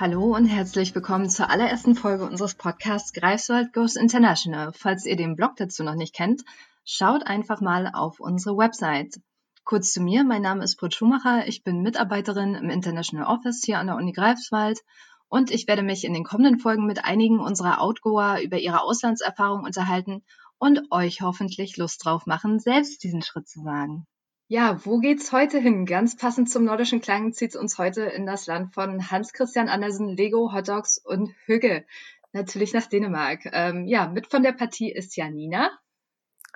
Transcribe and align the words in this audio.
Hallo 0.00 0.36
und 0.36 0.46
herzlich 0.46 0.94
willkommen 0.94 1.28
zur 1.28 1.50
allerersten 1.50 1.96
Folge 1.96 2.24
unseres 2.24 2.54
Podcasts 2.54 3.12
Greifswald 3.12 3.72
Goes 3.72 3.96
International. 3.96 4.72
Falls 4.72 5.04
ihr 5.06 5.16
den 5.16 5.34
Blog 5.34 5.56
dazu 5.56 5.82
noch 5.82 5.96
nicht 5.96 6.14
kennt, 6.14 6.44
schaut 6.84 7.26
einfach 7.26 7.60
mal 7.60 7.90
auf 7.92 8.20
unsere 8.20 8.56
Website. 8.56 9.20
Kurz 9.64 9.92
zu 9.92 10.00
mir, 10.00 10.22
mein 10.22 10.42
Name 10.42 10.62
ist 10.62 10.76
Britt 10.76 10.94
Schumacher, 10.94 11.48
ich 11.48 11.64
bin 11.64 11.82
Mitarbeiterin 11.82 12.54
im 12.54 12.70
International 12.70 13.26
Office 13.26 13.64
hier 13.64 13.80
an 13.80 13.88
der 13.88 13.96
Uni 13.96 14.12
Greifswald 14.12 14.78
und 15.26 15.50
ich 15.50 15.66
werde 15.66 15.82
mich 15.82 16.04
in 16.04 16.14
den 16.14 16.22
kommenden 16.22 16.60
Folgen 16.60 16.86
mit 16.86 17.04
einigen 17.04 17.40
unserer 17.40 17.80
Outgoer 17.80 18.38
über 18.40 18.58
ihre 18.58 18.82
Auslandserfahrung 18.82 19.64
unterhalten 19.64 20.22
und 20.58 20.92
euch 20.92 21.22
hoffentlich 21.22 21.76
Lust 21.76 22.04
drauf 22.04 22.24
machen, 22.24 22.60
selbst 22.60 23.02
diesen 23.02 23.22
Schritt 23.22 23.48
zu 23.48 23.64
wagen. 23.64 24.06
Ja, 24.50 24.80
wo 24.86 24.96
geht's 24.96 25.30
heute 25.30 25.58
hin? 25.58 25.84
Ganz 25.84 26.16
passend 26.16 26.48
zum 26.48 26.64
nordischen 26.64 27.02
Klang 27.02 27.34
zieht's 27.34 27.54
uns 27.54 27.76
heute 27.76 28.04
in 28.04 28.24
das 28.24 28.46
Land 28.46 28.72
von 28.72 29.10
Hans 29.10 29.34
Christian 29.34 29.68
Andersen, 29.68 30.08
Lego, 30.08 30.54
Hotdogs 30.54 30.96
und 30.96 31.34
Hügge. 31.44 31.84
Natürlich 32.32 32.72
nach 32.72 32.86
Dänemark. 32.86 33.40
Ähm, 33.52 33.86
ja, 33.86 34.08
mit 34.08 34.26
von 34.26 34.42
der 34.42 34.52
Partie 34.52 34.90
ist 34.90 35.16
Janina. 35.16 35.70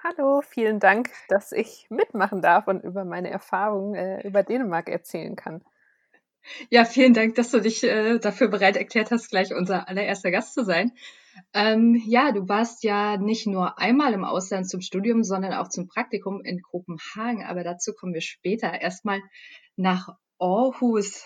Hallo, 0.03 0.41
vielen 0.41 0.81
Dank, 0.81 1.11
dass 1.29 1.53
ich 1.53 1.87
mitmachen 1.91 2.41
darf 2.41 2.67
und 2.67 2.83
über 2.83 3.05
meine 3.05 3.29
Erfahrungen 3.29 3.95
äh, 3.95 4.27
über 4.27 4.43
Dänemark 4.43 4.89
erzählen 4.89 5.37
kann. 5.37 5.63
Ja, 6.71 6.85
vielen 6.85 7.15
Dank, 7.15 7.35
dass 7.37 7.51
du 7.51 7.61
dich 7.61 7.83
äh, 7.85 8.19
dafür 8.19 8.49
bereit 8.49 8.77
erklärt 8.77 9.11
hast, 9.11 9.31
gleich 9.31 9.55
unser 9.55 9.89
allererster 9.89 10.31
Gast 10.31 10.55
zu 10.55 10.65
sein. 10.65 10.93
Ähm, 11.55 12.01
ja, 12.07 12.33
du 12.33 12.49
warst 12.49 12.85
ja 12.85 13.17
nicht 13.17 13.47
nur 13.47 13.79
einmal 13.79 14.13
im 14.13 14.25
Ausland 14.25 14.69
zum 14.69 14.81
Studium, 14.81 15.23
sondern 15.23 15.55
auch 15.55 15.69
zum 15.69 15.87
Praktikum 15.89 16.43
in 16.45 16.61
Kopenhagen. 16.63 17.45
Aber 17.45 17.65
dazu 17.65 17.93
kommen 17.93 18.15
wir 18.15 18.21
später. 18.21 18.81
Erstmal 18.81 19.21
nach 19.77 20.17
Aarhus. 20.39 21.25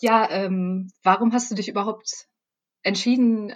Ja, 0.00 0.28
ähm, 0.30 0.90
warum 1.02 1.32
hast 1.32 1.50
du 1.50 1.54
dich 1.54 1.68
überhaupt 1.68 2.26
entschieden, 2.82 3.50
äh, 3.50 3.54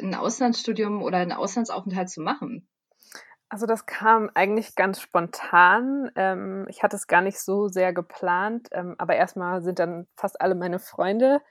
ein 0.00 0.14
Auslandsstudium 0.14 1.02
oder 1.02 1.18
einen 1.18 1.32
Auslandsaufenthalt 1.32 2.10
zu 2.10 2.20
machen? 2.20 2.68
Also 3.52 3.66
das 3.66 3.84
kam 3.84 4.30
eigentlich 4.32 4.76
ganz 4.76 4.98
spontan. 4.98 6.10
Ähm, 6.16 6.64
ich 6.70 6.82
hatte 6.82 6.96
es 6.96 7.06
gar 7.06 7.20
nicht 7.20 7.38
so 7.38 7.68
sehr 7.68 7.92
geplant, 7.92 8.68
ähm, 8.72 8.94
aber 8.96 9.14
erstmal 9.16 9.60
sind 9.60 9.78
dann 9.78 10.06
fast 10.16 10.40
alle 10.40 10.54
meine 10.54 10.78
Freunde 10.78 11.42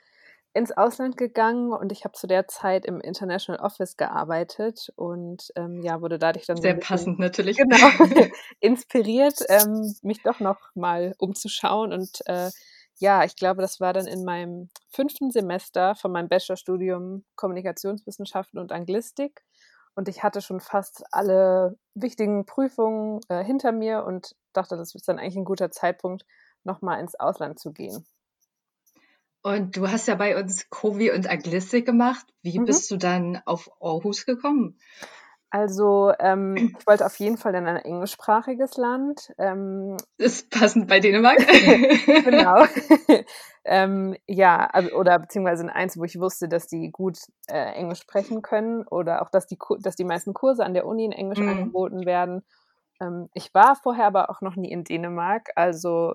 ins 0.51 0.71
Ausland 0.71 1.15
gegangen 1.15 1.71
und 1.71 1.91
ich 1.91 2.03
habe 2.03 2.13
zu 2.13 2.25
der 2.25 2.47
Zeit 2.47 2.87
im 2.87 3.01
International 3.01 3.63
Office 3.63 3.97
gearbeitet 3.97 4.91
und 4.95 5.51
ähm, 5.55 5.83
ja, 5.83 6.01
wurde 6.01 6.17
dadurch 6.17 6.47
dann 6.47 6.57
sehr 6.57 6.73
so 6.73 6.79
passend 6.79 7.19
natürlich. 7.19 7.57
genau 7.57 7.77
inspiriert, 8.59 9.37
ähm, 9.49 9.93
mich 10.01 10.23
doch 10.23 10.39
noch 10.39 10.57
mal 10.73 11.13
umzuschauen. 11.19 11.93
Und 11.93 12.21
äh, 12.25 12.49
ja, 12.97 13.25
ich 13.25 13.35
glaube, 13.35 13.61
das 13.61 13.79
war 13.79 13.93
dann 13.93 14.07
in 14.07 14.25
meinem 14.25 14.71
fünften 14.89 15.29
Semester 15.29 15.93
von 15.93 16.11
meinem 16.11 16.29
Bachelorstudium 16.29 17.25
Kommunikationswissenschaften 17.35 18.59
und 18.59 18.71
Anglistik 18.71 19.43
und 19.95 20.07
ich 20.07 20.23
hatte 20.23 20.41
schon 20.41 20.59
fast 20.59 21.03
alle 21.11 21.77
wichtigen 21.93 22.45
Prüfungen 22.45 23.19
äh, 23.29 23.43
hinter 23.43 23.71
mir 23.71 24.05
und 24.05 24.35
dachte, 24.53 24.77
das 24.77 24.95
ist 24.95 25.07
dann 25.07 25.19
eigentlich 25.19 25.35
ein 25.35 25.45
guter 25.45 25.71
Zeitpunkt, 25.71 26.25
nochmal 26.63 26.99
ins 26.99 27.19
Ausland 27.19 27.59
zu 27.59 27.71
gehen. 27.71 28.05
Und 29.43 29.75
du 29.75 29.89
hast 29.89 30.07
ja 30.07 30.15
bei 30.15 30.39
uns 30.39 30.69
Kovi 30.69 31.11
und 31.11 31.29
Aglistik 31.29 31.85
gemacht. 31.85 32.25
Wie 32.43 32.59
mhm. 32.59 32.65
bist 32.65 32.91
du 32.91 32.97
dann 32.97 33.41
auf 33.45 33.71
Aarhus 33.81 34.25
gekommen? 34.25 34.77
Also 35.51 36.13
ähm, 36.17 36.55
ich 36.55 36.87
wollte 36.87 37.05
auf 37.05 37.17
jeden 37.17 37.37
Fall 37.37 37.53
in 37.55 37.67
ein 37.67 37.75
englischsprachiges 37.75 38.77
Land. 38.77 39.33
Ähm, 39.37 39.97
ist 40.17 40.49
passend 40.49 40.87
bei 40.87 40.99
Dänemark. 41.01 41.37
genau. 42.05 42.65
ähm, 43.65 44.15
ja, 44.27 44.65
also, 44.67 44.95
oder 44.95 45.19
beziehungsweise 45.19 45.63
in 45.63 45.69
eins, 45.69 45.97
wo 45.97 46.05
ich 46.05 46.19
wusste, 46.19 46.47
dass 46.47 46.67
die 46.67 46.89
gut 46.89 47.19
äh, 47.47 47.73
Englisch 47.73 47.99
sprechen 47.99 48.41
können 48.41 48.87
oder 48.87 49.21
auch, 49.21 49.29
dass 49.29 49.45
die, 49.45 49.57
dass 49.79 49.97
die 49.97 50.05
meisten 50.05 50.33
Kurse 50.33 50.63
an 50.63 50.73
der 50.73 50.85
Uni 50.85 51.03
in 51.03 51.11
Englisch 51.11 51.39
mhm. 51.39 51.49
angeboten 51.49 52.05
werden. 52.05 52.43
Ähm, 53.01 53.29
ich 53.33 53.53
war 53.53 53.75
vorher 53.75 54.05
aber 54.05 54.29
auch 54.29 54.39
noch 54.39 54.55
nie 54.55 54.71
in 54.71 54.85
Dänemark, 54.85 55.49
also 55.55 56.13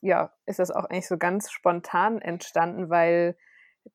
ja, 0.00 0.32
ist 0.46 0.58
das 0.58 0.72
auch 0.72 0.84
eigentlich 0.84 1.06
so 1.06 1.16
ganz 1.16 1.50
spontan 1.50 2.20
entstanden, 2.20 2.90
weil 2.90 3.36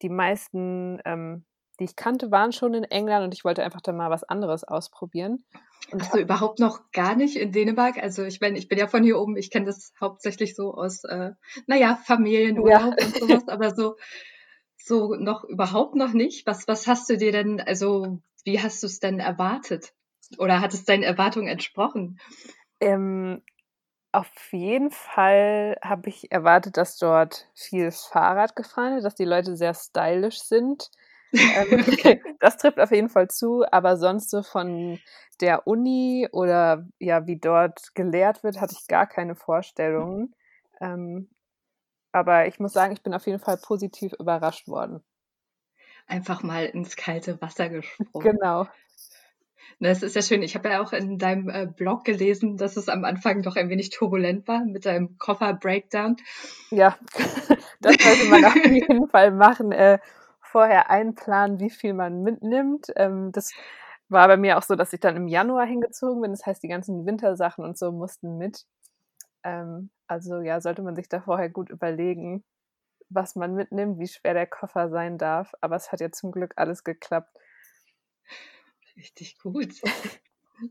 die 0.02 0.10
meisten, 0.10 1.02
ähm, 1.06 1.46
die 1.80 1.86
ich 1.86 1.96
kannte, 1.96 2.32
waren 2.32 2.52
schon 2.52 2.74
in 2.74 2.84
England 2.84 3.26
und 3.26 3.34
ich 3.34 3.44
wollte 3.44 3.64
einfach 3.64 3.82
dann 3.82 3.98
mal 3.98 4.10
was 4.10 4.24
anderes 4.24 4.64
ausprobieren. 4.64 5.44
Und 5.92 6.02
Hast 6.02 6.14
du 6.14 6.20
überhaupt 6.20 6.60
noch 6.60 6.92
gar 6.92 7.16
nicht 7.16 7.38
in 7.38 7.52
Dänemark? 7.52 7.98
Also 7.98 8.24
ich 8.24 8.42
meine, 8.42 8.58
ich 8.58 8.68
bin 8.68 8.78
ja 8.78 8.88
von 8.88 9.04
hier 9.04 9.20
oben, 9.20 9.38
ich 9.38 9.52
kenne 9.52 9.66
das 9.66 9.94
hauptsächlich 10.00 10.56
so 10.56 10.74
aus, 10.74 11.04
äh, 11.04 11.32
naja, 11.66 12.00
Familienurlaub 12.04 12.96
ja. 13.00 13.06
und 13.06 13.16
sowas, 13.16 13.48
aber 13.48 13.74
so, 13.74 13.96
so 14.78 15.16
noch 15.16 15.44
überhaupt 15.44 15.96
noch 15.96 16.14
nicht. 16.14 16.46
Was, 16.46 16.68
was 16.68 16.88
hast 16.88 17.10
du 17.10 17.18
dir 17.18 17.32
denn, 17.32 17.62
also 17.62 18.20
wie 18.44 18.62
hast 18.62 18.84
du 18.84 18.88
es 18.88 19.00
denn 19.00 19.20
erwartet? 19.20 19.94
Oder 20.38 20.60
hat 20.60 20.74
es 20.74 20.84
deinen 20.84 21.04
Erwartungen 21.04 21.48
entsprochen? 21.48 22.20
Ähm, 22.80 23.42
auf 24.12 24.30
jeden 24.52 24.92
Fall 24.92 25.78
habe 25.82 26.10
ich 26.10 26.32
erwartet, 26.32 26.78
dass 26.78 26.98
dort 26.98 27.48
viel 27.54 27.92
Fahrrad 27.92 28.56
gefahren 28.56 28.96
wird, 28.96 29.06
dass 29.06 29.16
die 29.16 29.26
Leute 29.26 29.56
sehr 29.56 29.74
stylisch 29.74 30.40
sind. 30.40 30.92
Ähm, 31.34 31.86
das 32.40 32.58
trifft 32.58 32.80
auf 32.80 32.92
jeden 32.92 33.10
Fall 33.10 33.30
zu, 33.30 33.66
aber 33.72 33.98
sonst 33.98 34.30
so 34.30 34.44
von 34.44 35.00
der 35.42 35.68
Uni 35.68 36.28
oder 36.32 36.88
ja, 37.00 37.28
wie 37.28 37.38
dort 37.38 37.94
gelehrt 37.96 38.44
wird, 38.44 38.60
hatte 38.60 38.76
ich 38.80 38.88
gar 38.88 39.08
keine 39.08 39.36
Vorstellungen. 39.36 40.34
Ähm, 40.82 41.30
aber 42.12 42.48
ich 42.48 42.60
muss 42.60 42.74
sagen, 42.74 42.94
ich 42.94 43.04
bin 43.04 43.14
auf 43.14 43.28
jeden 43.28 43.40
Fall 43.40 43.58
positiv 43.58 44.14
überrascht 44.14 44.68
worden. 44.68 45.04
Einfach 46.08 46.42
mal 46.42 46.66
ins 46.66 46.96
kalte 46.96 47.42
Wasser 47.42 47.70
gesprungen. 47.70 48.12
Genau. 48.32 48.68
Das 49.80 50.02
ist 50.02 50.16
ja 50.16 50.22
schön. 50.22 50.42
Ich 50.42 50.56
habe 50.56 50.70
ja 50.70 50.82
auch 50.82 50.92
in 50.94 51.20
deinem 51.20 51.50
äh, 51.50 51.68
Blog 51.68 52.04
gelesen, 52.04 52.58
dass 52.58 52.78
es 52.78 52.90
am 52.90 53.06
Anfang 53.06 53.44
doch 53.44 53.56
ein 53.56 53.70
wenig 53.70 53.92
turbulent 53.92 54.48
war 54.48 54.66
mit 54.66 54.86
deinem 54.86 55.18
Koffer-Breakdown. 55.20 56.16
Ja, 56.72 56.98
das 57.82 57.96
sollte 58.00 58.26
man 58.30 58.46
auf 58.46 58.56
jeden 58.66 59.08
Fall 59.10 59.32
machen. 59.32 59.72
Vorher 60.52 60.90
einplanen, 60.90 61.60
wie 61.60 61.70
viel 61.70 61.94
man 61.94 62.24
mitnimmt. 62.24 62.88
Ähm, 62.96 63.32
das 63.32 63.52
war 64.10 64.28
bei 64.28 64.38
mir 64.38 64.58
auch 64.58 64.64
so, 64.64 64.76
dass 64.76 64.94
ich 64.94 65.00
dann 65.00 65.16
im 65.16 65.28
Januar 65.28 65.66
hingezogen 65.66 66.22
bin. 66.22 66.32
Das 66.32 66.46
heißt, 66.46 66.64
die 66.64 66.70
ganzen 66.70 67.06
Wintersachen 67.06 67.64
und 67.66 67.78
so 67.78 67.92
mussten 67.92 68.38
mit. 68.38 68.66
Ähm, 69.44 69.90
also 70.08 70.40
ja, 70.42 70.62
sollte 70.62 70.82
man 70.82 70.96
sich 70.96 71.10
da 71.10 71.22
vorher 71.22 71.50
gut 71.50 71.70
überlegen, 71.70 72.44
was 73.10 73.36
man 73.36 73.54
mitnimmt, 73.56 74.00
wie 74.00 74.08
schwer 74.08 74.34
der 74.34 74.48
Koffer 74.48 74.90
sein 74.90 75.18
darf. 75.18 75.54
Aber 75.62 75.76
es 75.76 75.92
hat 75.92 76.02
ja 76.02 76.12
zum 76.12 76.32
Glück 76.32 76.54
alles 76.58 76.84
geklappt. 76.84 77.36
Richtig 78.96 79.38
gut. 79.40 79.74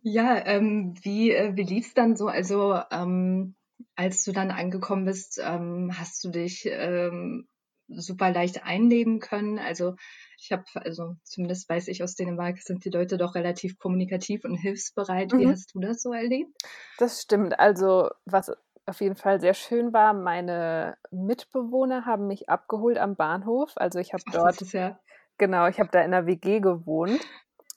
Ja, 0.03 0.45
ähm, 0.47 0.95
wie, 1.03 1.31
äh, 1.31 1.55
wie 1.55 1.63
lief 1.63 1.87
es 1.87 1.95
dann 1.95 2.17
so? 2.17 2.27
Also, 2.27 2.77
ähm, 2.91 3.55
als 3.95 4.25
du 4.25 4.33
dann 4.33 4.51
angekommen 4.51 5.05
bist, 5.05 5.41
ähm, 5.41 5.93
hast 5.97 6.25
du 6.25 6.31
dich 6.31 6.67
ähm, 6.67 7.47
super 7.89 8.33
leicht 8.33 8.65
einleben 8.65 9.21
können? 9.21 9.59
Also, 9.59 9.97
ich 10.39 10.53
habe, 10.53 10.65
also 10.75 11.16
zumindest 11.22 11.69
weiß 11.69 11.89
ich 11.89 12.03
aus 12.03 12.15
Dänemark, 12.15 12.59
sind 12.59 12.84
die 12.84 12.91
Leute 12.91 13.16
doch 13.16 13.34
relativ 13.34 13.78
kommunikativ 13.78 14.45
und 14.45 14.57
hilfsbereit. 14.57 15.33
Wie 15.33 15.47
mhm. 15.47 15.53
hast 15.53 15.75
du 15.75 15.81
das 15.81 16.03
so 16.03 16.13
erlebt? 16.13 16.53
Das 16.99 17.22
stimmt. 17.22 17.59
Also, 17.59 18.10
was 18.25 18.53
auf 18.87 19.01
jeden 19.01 19.16
Fall 19.16 19.41
sehr 19.41 19.55
schön 19.55 19.93
war, 19.93 20.15
meine 20.15 20.97
Mitbewohner 21.10 22.07
haben 22.07 22.27
mich 22.28 22.49
abgeholt 22.49 22.99
am 22.99 23.16
Bahnhof. 23.16 23.72
Also, 23.77 23.99
ich 23.99 24.13
habe 24.13 24.22
dort. 24.33 24.60
Ja 24.72 24.99
Genau, 25.39 25.66
ich 25.66 25.78
habe 25.78 25.91
da 25.93 26.01
in 26.01 26.13
der 26.13 26.27
WG 26.27 26.60
gewohnt 26.60 27.21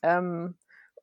ähm, 0.02 0.56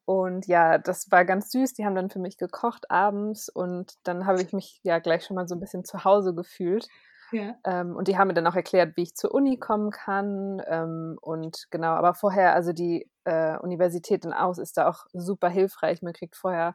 und 0.07 0.47
ja, 0.47 0.79
das 0.79 1.11
war 1.11 1.25
ganz 1.25 1.51
süß. 1.51 1.75
Die 1.75 1.85
haben 1.85 1.95
dann 1.95 2.11
für 2.11 2.19
mich 2.19 2.39
gekocht 2.39 2.91
abends 2.91 3.49
und 3.49 3.95
dann 4.05 4.27
habe 4.27 4.41
ich 4.41 4.53
mich 4.53 4.81
ja 4.83 4.99
gleich 4.99 5.25
schon 5.25 5.35
mal 5.35 5.49
so 5.49 5.55
ein 5.55 5.61
bisschen 5.61 5.85
zu 5.85 6.05
Hause 6.05 6.35
gefühlt. 6.35 6.89
Ja. 7.33 7.57
Ähm, 7.65 7.97
und 7.97 8.09
die 8.09 8.17
haben 8.17 8.29
mir 8.29 8.35
dann 8.35 8.47
auch 8.47 8.55
erklärt, 8.55 8.97
wie 8.97 9.03
ich 9.03 9.15
zur 9.15 9.35
Uni 9.35 9.59
kommen 9.59 9.91
kann. 9.91 10.63
Ähm, 10.67 11.19
und 11.21 11.67
genau, 11.71 11.93
aber 11.93 12.15
vorher, 12.15 12.55
also 12.55 12.73
die 12.73 13.11
äh, 13.25 13.57
Universität 13.59 14.25
in 14.25 14.33
Aus 14.33 14.59
ist 14.59 14.77
da 14.77 14.89
auch 14.89 15.07
super 15.13 15.49
hilfreich. 15.49 16.03
Man 16.03 16.13
kriegt 16.13 16.37
vorher 16.37 16.75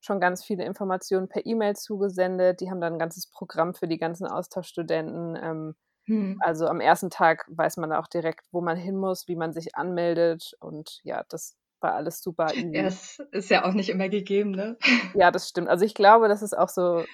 schon 0.00 0.20
ganz 0.20 0.44
viele 0.44 0.64
Informationen 0.64 1.28
per 1.28 1.46
E-Mail 1.46 1.76
zugesendet. 1.76 2.60
Die 2.60 2.70
haben 2.70 2.80
dann 2.80 2.94
ein 2.94 2.98
ganzes 2.98 3.28
Programm 3.28 3.74
für 3.74 3.86
die 3.86 3.98
ganzen 3.98 4.26
Austauschstudenten. 4.26 5.38
Ähm, 5.40 5.74
hm. 6.06 6.36
Also 6.40 6.66
am 6.66 6.80
ersten 6.80 7.10
Tag 7.10 7.44
weiß 7.48 7.76
man 7.76 7.92
auch 7.92 8.08
direkt, 8.08 8.46
wo 8.50 8.60
man 8.60 8.76
hin 8.76 8.96
muss, 8.96 9.28
wie 9.28 9.36
man 9.36 9.52
sich 9.52 9.76
anmeldet. 9.76 10.54
Und 10.58 11.00
ja, 11.04 11.24
das 11.28 11.56
war 11.82 11.94
alles 11.94 12.22
super 12.22 12.54
easy. 12.54 12.70
Ja, 12.74 12.84
es 12.84 13.18
ist 13.32 13.50
ja 13.50 13.64
auch 13.64 13.72
nicht 13.72 13.88
immer 13.88 14.08
gegeben, 14.08 14.50
ne? 14.52 14.76
Ja, 15.14 15.30
das 15.30 15.48
stimmt. 15.48 15.68
Also 15.68 15.84
ich 15.84 15.94
glaube, 15.94 16.28
das 16.28 16.42
ist 16.42 16.56
auch 16.56 16.68
so 16.68 17.04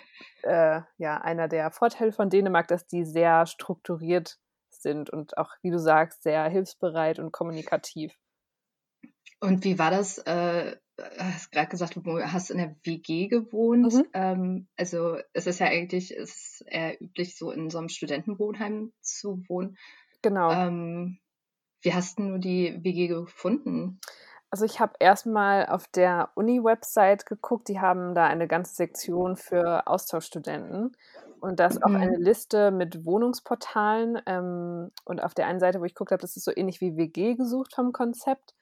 äh, 0.42 0.80
ja, 0.98 1.18
einer 1.18 1.48
der 1.48 1.70
Vorteile 1.70 2.12
von 2.12 2.30
Dänemark, 2.30 2.68
dass 2.68 2.86
die 2.86 3.04
sehr 3.04 3.46
strukturiert 3.46 4.38
sind 4.70 5.10
und 5.10 5.36
auch, 5.38 5.50
wie 5.62 5.70
du 5.70 5.78
sagst, 5.78 6.22
sehr 6.22 6.44
hilfsbereit 6.48 7.18
und 7.18 7.32
kommunikativ. 7.32 8.14
Und 9.40 9.64
wie 9.64 9.78
war 9.78 9.90
das? 9.90 10.18
Äh, 10.18 10.76
hast 11.18 11.52
gerade 11.52 11.68
gesagt, 11.68 11.96
du 11.96 12.20
hast 12.20 12.50
in 12.50 12.58
der 12.58 12.76
WG 12.82 13.28
gewohnt. 13.28 13.94
Mhm. 13.94 14.06
Ähm, 14.12 14.68
also 14.76 15.18
es 15.32 15.46
ist 15.46 15.60
ja 15.60 15.66
eigentlich 15.66 16.16
es 16.16 16.60
ist 16.60 16.64
eher 16.66 17.00
üblich, 17.00 17.36
so 17.36 17.50
in 17.50 17.70
so 17.70 17.78
einem 17.78 17.88
Studentenwohnheim 17.88 18.92
zu 19.00 19.42
wohnen. 19.48 19.76
Genau. 20.22 20.50
Ähm, 20.50 21.20
wie 21.82 21.94
hast 21.94 22.18
du 22.18 22.38
die 22.38 22.78
WG 22.82 23.06
gefunden? 23.06 24.00
Also 24.50 24.64
ich 24.64 24.80
habe 24.80 24.94
erstmal 24.98 25.66
auf 25.66 25.88
der 25.88 26.30
Uni-Website 26.34 27.26
geguckt, 27.26 27.68
die 27.68 27.80
haben 27.80 28.14
da 28.14 28.26
eine 28.26 28.48
ganze 28.48 28.74
Sektion 28.74 29.36
für 29.36 29.86
Austauschstudenten 29.86 30.96
und 31.40 31.60
da 31.60 31.66
ist 31.66 31.82
auch 31.82 31.92
eine 31.94 32.16
Mhm. 32.16 32.18
Liste 32.18 32.70
mit 32.70 33.04
Wohnungsportalen. 33.04 34.20
Ähm, 34.26 34.90
und 35.04 35.22
auf 35.22 35.34
der 35.34 35.46
einen 35.46 35.60
Seite, 35.60 35.80
wo 35.80 35.84
ich 35.84 35.94
geguckt 35.94 36.12
habe, 36.12 36.20
das 36.22 36.36
ist 36.36 36.44
so 36.44 36.52
ähnlich 36.56 36.80
wie 36.80 36.96
WG 36.96 37.34
gesucht 37.34 37.74
vom 37.74 37.92
Konzept. 37.92 38.54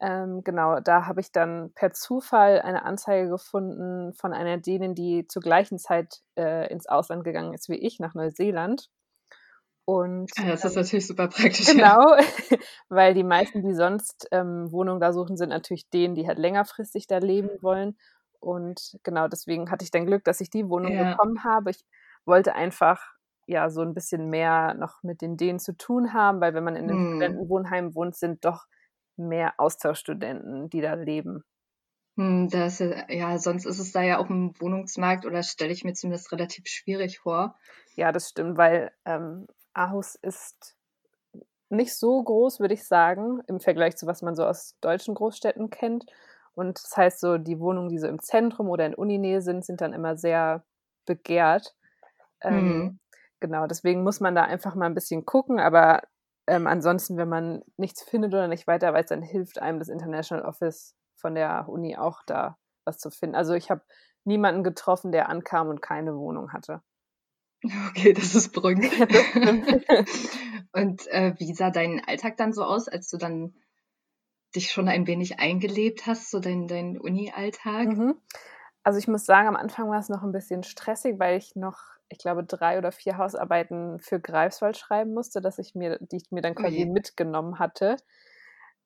Ähm, 0.00 0.42
genau, 0.44 0.80
da 0.80 1.06
habe 1.06 1.20
ich 1.20 1.32
dann 1.32 1.72
per 1.74 1.92
Zufall 1.92 2.60
eine 2.62 2.84
Anzeige 2.84 3.28
gefunden 3.30 4.14
von 4.14 4.32
einer 4.34 4.58
Dänin, 4.58 4.94
die 4.94 5.26
zur 5.28 5.42
gleichen 5.42 5.78
Zeit 5.78 6.22
äh, 6.38 6.70
ins 6.72 6.86
Ausland 6.88 7.24
gegangen 7.24 7.54
ist 7.54 7.68
wie 7.68 7.76
ich, 7.78 8.00
nach 8.00 8.14
Neuseeland. 8.14 8.90
Und 9.94 10.30
Ah, 10.38 10.46
das 10.48 10.64
ist 10.64 10.74
ähm, 10.74 10.76
natürlich 10.76 11.06
super 11.06 11.28
praktisch, 11.28 11.74
ja. 11.76 11.86
genau, 11.86 12.16
weil 12.88 13.14
die 13.14 13.24
meisten, 13.24 13.62
die 13.62 13.74
sonst 13.74 14.28
ähm, 14.32 14.70
Wohnungen 14.72 15.00
da 15.00 15.12
suchen, 15.12 15.36
sind 15.36 15.50
natürlich 15.50 15.88
denen, 15.90 16.14
die 16.14 16.26
halt 16.28 16.38
längerfristig 16.38 17.06
da 17.06 17.18
leben 17.18 17.50
wollen. 17.62 17.98
Und 18.40 18.98
genau 19.04 19.28
deswegen 19.28 19.70
hatte 19.70 19.84
ich 19.84 19.90
dann 19.90 20.06
Glück, 20.06 20.24
dass 20.24 20.40
ich 20.40 20.50
die 20.50 20.68
Wohnung 20.68 20.96
Ja. 20.96 20.98
bekommen 20.98 21.44
habe. 21.44 21.70
Ich 21.70 21.84
wollte 22.24 22.54
einfach 22.54 23.02
ja 23.46 23.70
so 23.70 23.82
ein 23.82 23.94
bisschen 23.94 24.28
mehr 24.30 24.74
noch 24.74 25.02
mit 25.02 25.22
den 25.22 25.36
Dänen 25.36 25.58
zu 25.60 25.76
tun 25.76 26.12
haben, 26.14 26.40
weil 26.40 26.54
wenn 26.54 26.64
man 26.64 26.76
in 26.76 26.84
einem 26.90 26.98
Mhm. 26.98 27.02
Studentenwohnheim 27.18 27.94
wohnt, 27.94 28.16
sind 28.16 28.44
doch 28.44 28.66
mehr 29.16 29.54
Austauschstudenten, 29.58 30.70
die 30.70 30.80
da 30.80 30.94
leben. 30.94 31.44
Hm, 32.16 32.48
das, 32.48 32.80
äh, 32.80 33.04
ja, 33.14 33.36
sonst 33.38 33.66
ist 33.66 33.78
es 33.78 33.92
da 33.92 34.00
ja 34.02 34.16
auf 34.18 34.26
dem 34.28 34.58
Wohnungsmarkt 34.60 35.26
oder 35.26 35.42
stelle 35.42 35.72
ich 35.72 35.84
mir 35.84 35.92
zumindest 35.94 36.32
relativ 36.32 36.66
schwierig 36.66 37.18
vor. 37.20 37.58
Ja, 37.96 38.12
das 38.12 38.28
stimmt, 38.30 38.56
weil 38.56 38.90
ähm, 39.04 39.46
Aarhus 39.74 40.14
ist 40.16 40.76
nicht 41.70 41.94
so 41.96 42.22
groß, 42.22 42.60
würde 42.60 42.74
ich 42.74 42.86
sagen, 42.86 43.40
im 43.46 43.60
Vergleich 43.60 43.96
zu 43.96 44.06
was 44.06 44.22
man 44.22 44.36
so 44.36 44.44
aus 44.44 44.76
deutschen 44.80 45.14
Großstädten 45.14 45.70
kennt. 45.70 46.04
Und 46.54 46.78
das 46.82 46.96
heißt 46.96 47.20
so, 47.20 47.38
die 47.38 47.60
Wohnungen, 47.60 47.88
die 47.88 47.98
so 47.98 48.08
im 48.08 48.20
Zentrum 48.20 48.68
oder 48.68 48.84
in 48.86 48.94
Uninähe 48.94 49.40
sind, 49.42 49.64
sind 49.64 49.80
dann 49.80 49.94
immer 49.94 50.16
sehr 50.16 50.64
begehrt. 51.06 51.74
Ähm, 52.42 52.90
Mhm. 52.90 52.98
genau, 53.40 53.66
deswegen 53.66 54.02
muss 54.02 54.20
man 54.20 54.34
da 54.34 54.44
einfach 54.44 54.74
mal 54.74 54.86
ein 54.86 54.94
bisschen 54.94 55.24
gucken, 55.26 55.60
aber 55.60 56.02
ähm, 56.46 56.66
ansonsten, 56.66 57.16
wenn 57.16 57.28
man 57.28 57.62
nichts 57.76 58.02
findet 58.02 58.32
oder 58.34 58.48
nicht 58.48 58.66
weiter 58.66 58.92
weiß, 58.94 59.06
dann 59.06 59.22
hilft 59.22 59.60
einem 59.60 59.78
das 59.78 59.88
International 59.88 60.44
Office 60.44 60.94
von 61.16 61.34
der 61.34 61.68
Uni 61.68 61.96
auch 61.96 62.22
da 62.26 62.58
was 62.84 62.98
zu 62.98 63.10
finden. 63.10 63.36
Also 63.36 63.54
ich 63.54 63.70
habe 63.70 63.82
niemanden 64.24 64.64
getroffen, 64.64 65.12
der 65.12 65.28
ankam 65.28 65.68
und 65.68 65.82
keine 65.82 66.16
Wohnung 66.16 66.52
hatte. 66.52 66.82
Okay, 67.90 68.12
das 68.12 68.34
ist 68.34 68.54
stimmt. 68.54 68.84
Und 70.72 71.06
äh, 71.08 71.34
wie 71.38 71.54
sah 71.54 71.70
dein 71.70 72.02
Alltag 72.04 72.36
dann 72.36 72.52
so 72.52 72.64
aus, 72.64 72.88
als 72.88 73.08
du 73.08 73.18
dann 73.18 73.54
dich 74.54 74.70
schon 74.70 74.88
ein 74.88 75.06
wenig 75.06 75.38
eingelebt 75.38 76.06
hast, 76.06 76.30
so 76.30 76.40
dein, 76.40 76.66
dein 76.66 76.98
Uni-Alltag? 76.98 77.88
Mhm. 77.88 78.14
Also 78.84 78.98
ich 78.98 79.08
muss 79.08 79.24
sagen, 79.24 79.48
am 79.48 79.56
Anfang 79.56 79.88
war 79.90 79.98
es 80.00 80.08
noch 80.08 80.22
ein 80.22 80.32
bisschen 80.32 80.62
stressig, 80.62 81.18
weil 81.18 81.38
ich 81.38 81.54
noch, 81.54 81.78
ich 82.08 82.18
glaube, 82.18 82.44
drei 82.44 82.78
oder 82.78 82.92
vier 82.92 83.16
Hausarbeiten 83.16 84.00
für 84.00 84.20
Greifswald 84.20 84.76
schreiben 84.76 85.14
musste, 85.14 85.40
dass 85.40 85.58
ich 85.58 85.74
mir, 85.74 85.98
die 86.00 86.16
ich 86.16 86.30
mir 86.30 86.42
dann 86.42 86.54
Oh 86.56 86.62
quasi 86.62 86.78
je. 86.78 86.86
mitgenommen 86.86 87.58
hatte. 87.58 87.96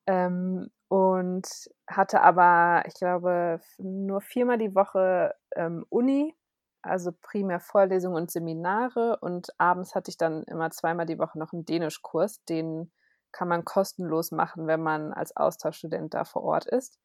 Ähm, 0.05 0.69
und 0.89 1.47
hatte 1.87 2.21
aber, 2.21 2.83
ich 2.87 2.93
glaube, 2.93 3.59
nur 3.77 4.21
viermal 4.21 4.57
die 4.57 4.73
Woche 4.73 5.33
ähm, 5.55 5.85
Uni, 5.89 6.35
also 6.81 7.11
primär 7.21 7.59
Vorlesungen 7.59 8.15
und 8.15 8.31
Seminare. 8.31 9.17
Und 9.21 9.49
abends 9.57 9.95
hatte 9.95 10.09
ich 10.09 10.17
dann 10.17 10.43
immer 10.43 10.71
zweimal 10.71 11.05
die 11.05 11.19
Woche 11.19 11.39
noch 11.39 11.53
einen 11.53 11.65
Dänischkurs. 11.65 12.43
Den 12.45 12.91
kann 13.31 13.47
man 13.47 13.65
kostenlos 13.65 14.31
machen, 14.31 14.67
wenn 14.67 14.81
man 14.81 15.13
als 15.13 15.35
Austauschstudent 15.35 16.13
da 16.13 16.23
vor 16.23 16.43
Ort 16.43 16.65
ist. 16.65 16.99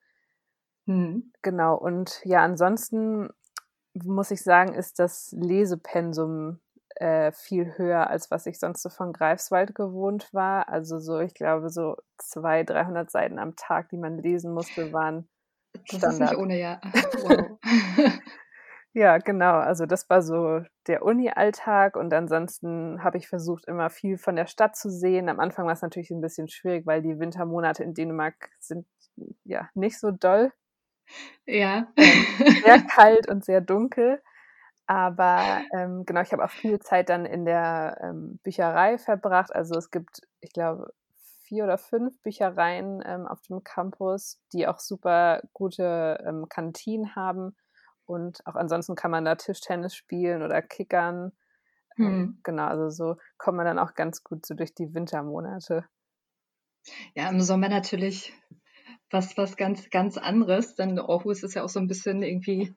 Hm. 0.86 1.32
Genau, 1.42 1.76
und 1.76 2.20
ja, 2.24 2.42
ansonsten 2.42 3.28
muss 3.94 4.30
ich 4.30 4.42
sagen, 4.42 4.74
ist 4.74 4.98
das 4.98 5.32
Lesepensum 5.32 6.60
äh, 6.96 7.32
viel 7.32 7.76
höher, 7.78 8.08
als 8.08 8.30
was 8.30 8.46
ich 8.46 8.58
sonst 8.58 8.82
so 8.82 8.88
von 8.90 9.12
Greifswald 9.12 9.74
gewohnt 9.74 10.32
war. 10.32 10.68
Also 10.68 10.98
so, 10.98 11.18
ich 11.20 11.34
glaube, 11.34 11.70
so 11.70 11.96
200, 12.18 12.70
300 12.70 13.10
Seiten 13.10 13.38
am 13.38 13.56
Tag, 13.56 13.88
die 13.90 13.98
man 13.98 14.18
lesen 14.18 14.52
musste, 14.54 14.92
waren 14.92 15.28
Das 15.88 16.04
ist 16.04 16.20
nicht 16.20 16.34
Standard. 16.34 16.36
ohne, 16.36 16.58
ja. 16.58 16.80
Wow. 17.14 17.58
Ja, 18.94 19.16
genau. 19.18 19.54
Also 19.58 19.86
das 19.86 20.08
war 20.10 20.20
so 20.22 20.60
der 20.86 21.02
Uni-Alltag 21.02 21.96
und 21.96 22.12
ansonsten 22.12 23.02
habe 23.02 23.16
ich 23.16 23.26
versucht, 23.28 23.64
immer 23.66 23.88
viel 23.88 24.18
von 24.18 24.36
der 24.36 24.46
Stadt 24.46 24.76
zu 24.76 24.90
sehen. 24.90 25.30
Am 25.30 25.40
Anfang 25.40 25.64
war 25.64 25.72
es 25.72 25.80
natürlich 25.82 26.10
ein 26.10 26.20
bisschen 26.20 26.48
schwierig, 26.48 26.86
weil 26.86 27.00
die 27.00 27.18
Wintermonate 27.18 27.82
in 27.84 27.94
Dänemark 27.94 28.50
sind 28.60 28.86
ja 29.44 29.68
nicht 29.74 29.98
so 29.98 30.10
doll. 30.10 30.52
Ja. 31.46 31.88
Ähm, 31.96 32.26
sehr 32.64 32.80
kalt 32.88 33.28
und 33.30 33.44
sehr 33.44 33.60
dunkel. 33.60 34.22
Aber 34.86 35.62
ähm, 35.76 36.04
genau, 36.06 36.22
ich 36.22 36.32
habe 36.32 36.44
auch 36.44 36.50
viel 36.50 36.80
Zeit 36.80 37.08
dann 37.10 37.24
in 37.26 37.44
der 37.46 37.98
ähm, 38.02 38.40
Bücherei 38.42 38.98
verbracht. 38.98 39.54
Also 39.54 39.76
es 39.76 39.90
gibt, 39.90 40.22
ich 40.40 40.52
glaube, 40.52 40.92
vier 41.42 41.64
oder 41.64 41.78
fünf 41.78 42.20
Büchereien 42.22 43.02
ähm, 43.06 43.26
auf 43.26 43.40
dem 43.42 43.64
Campus, 43.64 44.40
die 44.52 44.66
auch 44.68 44.80
super 44.80 45.42
gute 45.52 46.22
ähm, 46.26 46.46
Kantinen 46.48 47.16
haben. 47.16 47.56
Und 48.06 48.46
auch 48.46 48.54
ansonsten 48.54 48.94
kann 48.94 49.10
man 49.10 49.24
da 49.24 49.34
Tischtennis 49.34 49.94
spielen 49.94 50.42
oder 50.42 50.62
kickern. 50.62 51.32
Ähm, 51.98 52.04
Hm. 52.04 52.40
genau, 52.42 52.66
also 52.66 52.90
so 52.90 53.16
kommt 53.38 53.56
man 53.56 53.66
dann 53.66 53.78
auch 53.78 53.94
ganz 53.94 54.24
gut 54.24 54.46
so 54.46 54.54
durch 54.54 54.74
die 54.74 54.94
Wintermonate. 54.94 55.84
Ja, 57.14 57.28
im 57.28 57.40
Sommer 57.40 57.68
natürlich 57.68 58.32
was, 59.10 59.36
was 59.36 59.56
ganz, 59.56 59.90
ganz 59.90 60.16
anderes, 60.16 60.74
denn 60.74 60.98
Aarhus 60.98 61.42
ist 61.42 61.54
ja 61.54 61.62
auch 61.62 61.68
so 61.68 61.78
ein 61.78 61.86
bisschen 61.86 62.22
irgendwie 62.22 62.74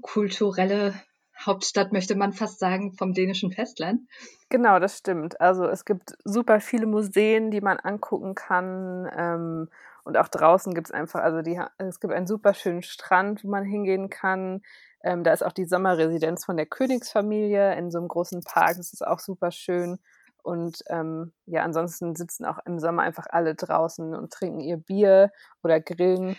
kulturelle 0.00 0.94
Hauptstadt, 1.38 1.92
möchte 1.92 2.16
man 2.16 2.32
fast 2.32 2.58
sagen, 2.58 2.94
vom 2.94 3.12
dänischen 3.12 3.52
Festland. 3.52 4.00
Genau, 4.48 4.78
das 4.78 4.98
stimmt. 4.98 5.40
Also 5.40 5.66
es 5.66 5.84
gibt 5.84 6.16
super 6.24 6.60
viele 6.60 6.86
Museen, 6.86 7.50
die 7.50 7.60
man 7.60 7.78
angucken 7.78 8.34
kann. 8.34 9.10
Ähm, 9.16 9.68
und 10.06 10.16
auch 10.16 10.28
draußen 10.28 10.72
gibt 10.72 10.86
es 10.86 10.92
einfach, 10.92 11.20
also 11.20 11.42
die, 11.42 11.60
es 11.78 11.98
gibt 11.98 12.12
einen 12.12 12.28
super 12.28 12.54
schönen 12.54 12.84
Strand, 12.84 13.42
wo 13.42 13.48
man 13.48 13.64
hingehen 13.64 14.08
kann. 14.08 14.62
Ähm, 15.02 15.24
da 15.24 15.32
ist 15.32 15.44
auch 15.44 15.50
die 15.50 15.64
Sommerresidenz 15.64 16.44
von 16.44 16.56
der 16.56 16.66
Königsfamilie 16.66 17.74
in 17.76 17.90
so 17.90 17.98
einem 17.98 18.06
großen 18.06 18.42
Park. 18.42 18.76
Das 18.76 18.92
ist 18.92 19.04
auch 19.04 19.18
super 19.18 19.50
schön. 19.50 19.98
Und 20.44 20.84
ähm, 20.90 21.32
ja, 21.46 21.64
ansonsten 21.64 22.14
sitzen 22.14 22.44
auch 22.44 22.60
im 22.66 22.78
Sommer 22.78 23.02
einfach 23.02 23.26
alle 23.28 23.56
draußen 23.56 24.14
und 24.14 24.32
trinken 24.32 24.60
ihr 24.60 24.76
Bier 24.76 25.32
oder 25.64 25.80
grillen. 25.80 26.36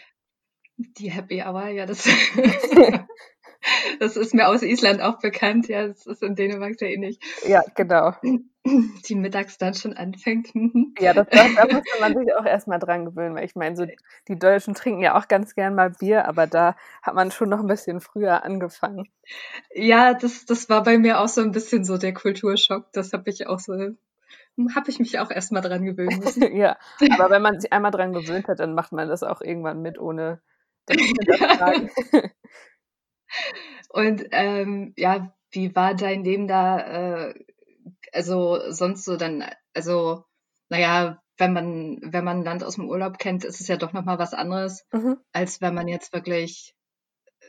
Die 0.78 1.12
Happy 1.12 1.44
Hour, 1.44 1.68
ja, 1.68 1.86
das, 1.86 2.06
das 4.00 4.18
ist 4.18 4.34
mir 4.34 4.48
aus 4.48 4.62
Island 4.62 5.02
auch 5.02 5.20
bekannt. 5.20 5.68
Ja, 5.68 5.88
das 5.88 6.06
ist 6.06 6.24
in 6.24 6.36
Dänemark 6.36 6.78
sehr 6.80 6.92
ähnlich. 6.92 7.20
Ja, 7.48 7.64
genau. 7.76 8.14
Die 9.08 9.16
mittags 9.16 9.58
dann 9.58 9.74
schon 9.74 9.94
anfängt. 9.94 10.50
Ja, 11.00 11.14
das, 11.14 11.28
das, 11.30 11.56
da 11.56 11.66
musste 11.66 12.00
man 12.02 12.18
sich 12.18 12.36
auch 12.36 12.46
erstmal 12.46 12.80
dran 12.80 13.06
gewöhnen, 13.06 13.36
weil 13.36 13.46
ich 13.46 13.56
meine, 13.56 13.76
so 13.76 13.86
die 14.28 14.40
Deutschen 14.40 14.74
trinken 14.74 15.02
ja 15.02 15.18
auch 15.18 15.28
ganz 15.28 15.56
gern 15.56 15.76
mal 15.76 15.92
Bier, 15.92 16.28
aber 16.28 16.48
da 16.48 16.76
hat 17.02 17.16
man 17.16 17.32
schon 17.32 17.50
noch 17.50 17.60
ein 17.60 17.68
bisschen 17.68 18.02
früher 18.02 18.44
angefangen. 18.44 19.08
Ja, 19.74 20.14
das, 20.14 20.46
das 20.46 20.70
war 20.70 20.84
bei 20.84 20.98
mir 20.98 21.20
auch 21.22 21.30
so 21.30 21.42
ein 21.42 21.52
bisschen 21.52 21.86
so 21.86 21.98
der 21.98 22.14
Kulturschock. 22.14 22.92
Das 22.92 23.14
habe 23.14 23.30
ich 23.30 23.48
auch 23.48 23.60
so, 23.60 23.74
habe 23.74 24.90
ich 24.90 25.00
mich 25.00 25.20
auch 25.20 25.32
erstmal 25.32 25.62
dran 25.62 25.86
gewöhnen 25.86 26.20
müssen. 26.20 26.56
ja, 26.56 26.78
aber 27.12 27.30
wenn 27.30 27.42
man 27.42 27.60
sich 27.60 27.72
einmal 27.72 27.92
dran 27.92 28.14
gewöhnt 28.14 28.48
hat, 28.48 28.60
dann 28.60 28.74
macht 28.74 28.92
man 28.92 29.08
das 29.08 29.24
auch 29.24 29.42
irgendwann 29.42 29.82
mit, 29.82 30.00
ohne 30.00 30.42
das 30.86 30.98
zu. 30.98 32.22
Und 33.90 34.26
ähm, 34.32 34.94
ja, 34.98 35.34
wie 35.52 35.76
war 35.76 35.96
dein 35.96 36.24
Leben 36.24 36.48
da? 36.48 36.80
Äh, 37.30 37.46
also 38.14 38.60
sonst 38.72 39.06
so 39.06 39.18
dann, 39.18 39.44
also 39.74 40.24
naja, 40.70 41.22
wenn 41.38 41.54
man 41.54 42.00
wenn 42.02 42.24
man 42.24 42.40
ein 42.40 42.44
Land 42.44 42.64
aus 42.64 42.76
dem 42.76 42.90
Urlaub 42.90 43.20
kennt, 43.20 43.46
ist 43.46 43.62
es 43.62 43.68
ja 43.68 43.78
doch 43.78 43.94
noch 43.94 44.06
mal 44.06 44.20
was 44.20 44.34
anderes, 44.34 44.86
mhm. 44.92 45.18
als 45.34 45.62
wenn 45.62 45.74
man 45.74 45.88
jetzt 45.88 46.14
wirklich 46.14 46.76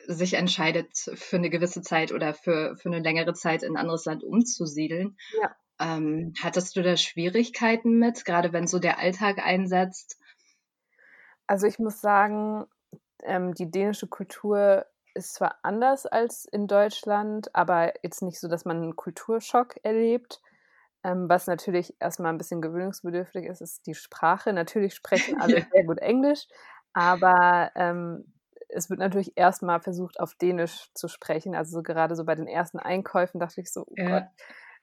sich 0.06 0.34
entscheidet, 0.34 0.90
für 0.96 1.36
eine 1.36 1.50
gewisse 1.50 1.82
Zeit 1.82 2.12
oder 2.12 2.34
für 2.34 2.76
für 2.76 2.88
eine 2.88 3.00
längere 3.00 3.34
Zeit 3.34 3.62
in 3.62 3.72
ein 3.72 3.76
anderes 3.76 4.04
Land 4.04 4.24
umzusiedeln. 4.24 5.16
Ja. 5.40 5.56
Ähm, 5.80 6.32
hattest 6.42 6.76
du 6.76 6.82
da 6.82 6.96
Schwierigkeiten 6.96 7.98
mit, 7.98 8.24
gerade 8.24 8.52
wenn 8.52 8.66
so 8.66 8.78
der 8.78 8.98
Alltag 8.98 9.38
einsetzt? 9.38 10.18
Also 11.46 11.66
ich 11.66 11.78
muss 11.78 12.00
sagen, 12.00 12.66
ähm, 13.22 13.54
die 13.54 13.70
dänische 13.70 14.06
Kultur 14.06 14.86
ist 15.18 15.34
zwar 15.34 15.56
anders 15.62 16.06
als 16.06 16.44
in 16.46 16.66
Deutschland, 16.66 17.54
aber 17.54 17.92
jetzt 18.02 18.22
nicht 18.22 18.40
so, 18.40 18.48
dass 18.48 18.64
man 18.64 18.78
einen 18.78 18.96
Kulturschock 18.96 19.76
erlebt. 19.82 20.40
Ähm, 21.04 21.28
was 21.28 21.46
natürlich 21.46 21.94
erstmal 22.00 22.32
ein 22.32 22.38
bisschen 22.38 22.60
gewöhnungsbedürftig 22.60 23.44
ist, 23.44 23.60
ist 23.60 23.86
die 23.86 23.94
Sprache. 23.94 24.52
Natürlich 24.52 24.94
sprechen 24.94 25.34
alle 25.38 25.56
Ja. 25.58 25.66
sehr 25.72 25.84
gut 25.84 25.98
Englisch, 25.98 26.46
aber 26.92 27.70
ähm, 27.74 28.32
es 28.68 28.90
wird 28.90 29.00
natürlich 29.00 29.32
erstmal 29.36 29.80
versucht, 29.80 30.20
auf 30.20 30.34
Dänisch 30.34 30.90
zu 30.94 31.08
sprechen. 31.08 31.54
Also 31.54 31.78
so 31.78 31.82
gerade 31.82 32.16
so 32.16 32.24
bei 32.24 32.34
den 32.34 32.46
ersten 32.46 32.78
Einkäufen 32.78 33.40
dachte 33.40 33.60
ich 33.60 33.72
so, 33.72 33.84
oh 33.86 33.94
Ja. 33.96 34.20
Gott, 34.20 34.24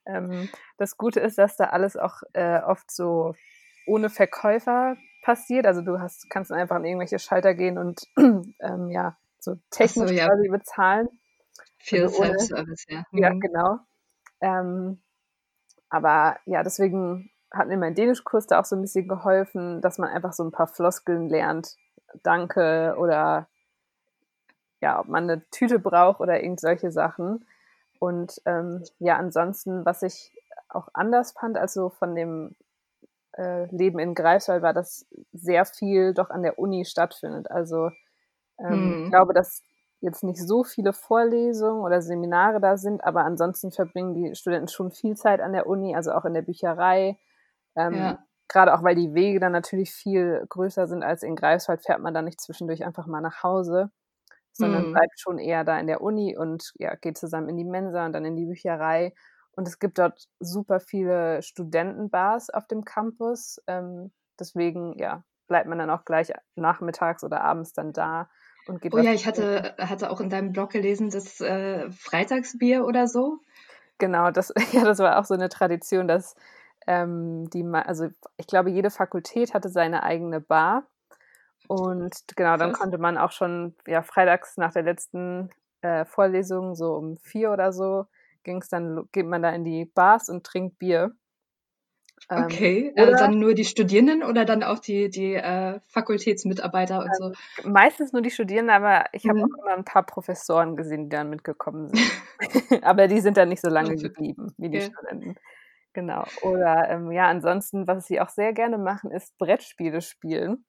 Ähm, 0.06 0.48
das 0.78 0.96
Gute 0.96 1.20
ist, 1.20 1.38
dass 1.38 1.56
da 1.56 1.64
alles 1.66 1.96
auch 1.96 2.22
äh, 2.32 2.60
oft 2.60 2.90
so 2.90 3.34
ohne 3.86 4.10
Verkäufer 4.10 4.96
passiert. 5.22 5.66
Also 5.66 5.82
du 5.82 6.00
hast, 6.00 6.30
kannst 6.30 6.52
einfach 6.52 6.76
an 6.76 6.84
irgendwelche 6.84 7.18
Schalter 7.18 7.54
gehen 7.54 7.78
und 7.78 8.00
ähm, 8.60 8.90
ja, 8.90 9.16
so 9.46 9.58
technisch 9.70 10.08
so, 10.08 10.14
ja. 10.14 10.26
quasi 10.26 10.48
bezahlen. 10.48 11.08
Viel 11.78 12.02
also 12.02 12.22
Self-Service, 12.22 12.84
ja. 12.88 13.04
Mhm. 13.10 13.18
Ja, 13.18 13.30
genau. 13.30 13.78
Ähm, 14.40 15.02
aber 15.88 16.36
ja, 16.44 16.62
deswegen 16.62 17.30
hat 17.50 17.68
mir 17.68 17.76
mein 17.76 17.94
Dänischkurs 17.94 18.46
da 18.46 18.60
auch 18.60 18.64
so 18.64 18.76
ein 18.76 18.82
bisschen 18.82 19.08
geholfen, 19.08 19.80
dass 19.80 19.98
man 19.98 20.10
einfach 20.10 20.32
so 20.32 20.44
ein 20.44 20.52
paar 20.52 20.66
Floskeln 20.66 21.28
lernt. 21.28 21.76
Danke 22.22 22.96
oder 22.98 23.48
ja, 24.80 25.00
ob 25.00 25.08
man 25.08 25.24
eine 25.24 25.48
Tüte 25.50 25.78
braucht 25.78 26.20
oder 26.20 26.42
irgend 26.42 26.60
solche 26.60 26.90
Sachen. 26.90 27.46
Und 27.98 28.42
ähm, 28.44 28.84
ja, 28.98 29.16
ansonsten, 29.16 29.86
was 29.86 30.02
ich 30.02 30.32
auch 30.68 30.88
anders 30.92 31.32
fand, 31.32 31.56
also 31.56 31.88
von 31.88 32.14
dem 32.14 32.56
äh, 33.32 33.64
Leben 33.74 33.98
in 33.98 34.14
Greifswald, 34.14 34.62
war, 34.62 34.74
dass 34.74 35.06
sehr 35.32 35.64
viel 35.64 36.12
doch 36.14 36.30
an 36.30 36.42
der 36.42 36.58
Uni 36.58 36.84
stattfindet. 36.84 37.50
Also 37.50 37.90
ähm, 38.58 38.70
hm. 38.70 39.04
ich 39.04 39.10
glaube, 39.10 39.34
dass 39.34 39.62
jetzt 40.00 40.22
nicht 40.22 40.40
so 40.40 40.62
viele 40.62 40.92
Vorlesungen 40.92 41.82
oder 41.82 42.02
Seminare 42.02 42.60
da 42.60 42.76
sind, 42.76 43.02
aber 43.02 43.24
ansonsten 43.24 43.72
verbringen 43.72 44.14
die 44.14 44.34
Studenten 44.34 44.68
schon 44.68 44.90
viel 44.90 45.16
Zeit 45.16 45.40
an 45.40 45.52
der 45.52 45.66
Uni, 45.66 45.96
also 45.96 46.12
auch 46.12 46.24
in 46.24 46.34
der 46.34 46.42
Bücherei. 46.42 47.18
Ähm, 47.74 47.94
ja. 47.94 48.18
Gerade 48.48 48.74
auch, 48.74 48.82
weil 48.84 48.94
die 48.94 49.14
Wege 49.14 49.40
dann 49.40 49.52
natürlich 49.52 49.92
viel 49.92 50.44
größer 50.48 50.86
sind 50.86 51.02
als 51.02 51.22
in 51.22 51.34
Greifswald, 51.34 51.82
fährt 51.82 52.00
man 52.00 52.14
dann 52.14 52.26
nicht 52.26 52.40
zwischendurch 52.40 52.84
einfach 52.84 53.06
mal 53.06 53.20
nach 53.20 53.42
Hause 53.42 53.90
sondern 54.56 54.88
mhm. 54.88 54.92
bleibt 54.92 55.20
schon 55.20 55.38
eher 55.38 55.64
da 55.64 55.78
in 55.78 55.86
der 55.86 56.00
Uni 56.00 56.36
und 56.36 56.72
ja, 56.78 56.94
geht 56.96 57.18
zusammen 57.18 57.48
in 57.48 57.56
die 57.56 57.64
Mensa 57.64 58.06
und 58.06 58.12
dann 58.12 58.24
in 58.24 58.36
die 58.36 58.46
Bücherei. 58.46 59.12
Und 59.52 59.68
es 59.68 59.78
gibt 59.78 59.98
dort 59.98 60.28
super 60.40 60.80
viele 60.80 61.42
Studentenbars 61.42 62.50
auf 62.50 62.66
dem 62.66 62.84
Campus. 62.84 63.60
Ähm, 63.66 64.12
deswegen, 64.38 64.98
ja, 64.98 65.24
bleibt 65.46 65.68
man 65.68 65.78
dann 65.78 65.90
auch 65.90 66.04
gleich 66.04 66.32
nachmittags 66.56 67.24
oder 67.24 67.42
abends 67.42 67.72
dann 67.72 67.92
da 67.92 68.28
und 68.68 68.80
geht. 68.80 68.94
Oh 68.94 68.98
ja, 68.98 69.12
ich 69.12 69.26
hatte, 69.26 69.74
hatte 69.78 70.10
auch 70.10 70.20
in 70.20 70.30
deinem 70.30 70.52
Blog 70.52 70.70
gelesen, 70.70 71.10
das 71.10 71.40
äh, 71.40 71.90
Freitagsbier 71.90 72.84
oder 72.84 73.08
so. 73.08 73.38
Genau, 73.98 74.30
das, 74.30 74.52
ja, 74.72 74.84
das 74.84 74.98
war 74.98 75.18
auch 75.18 75.24
so 75.24 75.34
eine 75.34 75.48
Tradition, 75.48 76.08
dass 76.08 76.36
ähm, 76.86 77.48
die, 77.50 77.64
also 77.64 78.08
ich 78.36 78.46
glaube, 78.46 78.70
jede 78.70 78.90
Fakultät 78.90 79.54
hatte 79.54 79.68
seine 79.68 80.02
eigene 80.02 80.40
Bar 80.40 80.86
und 81.68 82.14
genau, 82.36 82.56
dann 82.56 82.72
konnte 82.72 82.98
man 82.98 83.18
auch 83.18 83.32
schon, 83.32 83.74
ja, 83.86 84.02
freitags 84.02 84.56
nach 84.56 84.72
der 84.72 84.82
letzten 84.82 85.50
äh, 85.80 86.04
Vorlesung, 86.04 86.74
so 86.74 86.94
um 86.94 87.16
vier 87.16 87.50
oder 87.50 87.72
so, 87.72 88.06
ging 88.44 88.58
es 88.58 88.68
dann, 88.68 89.08
geht 89.12 89.26
man 89.26 89.42
da 89.42 89.50
in 89.50 89.64
die 89.64 89.84
Bars 89.84 90.28
und 90.28 90.44
trinkt 90.44 90.78
Bier. 90.78 91.12
Ähm, 92.28 92.44
okay, 92.44 92.92
äh, 92.96 93.12
dann 93.12 93.38
nur 93.38 93.54
die 93.54 93.64
Studierenden 93.64 94.22
oder 94.24 94.44
dann 94.44 94.62
auch 94.62 94.80
die, 94.80 95.10
die 95.10 95.34
äh, 95.34 95.78
Fakultätsmitarbeiter 95.88 97.00
und 97.00 97.16
so? 97.16 97.32
Ähm, 97.64 97.72
meistens 97.72 98.12
nur 98.12 98.22
die 98.22 98.30
Studierenden, 98.30 98.74
aber 98.74 99.04
ich 99.12 99.28
habe 99.28 99.38
mhm. 99.38 99.44
auch 99.44 99.62
immer 99.62 99.76
ein 99.76 99.84
paar 99.84 100.04
Professoren 100.04 100.76
gesehen, 100.76 101.04
die 101.04 101.16
dann 101.16 101.30
mitgekommen 101.30 101.90
sind. 101.92 102.82
aber 102.84 103.06
die 103.06 103.20
sind 103.20 103.36
dann 103.36 103.48
nicht 103.48 103.62
so 103.62 103.68
lange 103.68 103.96
geblieben 103.96 104.52
wie 104.58 104.70
die 104.70 104.78
okay. 104.78 104.90
Studenten. 104.92 105.36
Genau. 105.92 106.24
Oder 106.42 106.90
ähm, 106.90 107.10
ja, 107.12 107.28
ansonsten, 107.28 107.86
was 107.86 108.06
sie 108.06 108.20
auch 108.20 108.28
sehr 108.28 108.52
gerne 108.52 108.76
machen, 108.76 109.10
ist 109.10 109.38
Brettspiele 109.38 110.02
spielen. 110.02 110.64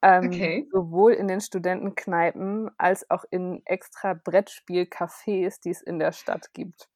Ähm, 0.00 0.28
okay. 0.28 0.68
Sowohl 0.70 1.12
in 1.12 1.26
den 1.28 1.40
Studentenkneipen 1.40 2.70
als 2.78 3.10
auch 3.10 3.24
in 3.30 3.62
extra 3.64 4.12
Brettspielcafés, 4.12 5.60
die 5.62 5.70
es 5.70 5.82
in 5.82 5.98
der 5.98 6.12
Stadt 6.12 6.54
gibt. 6.54 6.88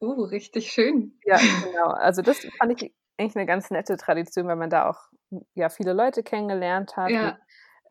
Oh, 0.00 0.24
richtig 0.24 0.70
schön. 0.70 1.18
Ja, 1.24 1.38
genau. 1.64 1.88
Also 1.92 2.22
das 2.22 2.46
fand 2.58 2.80
ich 2.80 2.94
eigentlich 3.22 3.36
eine 3.36 3.46
ganz 3.46 3.70
nette 3.70 3.96
Tradition, 3.96 4.46
weil 4.46 4.56
man 4.56 4.70
da 4.70 4.88
auch 4.88 4.98
ja 5.54 5.68
viele 5.68 5.92
Leute 5.92 6.22
kennengelernt 6.22 6.96
hat. 6.96 7.10
Ja. 7.10 7.28
Und, 7.28 7.38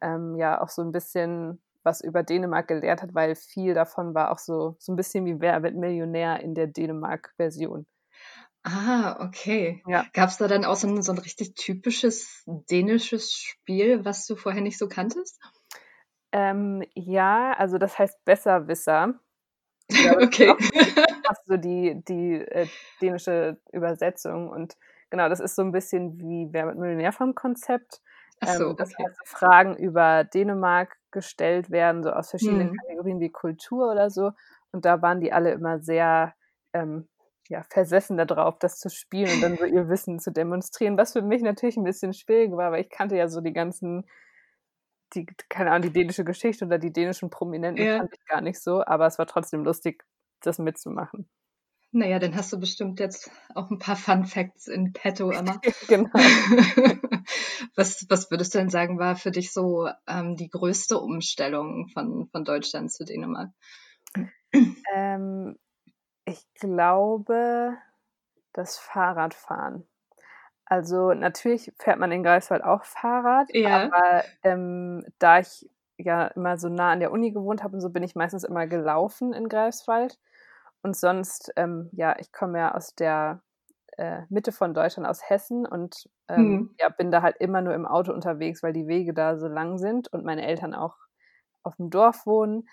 ähm, 0.02 0.36
ja, 0.36 0.62
auch 0.62 0.70
so 0.70 0.82
ein 0.82 0.92
bisschen 0.92 1.62
was 1.84 2.02
über 2.02 2.24
Dänemark 2.24 2.68
gelernt 2.68 3.02
hat, 3.02 3.16
weil 3.16 3.36
viel 3.36 3.74
davon 3.74 4.14
war 4.14 4.32
auch 4.32 4.38
so, 4.38 4.76
so 4.80 4.92
ein 4.92 4.96
bisschen 4.96 5.26
wie 5.26 5.40
Wer 5.40 5.64
wird 5.64 5.76
Millionär 5.76 6.40
in 6.42 6.54
der 6.54 6.68
Dänemark-Version. 6.68 7.88
Ah, 8.64 9.18
okay. 9.26 9.82
Ja. 9.88 10.06
Gab 10.14 10.30
es 10.30 10.38
da 10.38 10.48
dann 10.48 10.66
auch 10.66 10.76
so 10.76 10.88
ein, 10.88 11.02
so 11.02 11.12
ein 11.12 11.18
richtig 11.18 11.56
typisches 11.56 12.44
dänisches 12.46 13.34
Spiel, 13.34 14.06
was 14.06 14.28
du 14.28 14.36
vorher 14.36 14.62
nicht 14.62 14.78
so 14.78 14.88
kanntest? 14.88 15.40
Ähm, 16.32 16.84
ja, 16.94 17.54
also 17.54 17.80
das 17.80 17.98
heißt 17.98 18.24
Besserwisser. 18.24 19.16
Glaube, 19.88 20.22
okay. 20.24 20.54
Hast 21.28 21.48
du 21.48 21.58
die, 21.58 22.02
die 22.08 22.36
äh, 22.36 22.68
dänische 23.02 23.60
Übersetzung 23.72 24.50
und 24.50 24.78
genau, 25.12 25.30
das 25.30 25.40
ist 25.40 25.56
so 25.56 25.62
ein 25.62 25.72
bisschen 25.72 26.18
wie 26.18 26.48
Wer 26.52 26.66
mit 26.66 26.78
Millionär 26.78 27.12
vom 27.12 27.36
Konzept. 27.36 28.02
Ach 28.40 28.56
so, 28.56 28.72
ähm, 28.72 28.76
das 28.78 28.92
okay. 28.94 29.06
heißt, 29.06 29.20
Fragen 29.26 29.76
über 29.76 30.24
Dänemark 30.24 30.98
gestellt 31.12 31.70
werden, 31.70 32.04
so 32.04 32.12
aus 32.12 32.32
verschiedenen 32.32 32.70
hm. 32.70 32.78
Kategorien 32.78 33.20
wie 33.20 33.30
Kultur 33.30 33.92
oder 33.92 34.10
so. 34.10 34.32
Und 34.72 34.86
da 34.86 35.02
waren 35.02 35.20
die 35.20 35.32
alle 35.32 35.52
immer 35.52 35.80
sehr 35.80 36.34
ähm, 36.74 37.08
ja, 37.50 37.64
versessen 37.70 38.18
darauf, 38.18 38.58
das 38.60 38.80
zu 38.80 38.90
spielen 38.90 39.30
und 39.36 39.42
dann 39.42 39.58
so 39.58 39.66
ihr 39.66 39.90
Wissen 39.90 40.20
zu 40.20 40.32
demonstrieren, 40.32 40.98
was 40.98 41.14
für 41.14 41.22
mich 41.22 41.42
natürlich 41.42 41.76
ein 41.76 41.84
bisschen 41.84 42.14
schwierig 42.14 42.52
war, 42.54 42.72
weil 42.72 42.82
ich 42.82 42.90
kannte 42.90 43.18
ja 43.18 43.28
so 43.28 43.42
die 43.42 43.52
ganzen, 43.52 44.10
die, 45.14 45.26
keine 45.50 45.72
Ahnung, 45.72 45.82
die 45.82 45.94
dänische 45.94 46.24
Geschichte 46.24 46.66
oder 46.66 46.80
die 46.80 46.94
dänischen 46.94 47.30
Prominenten 47.30 47.86
ja. 47.86 47.98
kannte 47.98 48.16
ich 48.18 48.26
gar 48.26 48.42
nicht 48.42 48.62
so, 48.62 48.86
aber 48.86 49.06
es 49.06 49.20
war 49.20 49.28
trotzdem 49.28 49.66
lustig, 49.66 50.06
das 50.40 50.60
mitzumachen. 50.60 51.30
Naja, 51.94 52.20
dann 52.20 52.36
hast 52.36 52.54
du 52.54 52.60
bestimmt 52.60 53.00
jetzt 53.02 53.30
auch 53.54 53.70
ein 53.70 53.80
paar 53.80 53.98
Fun 53.98 54.26
Facts 54.26 54.68
in 54.68 54.94
petto, 54.94 55.30
Emma. 55.30 55.60
genau. 55.90 56.10
was, 57.76 58.06
was 58.10 58.32
würdest 58.32 58.54
du 58.54 58.60
denn 58.60 58.70
sagen, 58.70 58.98
war 58.98 59.18
für 59.18 59.32
dich 59.32 59.52
so 59.52 59.90
ähm, 60.08 60.38
die 60.38 60.50
größte 60.50 60.98
Umstellung 60.98 61.90
von, 61.90 62.30
von 62.32 62.46
Deutschland 62.46 62.92
zu 62.92 63.04
Dänemark? 63.04 63.50
Ähm, 64.94 65.58
ich 66.26 66.46
glaube, 66.56 67.78
das 68.54 68.78
Fahrradfahren. 68.78 69.86
Also 70.66 71.14
natürlich 71.14 71.74
fährt 71.80 72.00
man 72.00 72.14
in 72.14 72.24
Greifswald 72.24 72.64
auch 72.64 72.86
Fahrrad, 72.86 73.54
ja. 73.54 73.84
aber 73.84 74.24
ähm, 74.44 75.06
da 75.20 75.40
ich 75.40 75.70
ja 75.98 76.28
immer 76.28 76.58
so 76.58 76.70
nah 76.70 76.92
an 76.92 77.02
der 77.02 77.12
Uni 77.12 77.32
gewohnt 77.32 77.64
habe 77.64 77.76
und 77.76 77.82
so 77.82 77.90
bin 77.90 78.04
ich 78.04 78.16
meistens 78.16 78.46
immer 78.46 78.68
gelaufen 78.68 79.34
in 79.34 79.50
Greifswald. 79.50 80.18
Und 80.84 80.96
sonst, 80.96 81.52
ähm, 81.56 81.90
ja, 81.92 82.16
ich 82.20 82.32
komme 82.32 82.60
ja 82.60 82.74
aus 82.74 82.96
der 82.96 83.42
äh, 83.98 84.22
Mitte 84.30 84.52
von 84.52 84.74
Deutschland, 84.74 85.08
aus 85.08 85.30
Hessen 85.30 85.66
und 85.66 86.10
ähm, 86.28 86.38
hm. 86.38 86.76
ja, 86.80 86.90
bin 86.90 87.12
da 87.12 87.22
halt 87.22 87.38
immer 87.38 87.62
nur 87.62 87.74
im 87.74 87.86
Auto 87.86 88.14
unterwegs, 88.14 88.64
weil 88.64 88.74
die 88.74 88.88
Wege 88.88 89.14
da 89.14 89.38
so 89.38 89.48
lang 89.48 89.78
sind 89.78 90.12
und 90.12 90.26
meine 90.26 90.46
Eltern 90.46 90.74
auch 90.74 90.98
auf 91.64 91.76
dem 91.76 91.90
Dorf 91.90 92.26
wohnen. 92.26 92.68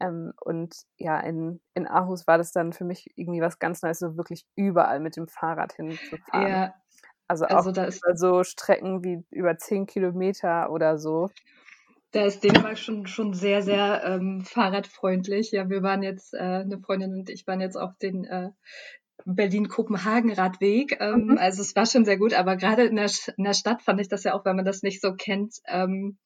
Ähm, 0.00 0.32
und 0.40 0.74
ja, 0.96 1.20
in, 1.20 1.60
in 1.74 1.86
Aarhus 1.86 2.26
war 2.26 2.38
das 2.38 2.52
dann 2.52 2.72
für 2.72 2.84
mich 2.84 3.10
irgendwie 3.16 3.42
was 3.42 3.58
ganz 3.58 3.82
Neues, 3.82 3.98
so 3.98 4.16
wirklich 4.16 4.46
überall 4.56 5.00
mit 5.00 5.16
dem 5.16 5.28
Fahrrad 5.28 5.74
hinzufahren. 5.74 6.48
Ja, 6.48 6.74
also, 7.28 7.44
also 7.44 7.70
auch 7.70 7.72
da 7.72 7.84
ist, 7.84 8.02
so 8.14 8.42
Strecken 8.42 9.04
wie 9.04 9.24
über 9.30 9.58
zehn 9.58 9.86
Kilometer 9.86 10.70
oder 10.70 10.98
so. 10.98 11.30
Da 12.12 12.24
ist 12.24 12.42
Dänemark 12.42 12.78
schon, 12.78 13.06
schon 13.06 13.34
sehr, 13.34 13.62
sehr 13.62 14.02
ähm, 14.04 14.42
fahrradfreundlich. 14.44 15.52
Ja, 15.52 15.68
wir 15.68 15.82
waren 15.82 16.02
jetzt, 16.02 16.34
äh, 16.34 16.38
eine 16.38 16.80
Freundin 16.80 17.12
und 17.12 17.30
ich 17.30 17.46
waren 17.46 17.60
jetzt 17.60 17.76
auf 17.76 17.96
den 17.98 18.24
äh, 18.24 18.50
Berlin-Kopenhagen-Radweg. 19.24 21.00
Ähm, 21.00 21.26
mhm. 21.26 21.38
Also 21.38 21.62
es 21.62 21.76
war 21.76 21.86
schon 21.86 22.04
sehr 22.04 22.18
gut, 22.18 22.34
aber 22.34 22.56
gerade 22.56 22.84
in 22.84 22.96
der, 22.96 23.10
in 23.36 23.44
der 23.44 23.54
Stadt 23.54 23.82
fand 23.82 24.00
ich 24.00 24.08
das 24.08 24.24
ja 24.24 24.34
auch, 24.34 24.44
wenn 24.44 24.56
man 24.56 24.64
das 24.64 24.82
nicht 24.82 25.00
so 25.00 25.14
kennt, 25.14 25.56
ähm, 25.66 26.18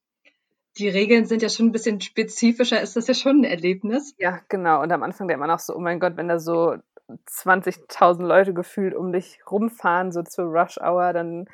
die 0.78 0.88
Regeln 0.88 1.24
sind 1.24 1.42
ja 1.42 1.48
schon 1.48 1.66
ein 1.66 1.72
bisschen 1.72 2.00
spezifischer, 2.00 2.80
ist 2.80 2.96
das 2.96 3.06
ja 3.06 3.14
schon 3.14 3.40
ein 3.40 3.44
Erlebnis. 3.44 4.14
Ja, 4.18 4.40
genau. 4.48 4.82
Und 4.82 4.90
am 4.90 5.02
Anfang 5.02 5.28
denkt 5.28 5.40
man 5.40 5.50
auch 5.50 5.60
so, 5.60 5.74
oh 5.74 5.80
mein 5.80 6.00
Gott, 6.00 6.16
wenn 6.16 6.28
da 6.28 6.38
so 6.38 6.76
20.000 7.08 8.26
Leute 8.26 8.54
gefühlt 8.54 8.94
um 8.94 9.12
dich 9.12 9.38
rumfahren, 9.48 10.10
so 10.10 10.22
zur 10.22 10.46
Rush 10.46 10.78
Hour, 10.78 11.12
dann 11.12 11.46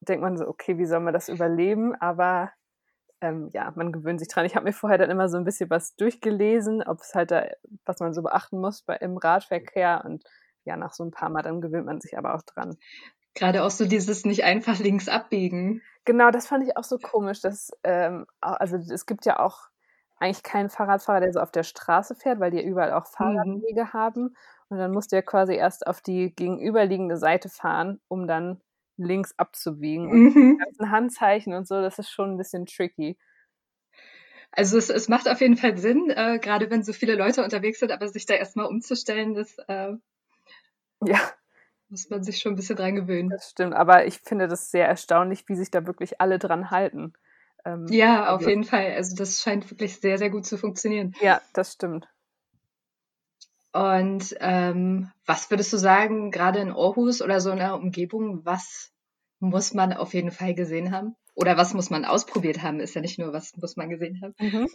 denkt 0.00 0.22
man 0.22 0.36
so, 0.36 0.46
okay, 0.46 0.76
wie 0.78 0.84
soll 0.84 1.00
man 1.00 1.14
das 1.14 1.28
überleben? 1.28 1.94
Aber 1.94 2.50
ähm, 3.20 3.50
ja, 3.52 3.72
man 3.74 3.92
gewöhnt 3.92 4.20
sich 4.20 4.28
dran. 4.28 4.46
Ich 4.46 4.56
habe 4.56 4.64
mir 4.64 4.72
vorher 4.72 4.98
dann 4.98 5.10
immer 5.10 5.28
so 5.28 5.36
ein 5.36 5.44
bisschen 5.44 5.70
was 5.70 5.94
durchgelesen, 5.96 6.82
ob 6.82 7.00
es 7.00 7.14
halt 7.14 7.30
da, 7.30 7.46
was 7.84 8.00
man 8.00 8.14
so 8.14 8.22
beachten 8.22 8.60
muss 8.60 8.82
bei, 8.82 8.96
im 8.96 9.16
Radverkehr 9.16 10.02
und 10.04 10.24
ja, 10.64 10.76
nach 10.76 10.92
so 10.92 11.04
ein 11.04 11.10
paar 11.10 11.30
Mal, 11.30 11.42
dann 11.42 11.60
gewöhnt 11.60 11.86
man 11.86 12.00
sich 12.00 12.18
aber 12.18 12.34
auch 12.34 12.42
dran. 12.42 12.76
Gerade 13.34 13.62
auch 13.62 13.70
so 13.70 13.86
dieses 13.86 14.24
nicht 14.24 14.44
einfach 14.44 14.78
links 14.78 15.08
abbiegen. 15.08 15.82
Genau, 16.04 16.30
das 16.30 16.46
fand 16.46 16.64
ich 16.64 16.76
auch 16.76 16.84
so 16.84 16.98
komisch. 16.98 17.40
Dass, 17.40 17.70
ähm, 17.84 18.26
also 18.40 18.76
es 18.76 19.06
gibt 19.06 19.24
ja 19.24 19.38
auch 19.38 19.68
eigentlich 20.18 20.42
keinen 20.42 20.68
Fahrradfahrer, 20.68 21.20
der 21.20 21.32
so 21.32 21.40
auf 21.40 21.50
der 21.50 21.62
Straße 21.62 22.14
fährt, 22.14 22.40
weil 22.40 22.50
die 22.50 22.58
ja 22.58 22.64
überall 22.64 22.92
auch 22.92 23.06
mhm. 23.06 23.16
Fahrradwege 23.16 23.84
mhm. 23.84 23.92
haben. 23.92 24.36
Und 24.68 24.78
dann 24.78 24.92
musst 24.92 25.12
du 25.12 25.16
ja 25.16 25.22
quasi 25.22 25.54
erst 25.54 25.86
auf 25.86 26.00
die 26.00 26.34
gegenüberliegende 26.34 27.16
Seite 27.16 27.48
fahren, 27.48 28.00
um 28.08 28.26
dann 28.26 28.60
links 29.04 29.34
abzubiegen. 29.36 30.10
Und 30.10 30.34
mhm. 30.34 30.58
die 30.58 30.64
ganzen 30.64 30.90
Handzeichen 30.90 31.54
und 31.54 31.66
so, 31.66 31.80
das 31.80 31.98
ist 31.98 32.10
schon 32.10 32.32
ein 32.32 32.36
bisschen 32.38 32.66
tricky. 32.66 33.16
Also 34.52 34.78
es, 34.78 34.90
es 34.90 35.08
macht 35.08 35.28
auf 35.28 35.40
jeden 35.40 35.56
Fall 35.56 35.76
Sinn, 35.78 36.10
äh, 36.10 36.38
gerade 36.40 36.70
wenn 36.70 36.82
so 36.82 36.92
viele 36.92 37.14
Leute 37.14 37.44
unterwegs 37.44 37.78
sind, 37.78 37.92
aber 37.92 38.08
sich 38.08 38.26
da 38.26 38.34
erstmal 38.34 38.66
umzustellen, 38.66 39.34
das 39.34 39.56
äh, 39.68 39.92
ja. 41.04 41.20
muss 41.88 42.10
man 42.10 42.24
sich 42.24 42.38
schon 42.38 42.52
ein 42.52 42.56
bisschen 42.56 42.76
dran 42.76 42.96
gewöhnen. 42.96 43.30
Das 43.30 43.50
stimmt, 43.50 43.74
aber 43.74 44.06
ich 44.06 44.18
finde 44.20 44.48
das 44.48 44.70
sehr 44.70 44.88
erstaunlich, 44.88 45.44
wie 45.48 45.54
sich 45.54 45.70
da 45.70 45.86
wirklich 45.86 46.20
alle 46.20 46.38
dran 46.38 46.70
halten. 46.70 47.12
Ähm, 47.64 47.86
ja, 47.90 48.28
auf 48.30 48.38
also 48.38 48.50
jeden 48.50 48.64
Fall. 48.64 48.92
Also 48.94 49.14
das 49.14 49.40
scheint 49.40 49.70
wirklich 49.70 50.00
sehr, 50.00 50.18
sehr 50.18 50.30
gut 50.30 50.46
zu 50.46 50.58
funktionieren. 50.58 51.14
Ja, 51.20 51.40
das 51.52 51.74
stimmt. 51.74 52.08
Und 53.72 54.34
ähm, 54.40 55.10
was 55.26 55.50
würdest 55.50 55.72
du 55.72 55.76
sagen, 55.76 56.30
gerade 56.30 56.58
in 56.58 56.72
Aarhus 56.72 57.22
oder 57.22 57.40
so 57.40 57.50
in 57.50 57.58
der 57.58 57.74
Umgebung, 57.74 58.44
was 58.44 58.92
muss 59.38 59.74
man 59.74 59.92
auf 59.92 60.12
jeden 60.12 60.32
Fall 60.32 60.54
gesehen 60.54 60.92
haben? 60.92 61.14
Oder 61.34 61.56
was 61.56 61.72
muss 61.72 61.90
man 61.90 62.04
ausprobiert 62.04 62.62
haben? 62.62 62.80
Ist 62.80 62.94
ja 62.94 63.00
nicht 63.00 63.18
nur, 63.18 63.32
was 63.32 63.56
muss 63.56 63.76
man 63.76 63.88
gesehen 63.88 64.20
haben. 64.22 64.34
Mhm. 64.40 64.68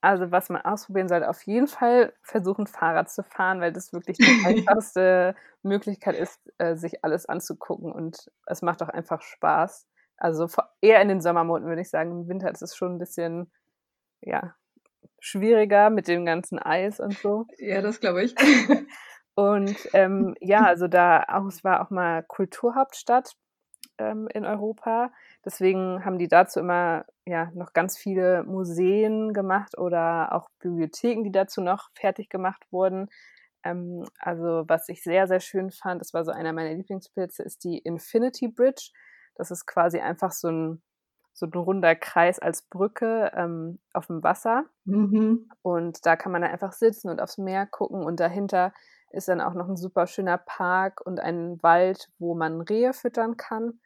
Also 0.00 0.30
was 0.30 0.48
man 0.48 0.62
ausprobieren 0.62 1.08
sollte, 1.08 1.28
auf 1.28 1.42
jeden 1.42 1.66
Fall 1.66 2.12
versuchen, 2.22 2.66
Fahrrad 2.66 3.10
zu 3.10 3.24
fahren, 3.24 3.60
weil 3.60 3.72
das 3.72 3.92
wirklich 3.92 4.16
die 4.16 4.24
einfachste 4.44 5.34
Möglichkeit 5.62 6.16
ist, 6.16 6.40
äh, 6.58 6.76
sich 6.76 7.04
alles 7.04 7.26
anzugucken 7.26 7.90
und 7.90 8.30
es 8.46 8.62
macht 8.62 8.82
auch 8.82 8.88
einfach 8.88 9.22
Spaß. 9.22 9.86
Also 10.16 10.48
eher 10.80 11.02
in 11.02 11.08
den 11.08 11.20
Sommermonaten 11.20 11.68
würde 11.68 11.82
ich 11.82 11.90
sagen. 11.90 12.10
Im 12.12 12.28
Winter 12.28 12.50
ist 12.50 12.62
es 12.62 12.76
schon 12.76 12.94
ein 12.94 12.98
bisschen, 12.98 13.50
ja, 14.20 14.54
schwieriger 15.20 15.90
mit 15.90 16.08
dem 16.08 16.24
ganzen 16.24 16.58
Eis 16.58 17.00
und 17.00 17.18
so. 17.18 17.46
Ja, 17.58 17.82
das 17.82 18.00
glaube 18.00 18.22
ich. 18.22 18.34
und 19.34 19.76
ähm, 19.92 20.34
ja, 20.40 20.64
also 20.64 20.88
da 20.88 21.24
auch, 21.28 21.46
es 21.46 21.64
war 21.64 21.82
auch 21.82 21.90
mal 21.90 22.22
Kulturhauptstadt 22.22 23.34
ähm, 23.98 24.28
in 24.32 24.44
Europa. 24.44 25.10
Deswegen 25.44 26.04
haben 26.04 26.18
die 26.18 26.28
dazu 26.28 26.60
immer 26.60 27.04
ja 27.26 27.50
noch 27.54 27.72
ganz 27.72 27.98
viele 27.98 28.44
Museen 28.44 29.32
gemacht 29.32 29.76
oder 29.76 30.32
auch 30.32 30.48
Bibliotheken, 30.60 31.24
die 31.24 31.32
dazu 31.32 31.60
noch 31.60 31.90
fertig 31.94 32.28
gemacht 32.28 32.64
wurden. 32.70 33.08
Ähm, 33.64 34.04
also 34.18 34.64
was 34.66 34.88
ich 34.88 35.02
sehr, 35.02 35.26
sehr 35.26 35.40
schön 35.40 35.70
fand, 35.70 36.00
das 36.00 36.14
war 36.14 36.24
so 36.24 36.30
einer 36.30 36.52
meiner 36.52 36.74
Lieblingsplätze, 36.74 37.42
ist 37.42 37.64
die 37.64 37.78
Infinity 37.78 38.48
Bridge. 38.48 38.90
Das 39.34 39.50
ist 39.50 39.66
quasi 39.66 40.00
einfach 40.00 40.32
so 40.32 40.48
ein, 40.48 40.82
so 41.38 41.46
ein 41.46 41.52
runder 41.52 41.94
Kreis 41.94 42.38
als 42.38 42.62
Brücke 42.62 43.30
ähm, 43.34 43.78
auf 43.92 44.08
dem 44.08 44.22
Wasser. 44.22 44.64
Mhm. 44.84 45.48
Und 45.62 46.04
da 46.04 46.16
kann 46.16 46.32
man 46.32 46.42
dann 46.42 46.50
einfach 46.50 46.72
sitzen 46.72 47.08
und 47.08 47.20
aufs 47.20 47.38
Meer 47.38 47.66
gucken. 47.66 48.02
Und 48.02 48.18
dahinter 48.18 48.72
ist 49.10 49.28
dann 49.28 49.40
auch 49.40 49.54
noch 49.54 49.68
ein 49.68 49.76
super 49.76 50.06
schöner 50.06 50.38
Park 50.38 51.00
und 51.00 51.20
ein 51.20 51.62
Wald, 51.62 52.10
wo 52.18 52.34
man 52.34 52.60
Rehe 52.60 52.92
füttern 52.92 53.36
kann. 53.36 53.80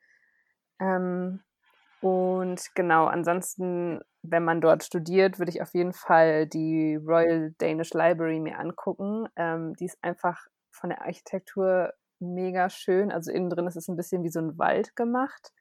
Ähm, 0.81 1.41
und 2.01 2.75
genau, 2.75 3.05
ansonsten, 3.05 4.01
wenn 4.23 4.45
man 4.45 4.61
dort 4.61 4.83
studiert, 4.83 5.39
würde 5.39 5.51
ich 5.51 5.61
auf 5.61 5.75
jeden 5.75 5.93
Fall 5.93 6.47
die 6.47 6.97
Royal 6.97 7.55
Danish 7.59 7.93
Library 7.93 8.41
mir 8.41 8.59
angucken. 8.59 9.29
Ähm, 9.37 9.75
die 9.75 9.85
ist 9.85 9.99
einfach 10.03 10.47
von 10.71 10.89
der 10.89 11.03
Architektur 11.03 11.93
mega 12.19 12.71
schön. 12.71 13.13
Also 13.13 13.31
innen 13.31 13.51
drin 13.51 13.67
ist 13.67 13.77
es 13.77 13.89
ein 13.89 13.97
bisschen 13.97 14.23
wie 14.23 14.31
so 14.31 14.41
ein 14.41 14.57
Wald 14.59 14.97
gemacht. 14.97 15.53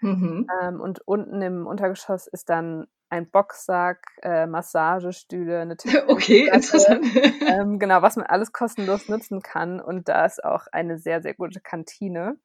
Mhm. 0.00 0.46
Ähm, 0.62 0.80
und 0.80 1.00
unten 1.06 1.42
im 1.42 1.66
Untergeschoss 1.66 2.26
ist 2.26 2.48
dann 2.48 2.86
ein 3.10 3.28
Boxsack, 3.30 3.98
äh, 4.22 4.46
Massagestühle, 4.46 5.60
eine 5.60 5.76
Okay, 6.08 6.48
interessant. 6.52 7.04
ähm, 7.46 7.78
genau, 7.78 8.02
was 8.02 8.16
man 8.16 8.26
alles 8.26 8.52
kostenlos 8.52 9.08
nutzen 9.08 9.42
kann. 9.42 9.80
Und 9.80 10.08
da 10.08 10.24
ist 10.24 10.42
auch 10.44 10.66
eine 10.72 10.98
sehr, 10.98 11.20
sehr 11.20 11.34
gute 11.34 11.60
Kantine. 11.60 12.38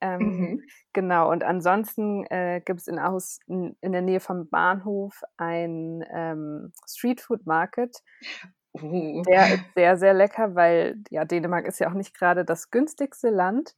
Ähm, 0.00 0.20
mhm. 0.20 0.62
Genau, 0.92 1.30
und 1.30 1.42
ansonsten 1.42 2.24
äh, 2.26 2.60
gibt 2.64 2.80
es 2.80 2.88
in 2.88 2.98
Aarhus 2.98 3.40
in, 3.46 3.76
in, 3.80 3.92
der 3.92 4.02
Nähe 4.02 4.20
vom 4.20 4.48
Bahnhof 4.48 5.22
ein 5.36 6.04
ähm, 6.12 6.72
Streetfood 6.86 7.46
Market. 7.46 7.96
Uh. 8.74 9.22
Der 9.22 9.54
ist 9.54 9.64
sehr, 9.74 9.96
sehr 9.96 10.14
lecker, 10.14 10.54
weil 10.54 10.96
ja, 11.10 11.24
Dänemark 11.24 11.66
ist 11.66 11.80
ja 11.80 11.88
auch 11.88 11.94
nicht 11.94 12.16
gerade 12.16 12.44
das 12.44 12.70
günstigste 12.70 13.30
Land. 13.30 13.74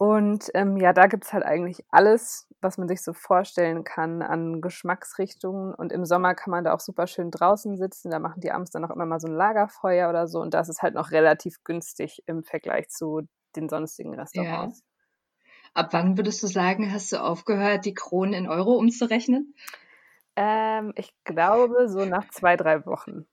Und 0.00 0.50
ähm, 0.54 0.78
ja, 0.78 0.94
da 0.94 1.08
gibt 1.08 1.26
es 1.26 1.34
halt 1.34 1.44
eigentlich 1.44 1.84
alles, 1.90 2.48
was 2.62 2.78
man 2.78 2.88
sich 2.88 3.02
so 3.02 3.12
vorstellen 3.12 3.84
kann 3.84 4.22
an 4.22 4.62
Geschmacksrichtungen. 4.62 5.74
Und 5.74 5.92
im 5.92 6.06
Sommer 6.06 6.34
kann 6.34 6.52
man 6.52 6.64
da 6.64 6.72
auch 6.72 6.80
super 6.80 7.06
schön 7.06 7.30
draußen 7.30 7.76
sitzen. 7.76 8.10
Da 8.10 8.18
machen 8.18 8.40
die 8.40 8.50
abends 8.50 8.70
dann 8.70 8.82
auch 8.86 8.90
immer 8.90 9.04
mal 9.04 9.20
so 9.20 9.28
ein 9.28 9.34
Lagerfeuer 9.34 10.08
oder 10.08 10.26
so. 10.26 10.40
Und 10.40 10.54
das 10.54 10.70
ist 10.70 10.80
halt 10.80 10.94
noch 10.94 11.10
relativ 11.10 11.62
günstig 11.64 12.22
im 12.24 12.44
Vergleich 12.44 12.88
zu 12.88 13.28
den 13.54 13.68
sonstigen 13.68 14.14
Restaurants. 14.14 14.80
Ja. 14.80 15.82
Ab 15.82 15.92
wann 15.92 16.16
würdest 16.16 16.42
du 16.42 16.46
sagen, 16.46 16.90
hast 16.90 17.12
du 17.12 17.22
aufgehört, 17.22 17.84
die 17.84 17.92
Kronen 17.92 18.32
in 18.32 18.48
Euro 18.48 18.76
umzurechnen? 18.76 19.54
Ähm, 20.34 20.94
ich 20.96 21.12
glaube, 21.24 21.90
so 21.90 22.06
nach 22.06 22.26
zwei, 22.30 22.56
drei 22.56 22.86
Wochen. 22.86 23.26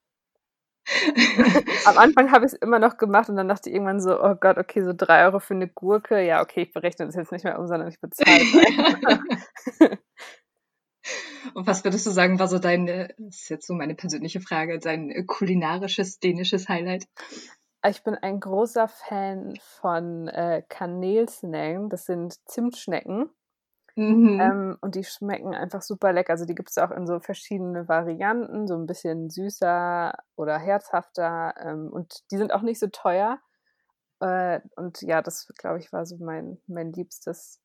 Am 1.85 1.97
Anfang 1.97 2.31
habe 2.31 2.45
ich 2.45 2.53
es 2.53 2.57
immer 2.57 2.79
noch 2.79 2.97
gemacht 2.97 3.29
und 3.29 3.35
dann 3.35 3.47
dachte 3.47 3.69
ich 3.69 3.75
irgendwann 3.75 3.99
so, 3.99 4.21
oh 4.21 4.35
Gott, 4.35 4.57
okay, 4.57 4.83
so 4.83 4.93
drei 4.95 5.25
Euro 5.25 5.39
für 5.39 5.53
eine 5.53 5.67
Gurke. 5.67 6.21
Ja, 6.21 6.41
okay, 6.41 6.63
ich 6.63 6.73
berechne 6.73 7.05
das 7.05 7.15
jetzt 7.15 7.31
nicht 7.31 7.43
mehr 7.43 7.59
um, 7.59 7.67
sondern 7.67 7.89
ich 7.89 7.99
bezahle 7.99 8.39
Und 11.53 11.67
was 11.67 11.83
würdest 11.83 12.05
du 12.05 12.11
sagen, 12.11 12.39
war 12.39 12.47
so 12.47 12.59
dein, 12.59 12.85
das 12.85 13.07
ist 13.17 13.49
jetzt 13.49 13.67
so 13.67 13.73
meine 13.73 13.95
persönliche 13.95 14.41
Frage, 14.41 14.79
dein 14.79 15.25
kulinarisches 15.25 16.19
dänisches 16.19 16.69
Highlight? 16.69 17.05
Ich 17.85 18.03
bin 18.03 18.15
ein 18.15 18.39
großer 18.39 18.87
Fan 18.87 19.57
von 19.79 20.27
äh, 20.27 20.63
Kanelsnellen. 20.67 21.89
Das 21.89 22.05
sind 22.05 22.35
Zimtschnecken. 22.49 23.29
Mhm. 23.97 24.53
Ähm, 24.53 24.77
und 24.81 24.95
die 24.95 25.03
schmecken 25.03 25.55
einfach 25.55 25.81
super 25.81 26.13
lecker. 26.13 26.31
Also 26.33 26.45
die 26.45 26.55
gibt 26.55 26.69
es 26.69 26.77
auch 26.77 26.91
in 26.91 27.07
so 27.07 27.19
verschiedene 27.19 27.87
Varianten, 27.87 28.67
so 28.67 28.75
ein 28.75 28.85
bisschen 28.87 29.29
süßer 29.29 30.13
oder 30.35 30.59
herzhafter. 30.59 31.55
Ähm, 31.59 31.89
und 31.91 32.23
die 32.31 32.37
sind 32.37 32.53
auch 32.53 32.61
nicht 32.61 32.79
so 32.79 32.87
teuer. 32.87 33.39
Äh, 34.21 34.61
und 34.77 35.01
ja, 35.01 35.21
das, 35.21 35.47
glaube 35.57 35.79
ich, 35.79 35.93
war 35.93 36.05
so 36.05 36.17
mein, 36.19 36.59
mein 36.67 36.93
liebstes 36.93 37.61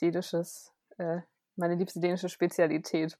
dänisches, 0.00 0.72
äh, 0.98 1.20
meine 1.56 1.76
liebste 1.76 2.00
dänische 2.00 2.28
Spezialität. 2.28 3.18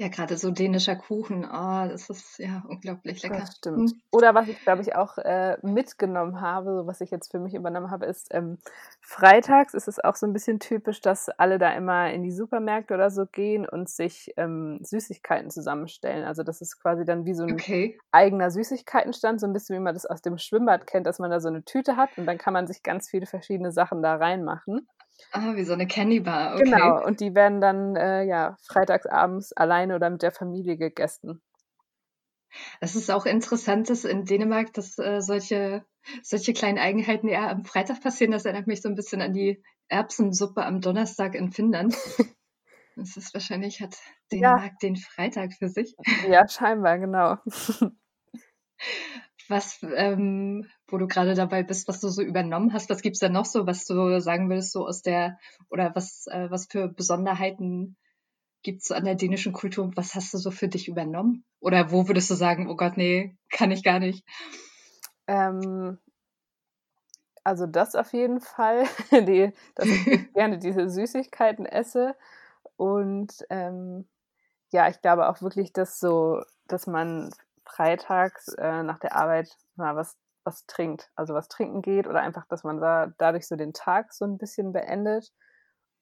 Ja, 0.00 0.08
gerade 0.08 0.38
so 0.38 0.50
dänischer 0.50 0.96
Kuchen, 0.96 1.44
oh, 1.44 1.86
das 1.86 2.08
ist 2.08 2.38
ja 2.38 2.62
unglaublich 2.66 3.22
lecker. 3.22 3.40
Das 3.40 3.56
stimmt. 3.56 3.90
Hm. 3.90 4.00
Oder 4.10 4.34
was 4.34 4.48
ich, 4.48 4.58
glaube 4.62 4.80
ich, 4.80 4.94
auch 4.94 5.18
äh, 5.18 5.58
mitgenommen 5.60 6.40
habe, 6.40 6.74
so 6.74 6.86
was 6.86 7.02
ich 7.02 7.10
jetzt 7.10 7.30
für 7.30 7.38
mich 7.38 7.54
übernommen 7.54 7.90
habe, 7.90 8.06
ist, 8.06 8.28
ähm, 8.30 8.56
freitags 9.02 9.74
ist 9.74 9.88
es 9.88 10.02
auch 10.02 10.16
so 10.16 10.26
ein 10.26 10.32
bisschen 10.32 10.58
typisch, 10.58 11.02
dass 11.02 11.28
alle 11.28 11.58
da 11.58 11.72
immer 11.74 12.10
in 12.12 12.22
die 12.22 12.32
Supermärkte 12.32 12.94
oder 12.94 13.10
so 13.10 13.26
gehen 13.26 13.68
und 13.68 13.90
sich 13.90 14.32
ähm, 14.38 14.78
Süßigkeiten 14.82 15.50
zusammenstellen. 15.50 16.24
Also 16.24 16.44
das 16.44 16.62
ist 16.62 16.80
quasi 16.80 17.04
dann 17.04 17.26
wie 17.26 17.34
so 17.34 17.42
ein 17.42 17.52
okay. 17.52 17.98
eigener 18.10 18.50
Süßigkeitenstand, 18.50 19.40
so 19.40 19.46
ein 19.46 19.52
bisschen 19.52 19.76
wie 19.76 19.82
man 19.82 19.94
das 19.94 20.06
aus 20.06 20.22
dem 20.22 20.38
Schwimmbad 20.38 20.86
kennt, 20.86 21.06
dass 21.06 21.18
man 21.18 21.30
da 21.30 21.40
so 21.40 21.48
eine 21.48 21.62
Tüte 21.62 21.96
hat 21.96 22.16
und 22.16 22.24
dann 22.24 22.38
kann 22.38 22.54
man 22.54 22.66
sich 22.66 22.82
ganz 22.82 23.10
viele 23.10 23.26
verschiedene 23.26 23.70
Sachen 23.70 24.02
da 24.02 24.16
reinmachen. 24.16 24.88
Ah, 25.32 25.54
wie 25.54 25.64
so 25.64 25.72
eine 25.72 25.86
Candy 25.86 26.20
Bar, 26.20 26.54
okay. 26.54 26.64
Genau, 26.64 27.04
und 27.04 27.20
die 27.20 27.34
werden 27.34 27.60
dann 27.60 27.96
äh, 27.96 28.24
ja 28.24 28.56
freitagsabends 28.66 29.52
alleine 29.52 29.94
oder 29.96 30.10
mit 30.10 30.22
der 30.22 30.32
Familie 30.32 30.76
gegessen. 30.76 31.42
Es 32.80 32.96
ist 32.96 33.10
auch 33.10 33.26
interessant, 33.26 33.90
dass 33.90 34.04
in 34.04 34.24
Dänemark, 34.24 34.72
dass 34.72 34.98
äh, 34.98 35.20
solche, 35.20 35.84
solche 36.22 36.52
kleinen 36.52 36.78
Eigenheiten 36.78 37.28
eher 37.28 37.48
am 37.48 37.64
Freitag 37.64 38.00
passieren. 38.02 38.32
Das 38.32 38.44
erinnert 38.44 38.66
mich 38.66 38.82
so 38.82 38.88
ein 38.88 38.96
bisschen 38.96 39.22
an 39.22 39.32
die 39.32 39.62
Erbsensuppe 39.88 40.64
am 40.64 40.80
Donnerstag 40.80 41.34
in 41.34 41.50
Finnland. 41.50 41.96
Das 42.96 43.16
ist 43.16 43.32
wahrscheinlich, 43.32 43.80
hat 43.80 43.96
Dänemark 44.30 44.72
ja. 44.72 44.76
den 44.82 44.96
Freitag 44.96 45.54
für 45.54 45.68
sich. 45.68 45.94
Ja, 46.28 46.46
scheinbar, 46.48 46.98
genau. 46.98 47.36
was, 49.48 49.78
ähm, 49.94 50.66
wo 50.92 50.98
du 50.98 51.06
gerade 51.06 51.34
dabei 51.34 51.62
bist, 51.62 51.88
was 51.88 52.00
du 52.00 52.08
so 52.08 52.22
übernommen 52.22 52.72
hast, 52.72 52.90
was 52.90 53.02
gibt 53.02 53.16
es 53.16 53.20
da 53.20 53.28
noch 53.28 53.44
so, 53.44 53.66
was 53.66 53.84
du 53.84 54.20
sagen 54.20 54.48
würdest, 54.48 54.72
so 54.72 54.86
aus 54.86 55.02
der, 55.02 55.38
oder 55.68 55.94
was, 55.94 56.26
äh, 56.26 56.50
was 56.50 56.66
für 56.66 56.88
Besonderheiten 56.88 57.96
gibt 58.62 58.82
es 58.82 58.90
an 58.90 59.04
der 59.04 59.14
dänischen 59.14 59.52
Kultur 59.52 59.90
was 59.94 60.14
hast 60.14 60.34
du 60.34 60.38
so 60.38 60.50
für 60.50 60.68
dich 60.68 60.88
übernommen? 60.88 61.44
Oder 61.60 61.92
wo 61.92 62.08
würdest 62.08 62.30
du 62.30 62.34
sagen, 62.34 62.68
oh 62.68 62.76
Gott, 62.76 62.96
nee, 62.96 63.36
kann 63.50 63.70
ich 63.70 63.82
gar 63.82 63.98
nicht? 63.98 64.24
Ähm, 65.26 65.98
also 67.44 67.66
das 67.66 67.94
auf 67.94 68.12
jeden 68.12 68.40
Fall, 68.40 68.84
die, 69.12 69.52
dass 69.74 69.86
ich 69.86 70.32
gerne 70.34 70.58
diese 70.58 70.88
Süßigkeiten 70.88 71.66
esse. 71.66 72.16
Und 72.76 73.44
ähm, 73.50 74.06
ja, 74.72 74.88
ich 74.88 75.00
glaube 75.00 75.28
auch 75.28 75.42
wirklich, 75.42 75.72
dass 75.72 75.98
so, 75.98 76.42
dass 76.66 76.86
man 76.86 77.30
freitags 77.64 78.48
äh, 78.54 78.82
nach 78.82 78.98
der 78.98 79.16
Arbeit 79.16 79.56
mal 79.76 79.96
was, 79.96 80.16
was 80.50 80.66
trinkt. 80.66 81.10
Also 81.14 81.34
was 81.34 81.48
trinken 81.48 81.82
geht 81.82 82.06
oder 82.06 82.20
einfach, 82.20 82.46
dass 82.46 82.64
man 82.64 82.80
da 82.80 83.12
dadurch 83.18 83.46
so 83.46 83.56
den 83.56 83.72
Tag 83.72 84.12
so 84.12 84.24
ein 84.24 84.36
bisschen 84.36 84.72
beendet. 84.72 85.30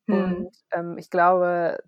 Mhm. 0.06 0.14
Und 0.14 0.56
ähm, 0.72 0.98
ich 0.98 1.11
glaube, 1.11 1.78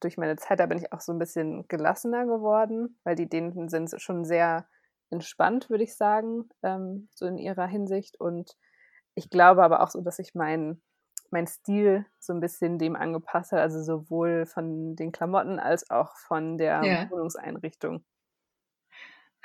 durch 0.00 0.18
meine 0.18 0.36
Zeit, 0.36 0.60
da 0.60 0.66
bin 0.66 0.78
ich 0.78 0.92
auch 0.92 1.00
so 1.00 1.12
ein 1.12 1.18
bisschen 1.18 1.66
gelassener 1.68 2.26
geworden, 2.26 2.98
weil 3.04 3.14
die 3.14 3.28
Dänen 3.28 3.68
sind 3.68 3.94
schon 4.00 4.24
sehr 4.24 4.66
entspannt, 5.10 5.70
würde 5.70 5.84
ich 5.84 5.96
sagen, 5.96 6.48
ähm, 6.62 7.08
so 7.14 7.26
in 7.26 7.38
ihrer 7.38 7.66
Hinsicht. 7.66 8.20
Und 8.20 8.56
ich 9.14 9.30
glaube 9.30 9.62
aber 9.62 9.82
auch 9.82 9.90
so, 9.90 10.00
dass 10.00 10.18
ich 10.18 10.34
meinen 10.34 10.82
mein 11.30 11.46
Stil 11.46 12.06
so 12.20 12.32
ein 12.32 12.40
bisschen 12.40 12.78
dem 12.78 12.96
angepasst 12.96 13.52
hat, 13.52 13.60
also 13.60 13.82
sowohl 13.82 14.46
von 14.46 14.94
den 14.96 15.12
Klamotten 15.12 15.58
als 15.58 15.90
auch 15.90 16.16
von 16.16 16.56
der 16.56 16.82
ja. 16.84 17.10
Wohnungseinrichtung. 17.10 18.04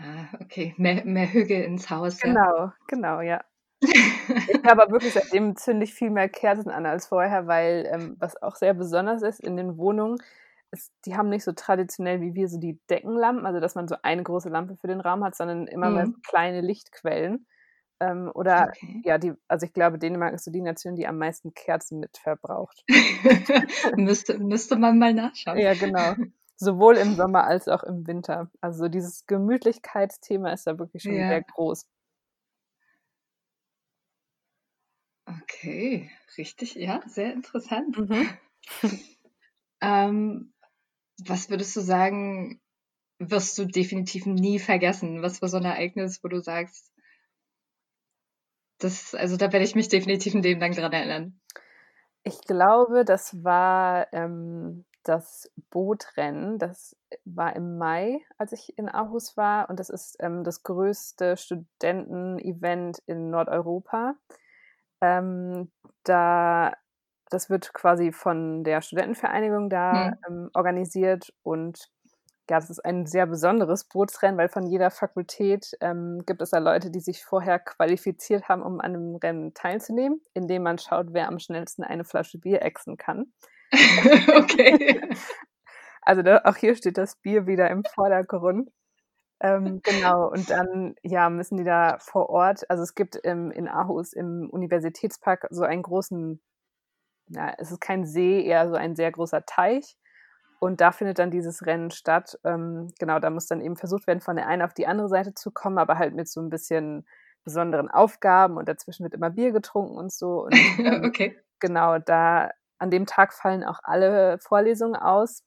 Ah, 0.02 0.26
okay. 0.42 0.74
Mehr, 0.78 1.06
mehr 1.06 1.32
Hügel 1.32 1.62
ins 1.64 1.90
Haus. 1.90 2.20
Genau, 2.20 2.58
ja. 2.58 2.74
genau, 2.88 3.22
ja. 3.22 3.44
ich 3.82 4.64
habe 4.66 4.84
aber 4.84 4.92
wirklich 4.92 5.14
seitdem 5.14 5.56
ziemlich 5.56 5.94
viel 5.94 6.10
mehr 6.10 6.30
Kerzen 6.30 6.70
an 6.70 6.86
als 6.86 7.08
vorher, 7.08 7.48
weil 7.48 7.88
ähm, 7.92 8.16
was 8.20 8.42
auch 8.42 8.56
sehr 8.56 8.74
besonders 8.74 9.22
ist 9.22 9.40
in 9.40 9.58
den 9.58 9.78
Wohnungen, 9.78 10.18
ist, 10.72 10.92
die 11.06 11.16
haben 11.16 11.30
nicht 11.30 11.44
so 11.44 11.52
traditionell 11.52 12.22
wie 12.22 12.34
wir 12.34 12.48
so 12.48 12.60
die 12.60 12.80
Deckenlampen, 12.90 13.46
also 13.46 13.60
dass 13.60 13.76
man 13.76 13.88
so 13.88 13.96
eine 14.02 14.24
große 14.24 14.50
Lampe 14.50 14.78
für 14.78 14.88
den 14.88 15.02
Raum 15.02 15.24
hat, 15.24 15.36
sondern 15.36 15.68
immer 15.68 15.90
mhm. 15.90 15.96
mehr 15.96 16.08
kleine 16.28 16.62
Lichtquellen. 16.62 17.46
Ähm, 18.00 18.32
oder 18.34 18.70
okay. 18.70 19.02
ja, 19.04 19.18
die, 19.18 19.34
also 19.48 19.66
ich 19.66 19.74
glaube, 19.74 20.00
Dänemark 20.00 20.34
ist 20.34 20.46
so 20.46 20.52
die 20.52 20.62
Nation, 20.62 20.96
die 20.96 21.06
am 21.06 21.18
meisten 21.18 21.54
Kerzen 21.54 22.00
mit 22.00 22.18
verbraucht. 22.18 22.84
müsste, 23.96 24.40
müsste 24.40 24.76
man 24.76 24.98
mal 24.98 25.14
nachschauen. 25.14 25.60
Ja, 25.60 25.76
genau. 25.76 26.16
Sowohl 26.62 26.97
im 26.97 27.15
Sommer 27.15 27.45
als 27.45 27.67
auch 27.67 27.82
im 27.82 28.06
Winter. 28.06 28.52
Also 28.62 28.88
dieses 28.88 29.26
Gemütlichkeitsthema 29.26 30.52
ist 30.52 30.67
da 30.67 30.78
wirklich 30.78 31.02
schon 31.02 31.15
ja. 31.15 31.28
sehr 31.28 31.41
groß. 31.41 31.88
Okay, 35.26 36.12
richtig, 36.38 36.76
ja, 36.76 37.02
sehr 37.08 37.34
interessant. 37.34 37.97
Mhm. 37.97 38.30
ähm, 39.82 40.54
was 41.26 41.50
würdest 41.50 41.76
du 41.76 41.82
sagen, 41.82 42.62
wirst 43.17 43.58
du 43.58 43.65
definitiv 43.65 44.28
nie 44.28 44.60
vergessen? 44.60 45.24
Was 45.24 45.41
war 45.41 45.50
so 45.50 45.58
ein 45.58 45.65
Ereignis, 45.65 46.24
wo 46.24 46.28
du 46.28 46.41
sagst, 46.41 46.93
das, 48.78 49.15
also 49.15 49.36
da 49.36 49.52
werde 49.52 49.65
ich 49.65 49.74
mich 49.74 49.89
definitiv 49.89 50.36
in 50.36 50.43
dem 50.43 50.60
lang 50.60 50.74
dran 50.74 50.93
erinnern. 50.93 51.41
Ich 52.21 52.39
glaube, 52.41 53.04
das 53.04 53.43
war 53.43 54.13
ähm, 54.13 54.86
das 55.04 55.52
Bootrennen. 55.70 56.58
Das 56.58 56.96
war 57.26 57.56
im 57.56 57.78
Mai, 57.78 58.20
als 58.38 58.52
ich 58.52 58.78
in 58.78 58.90
Aarhus 58.90 59.38
war. 59.38 59.70
Und 59.70 59.80
das 59.80 59.90
ist 59.90 60.18
ähm, 60.20 60.44
das 60.44 60.64
größte 60.64 61.38
Studentenevent 61.38 63.00
in 63.06 63.30
Nordeuropa. 63.30 64.16
Ähm, 65.02 65.72
da, 66.04 66.74
das 67.30 67.50
wird 67.50 67.74
quasi 67.74 68.12
von 68.12 68.64
der 68.64 68.82
Studentenvereinigung 68.82 69.70
da 69.70 70.14
hm. 70.26 70.50
organisiert 70.54 71.34
und 71.44 71.90
ja, 72.52 72.60
das 72.60 72.70
ist 72.70 72.84
ein 72.84 73.06
sehr 73.06 73.28
besonderes 73.28 73.86
Bootsrennen, 73.86 74.38
weil 74.38 74.50
von 74.50 74.68
jeder 74.68 74.92
Fakultät 74.92 75.72
ähm, 75.80 76.24
gibt 76.26 76.42
es 76.42 76.50
da 76.50 76.58
Leute, 76.58 76.92
die 76.92 77.00
sich 77.00 77.24
vorher 77.24 77.60
qualifiziert 77.60 78.50
haben, 78.50 78.62
um 78.62 78.82
an 78.82 78.94
einem 78.94 79.16
Rennen 79.16 79.54
teilzunehmen, 79.54 80.22
indem 80.34 80.64
man 80.64 80.78
schaut, 80.78 81.14
wer 81.14 81.30
am 81.30 81.40
schnellsten 81.40 81.84
eine 81.84 82.04
Flasche 82.04 82.40
Bier 82.40 82.62
exen 82.62 82.98
kann. 82.98 83.32
okay. 84.36 85.01
Also 86.01 86.21
da, 86.21 86.41
auch 86.45 86.55
hier 86.55 86.75
steht 86.75 86.97
das 86.97 87.15
Bier 87.15 87.47
wieder 87.47 87.69
im 87.69 87.84
Vordergrund. 87.84 88.69
Ähm, 89.39 89.81
genau, 89.84 90.29
und 90.29 90.49
dann 90.51 90.95
ja, 91.01 91.29
müssen 91.29 91.57
die 91.57 91.63
da 91.63 91.97
vor 91.99 92.29
Ort, 92.29 92.69
also 92.69 92.84
es 92.84 92.93
gibt 92.93 93.15
im, 93.15 93.49
in 93.51 93.67
Aarhus 93.67 94.13
im 94.13 94.49
Universitätspark 94.51 95.47
so 95.49 95.63
einen 95.63 95.81
großen, 95.81 96.39
ja, 97.27 97.53
es 97.57 97.71
ist 97.71 97.81
kein 97.81 98.05
See, 98.05 98.43
eher 98.43 98.69
so 98.69 98.75
ein 98.75 98.95
sehr 98.95 99.12
großer 99.12 99.45
Teich. 99.45 99.97
Und 100.60 100.79
da 100.79 100.91
findet 100.91 101.17
dann 101.17 101.31
dieses 101.31 101.65
Rennen 101.65 101.89
statt. 101.89 102.38
Ähm, 102.43 102.93
genau, 102.99 103.17
da 103.19 103.31
muss 103.31 103.47
dann 103.47 103.62
eben 103.62 103.77
versucht 103.77 104.05
werden, 104.05 104.21
von 104.21 104.36
der 104.36 104.47
einen 104.47 104.62
auf 104.62 104.75
die 104.75 104.86
andere 104.86 105.10
Seite 105.10 105.34
zu 105.34 105.49
kommen, 105.49 105.79
aber 105.79 105.97
halt 105.97 106.13
mit 106.13 106.29
so 106.29 106.39
ein 106.39 106.51
bisschen 106.51 107.07
besonderen 107.43 107.89
Aufgaben 107.89 108.57
und 108.57 108.69
dazwischen 108.69 109.03
wird 109.03 109.15
immer 109.15 109.31
Bier 109.31 109.51
getrunken 109.53 109.97
und 109.97 110.12
so. 110.12 110.45
Und, 110.45 110.53
ähm, 110.79 111.03
okay. 111.03 111.36
Genau, 111.60 111.97
da 111.97 112.51
an 112.82 112.89
dem 112.89 113.06
Tag 113.06 113.32
fallen 113.32 113.63
auch 113.63 113.80
alle 113.84 114.39
Vorlesungen 114.39 114.96
aus, 114.96 115.44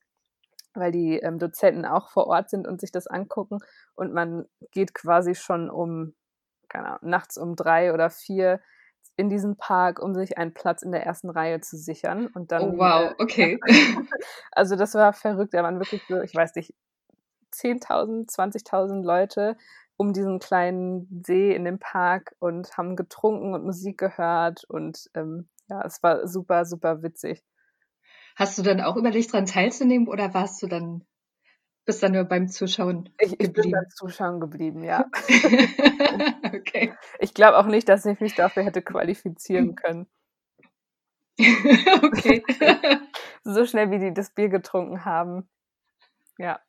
weil 0.72 0.92
die 0.92 1.18
ähm, 1.18 1.40
Dozenten 1.40 1.84
auch 1.84 2.08
vor 2.08 2.28
Ort 2.28 2.48
sind 2.48 2.66
und 2.66 2.80
sich 2.80 2.92
das 2.92 3.08
angucken. 3.08 3.58
Und 3.94 4.12
man 4.12 4.46
geht 4.70 4.94
quasi 4.94 5.34
schon 5.34 5.68
um, 5.68 6.14
keine 6.68 6.86
Ahnung, 6.86 7.10
nachts 7.10 7.36
um 7.36 7.56
drei 7.56 7.92
oder 7.92 8.08
vier 8.08 8.60
in 9.16 9.28
diesen 9.30 9.56
Park, 9.56 10.00
um 10.00 10.14
sich 10.14 10.38
einen 10.38 10.54
Platz 10.54 10.82
in 10.82 10.92
der 10.92 11.04
ersten 11.04 11.28
Reihe 11.28 11.60
zu 11.60 11.76
sichern. 11.76 12.28
Und 12.28 12.52
dann, 12.52 12.62
oh 12.62 12.78
wow, 12.78 13.10
äh, 13.10 13.14
okay. 13.22 13.60
also 14.52 14.76
das 14.76 14.94
war 14.94 15.12
verrückt. 15.12 15.54
Da 15.54 15.64
waren 15.64 15.80
wirklich 15.80 16.04
so, 16.08 16.20
ich 16.20 16.34
weiß 16.34 16.54
nicht, 16.54 16.72
10.000, 17.52 18.30
20.000 18.30 19.02
Leute 19.04 19.56
um 19.96 20.12
diesen 20.12 20.38
kleinen 20.38 21.22
See 21.24 21.52
in 21.52 21.64
dem 21.64 21.80
Park 21.80 22.34
und 22.38 22.76
haben 22.76 22.94
getrunken 22.94 23.54
und 23.54 23.64
Musik 23.64 23.98
gehört. 23.98 24.64
Und 24.68 25.10
ähm, 25.14 25.48
ja, 25.68 25.82
es 25.84 26.02
war 26.02 26.26
super, 26.28 26.64
super 26.64 27.02
witzig. 27.02 27.42
Hast 28.36 28.58
du 28.58 28.62
dann 28.62 28.80
auch 28.80 28.96
überlegt, 28.96 29.32
daran 29.32 29.46
teilzunehmen 29.46 30.08
oder 30.08 30.34
warst 30.34 30.62
du 30.62 30.66
dann 30.66 31.06
bist 31.84 32.02
dann 32.02 32.12
nur 32.12 32.24
beim 32.24 32.48
Zuschauen 32.48 33.10
ich, 33.18 33.32
geblieben? 33.32 33.52
Ich 33.56 33.62
bin 33.62 33.70
beim 33.72 33.90
Zuschauen 33.90 34.40
geblieben, 34.40 34.84
ja. 34.84 35.04
okay. 36.54 36.94
Ich 37.18 37.34
glaube 37.34 37.58
auch 37.58 37.66
nicht, 37.66 37.88
dass 37.88 38.06
ich 38.06 38.20
mich 38.20 38.34
dafür 38.34 38.64
hätte 38.64 38.80
qualifizieren 38.82 39.74
können. 39.76 40.06
okay. 41.38 42.42
so 43.44 43.66
schnell, 43.66 43.90
wie 43.90 43.98
die 43.98 44.14
das 44.14 44.30
Bier 44.30 44.48
getrunken 44.48 45.04
haben. 45.04 45.48
Ja. 46.38 46.60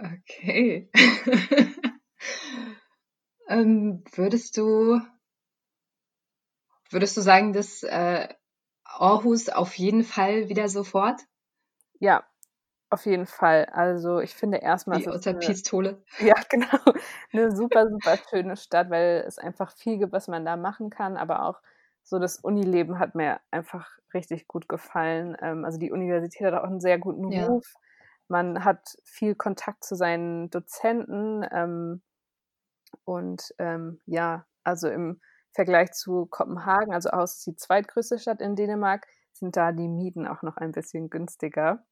Okay. 0.00 0.90
ähm, 3.48 4.04
würdest 4.12 4.56
du 4.56 5.00
würdest 6.90 7.16
du 7.16 7.20
sagen, 7.20 7.52
dass 7.52 7.82
äh, 7.82 8.28
Aarhus 8.84 9.48
auf 9.48 9.74
jeden 9.76 10.04
Fall 10.04 10.48
wieder 10.48 10.68
sofort 10.68 11.20
ja, 12.00 12.24
auf 12.90 13.06
jeden 13.06 13.26
Fall. 13.26 13.66
Also 13.66 14.20
ich 14.20 14.34
finde 14.34 14.58
erstmal. 14.58 15.00
Wie 15.00 15.08
aus 15.08 15.22
der 15.22 15.34
Pistole. 15.34 16.02
Ja, 16.20 16.34
genau. 16.48 16.78
Eine 17.32 17.54
super, 17.54 17.88
super 17.88 18.16
schöne 18.30 18.56
Stadt, 18.56 18.90
weil 18.90 19.24
es 19.26 19.38
einfach 19.38 19.72
viel 19.76 19.98
gibt, 19.98 20.12
was 20.12 20.28
man 20.28 20.44
da 20.44 20.56
machen 20.56 20.90
kann, 20.90 21.16
aber 21.16 21.44
auch 21.44 21.60
so 22.02 22.18
das 22.18 22.38
Unileben 22.38 22.98
hat 22.98 23.14
mir 23.14 23.40
einfach 23.50 23.90
richtig 24.14 24.48
gut 24.48 24.68
gefallen. 24.68 25.36
Ähm, 25.42 25.64
also 25.64 25.78
die 25.78 25.92
Universität 25.92 26.46
hat 26.46 26.54
auch 26.54 26.66
einen 26.66 26.80
sehr 26.80 26.98
guten 26.98 27.30
ja. 27.30 27.46
Ruf. 27.46 27.74
Man 28.28 28.64
hat 28.64 28.96
viel 29.04 29.34
Kontakt 29.34 29.84
zu 29.84 29.94
seinen 29.94 30.48
Dozenten. 30.48 31.46
Ähm, 31.50 32.02
und 33.04 33.54
ähm, 33.58 34.00
ja, 34.06 34.46
also 34.64 34.88
im 34.88 35.20
Vergleich 35.52 35.92
zu 35.92 36.26
Kopenhagen, 36.26 36.92
also 36.92 37.10
aus 37.10 37.42
die 37.42 37.56
zweitgrößte 37.56 38.18
Stadt 38.18 38.40
in 38.40 38.56
Dänemark, 38.56 39.06
sind 39.32 39.56
da 39.56 39.72
die 39.72 39.88
Mieten 39.88 40.26
auch 40.26 40.42
noch 40.42 40.56
ein 40.56 40.72
bisschen 40.72 41.10
günstiger. 41.10 41.84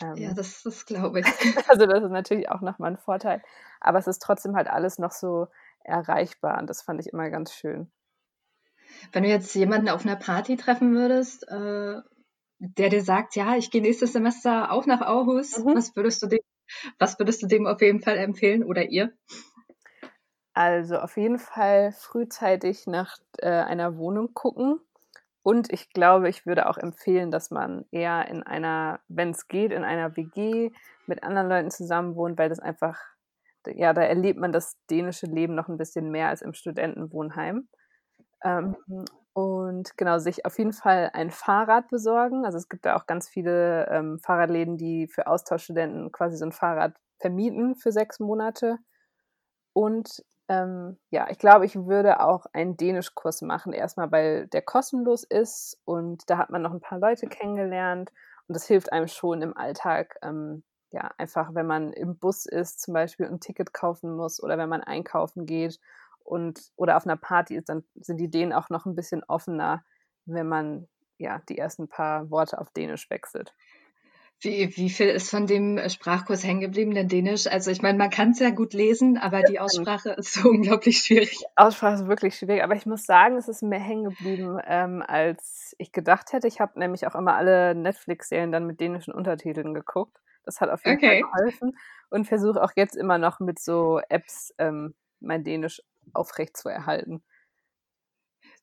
Ähm, 0.00 0.16
ja, 0.16 0.34
das, 0.34 0.62
das 0.62 0.84
glaube 0.84 1.20
ich. 1.20 1.26
also 1.68 1.86
das 1.86 2.02
ist 2.02 2.10
natürlich 2.10 2.50
auch 2.50 2.60
nochmal 2.60 2.92
ein 2.92 2.98
Vorteil. 2.98 3.42
Aber 3.80 3.98
es 3.98 4.06
ist 4.06 4.20
trotzdem 4.20 4.56
halt 4.56 4.68
alles 4.68 4.98
noch 4.98 5.12
so 5.12 5.48
erreichbar 5.84 6.58
und 6.58 6.68
das 6.68 6.82
fand 6.82 7.00
ich 7.00 7.12
immer 7.12 7.30
ganz 7.30 7.52
schön. 7.52 7.90
Wenn 9.12 9.22
du 9.22 9.28
jetzt 9.28 9.54
jemanden 9.54 9.88
auf 9.88 10.04
einer 10.04 10.16
Party 10.16 10.56
treffen 10.56 10.94
würdest, 10.94 11.48
äh, 11.48 12.00
der 12.58 12.88
dir 12.88 13.02
sagt, 13.02 13.36
ja, 13.36 13.56
ich 13.56 13.70
gehe 13.70 13.82
nächstes 13.82 14.12
Semester 14.12 14.72
auch 14.72 14.86
nach 14.86 15.00
Aarhus, 15.00 15.58
mhm. 15.58 15.74
was 15.74 15.94
würdest 15.94 16.22
du 16.22 16.26
dem, 16.26 16.40
was 16.98 17.18
würdest 17.18 17.42
du 17.42 17.46
dem 17.46 17.66
auf 17.66 17.80
jeden 17.80 18.00
Fall 18.00 18.16
empfehlen 18.16 18.64
oder 18.64 18.88
ihr? 18.88 19.12
Also 20.56 20.96
auf 20.98 21.18
jeden 21.18 21.38
Fall 21.38 21.92
frühzeitig 21.92 22.86
nach 22.86 23.18
äh, 23.38 23.50
einer 23.50 23.98
Wohnung 23.98 24.32
gucken 24.32 24.80
und 25.42 25.70
ich 25.70 25.90
glaube, 25.90 26.30
ich 26.30 26.46
würde 26.46 26.66
auch 26.66 26.78
empfehlen, 26.78 27.30
dass 27.30 27.50
man 27.50 27.84
eher 27.90 28.26
in 28.28 28.42
einer, 28.42 29.00
wenn 29.06 29.32
es 29.32 29.48
geht, 29.48 29.70
in 29.70 29.84
einer 29.84 30.16
WG 30.16 30.72
mit 31.06 31.22
anderen 31.22 31.50
Leuten 31.50 31.70
zusammen 31.70 32.16
wohnt, 32.16 32.38
weil 32.38 32.48
das 32.48 32.58
einfach, 32.58 32.98
ja, 33.66 33.92
da 33.92 34.00
erlebt 34.00 34.40
man 34.40 34.50
das 34.50 34.78
dänische 34.90 35.26
Leben 35.26 35.54
noch 35.54 35.68
ein 35.68 35.76
bisschen 35.76 36.10
mehr 36.10 36.30
als 36.30 36.40
im 36.40 36.54
Studentenwohnheim. 36.54 37.68
Ähm, 38.42 38.76
und 39.34 39.96
genau, 39.98 40.18
sich 40.18 40.46
auf 40.46 40.58
jeden 40.58 40.72
Fall 40.72 41.10
ein 41.12 41.30
Fahrrad 41.30 41.90
besorgen. 41.90 42.46
Also 42.46 42.56
es 42.56 42.70
gibt 42.70 42.86
da 42.86 42.96
auch 42.96 43.06
ganz 43.06 43.28
viele 43.28 43.88
ähm, 43.90 44.18
Fahrradläden, 44.20 44.78
die 44.78 45.06
für 45.06 45.26
Austauschstudenten 45.26 46.12
quasi 46.12 46.38
so 46.38 46.46
ein 46.46 46.52
Fahrrad 46.52 46.94
vermieten 47.18 47.76
für 47.76 47.92
sechs 47.92 48.20
Monate. 48.20 48.78
Und 49.74 50.24
ähm, 50.48 50.98
ja, 51.10 51.28
ich 51.30 51.38
glaube, 51.38 51.66
ich 51.66 51.76
würde 51.76 52.20
auch 52.20 52.46
einen 52.52 52.76
Dänischkurs 52.76 53.42
machen. 53.42 53.72
Erstmal, 53.72 54.12
weil 54.12 54.46
der 54.48 54.62
kostenlos 54.62 55.24
ist 55.24 55.80
und 55.84 56.28
da 56.30 56.38
hat 56.38 56.50
man 56.50 56.62
noch 56.62 56.72
ein 56.72 56.80
paar 56.80 56.98
Leute 56.98 57.26
kennengelernt 57.26 58.12
und 58.48 58.54
das 58.54 58.66
hilft 58.66 58.92
einem 58.92 59.08
schon 59.08 59.42
im 59.42 59.56
Alltag. 59.56 60.16
Ähm, 60.22 60.62
ja, 60.92 61.10
einfach, 61.18 61.54
wenn 61.54 61.66
man 61.66 61.92
im 61.92 62.16
Bus 62.18 62.46
ist, 62.46 62.80
zum 62.80 62.94
Beispiel 62.94 63.26
ein 63.26 63.40
Ticket 63.40 63.72
kaufen 63.72 64.16
muss 64.16 64.42
oder 64.42 64.56
wenn 64.56 64.68
man 64.68 64.82
einkaufen 64.82 65.46
geht 65.46 65.80
und 66.20 66.60
oder 66.76 66.96
auf 66.96 67.06
einer 67.06 67.16
Party 67.16 67.56
ist, 67.56 67.68
dann 67.68 67.84
sind 67.94 68.18
die 68.18 68.30
Dänen 68.30 68.52
auch 68.52 68.70
noch 68.70 68.86
ein 68.86 68.94
bisschen 68.94 69.24
offener, 69.24 69.84
wenn 70.26 70.48
man 70.48 70.88
ja 71.18 71.40
die 71.48 71.58
ersten 71.58 71.88
paar 71.88 72.30
Worte 72.30 72.58
auf 72.60 72.70
Dänisch 72.70 73.10
wechselt. 73.10 73.54
Wie, 74.40 74.76
wie 74.76 74.90
viel 74.90 75.08
ist 75.08 75.30
von 75.30 75.46
dem 75.46 75.78
äh, 75.78 75.88
Sprachkurs 75.88 76.44
hängen 76.44 76.60
geblieben, 76.60 76.94
denn 76.94 77.08
Dänisch? 77.08 77.46
Also 77.46 77.70
ich 77.70 77.80
meine, 77.80 77.96
man 77.96 78.10
kann 78.10 78.32
es 78.32 78.38
ja 78.38 78.50
gut 78.50 78.74
lesen, 78.74 79.16
aber 79.16 79.42
die 79.42 79.58
Aussprache 79.58 80.10
ist 80.10 80.34
so 80.34 80.48
unglaublich 80.50 80.98
schwierig. 80.98 81.38
Die 81.38 81.46
Aussprache 81.56 81.94
ist 81.94 82.06
wirklich 82.06 82.36
schwierig, 82.36 82.62
aber 82.62 82.74
ich 82.74 82.84
muss 82.84 83.04
sagen, 83.04 83.36
es 83.36 83.48
ist 83.48 83.62
mehr 83.62 83.80
hängen 83.80 84.04
geblieben, 84.04 84.60
ähm, 84.66 85.02
als 85.06 85.74
ich 85.78 85.90
gedacht 85.90 86.34
hätte. 86.34 86.46
Ich 86.48 86.60
habe 86.60 86.78
nämlich 86.78 87.06
auch 87.06 87.14
immer 87.14 87.34
alle 87.34 87.74
Netflix-Serien 87.74 88.52
dann 88.52 88.66
mit 88.66 88.78
dänischen 88.78 89.14
Untertiteln 89.14 89.72
geguckt. 89.72 90.18
Das 90.44 90.60
hat 90.60 90.68
auf 90.68 90.84
jeden 90.84 90.98
okay. 90.98 91.22
Fall 91.22 91.30
geholfen 91.30 91.78
und 92.10 92.26
versuche 92.26 92.62
auch 92.62 92.72
jetzt 92.76 92.94
immer 92.94 93.16
noch 93.16 93.40
mit 93.40 93.58
so 93.58 94.00
Apps 94.10 94.54
ähm, 94.58 94.94
mein 95.20 95.44
Dänisch 95.44 95.82
aufrecht 96.12 96.58
zu 96.58 96.68
erhalten. 96.68 97.22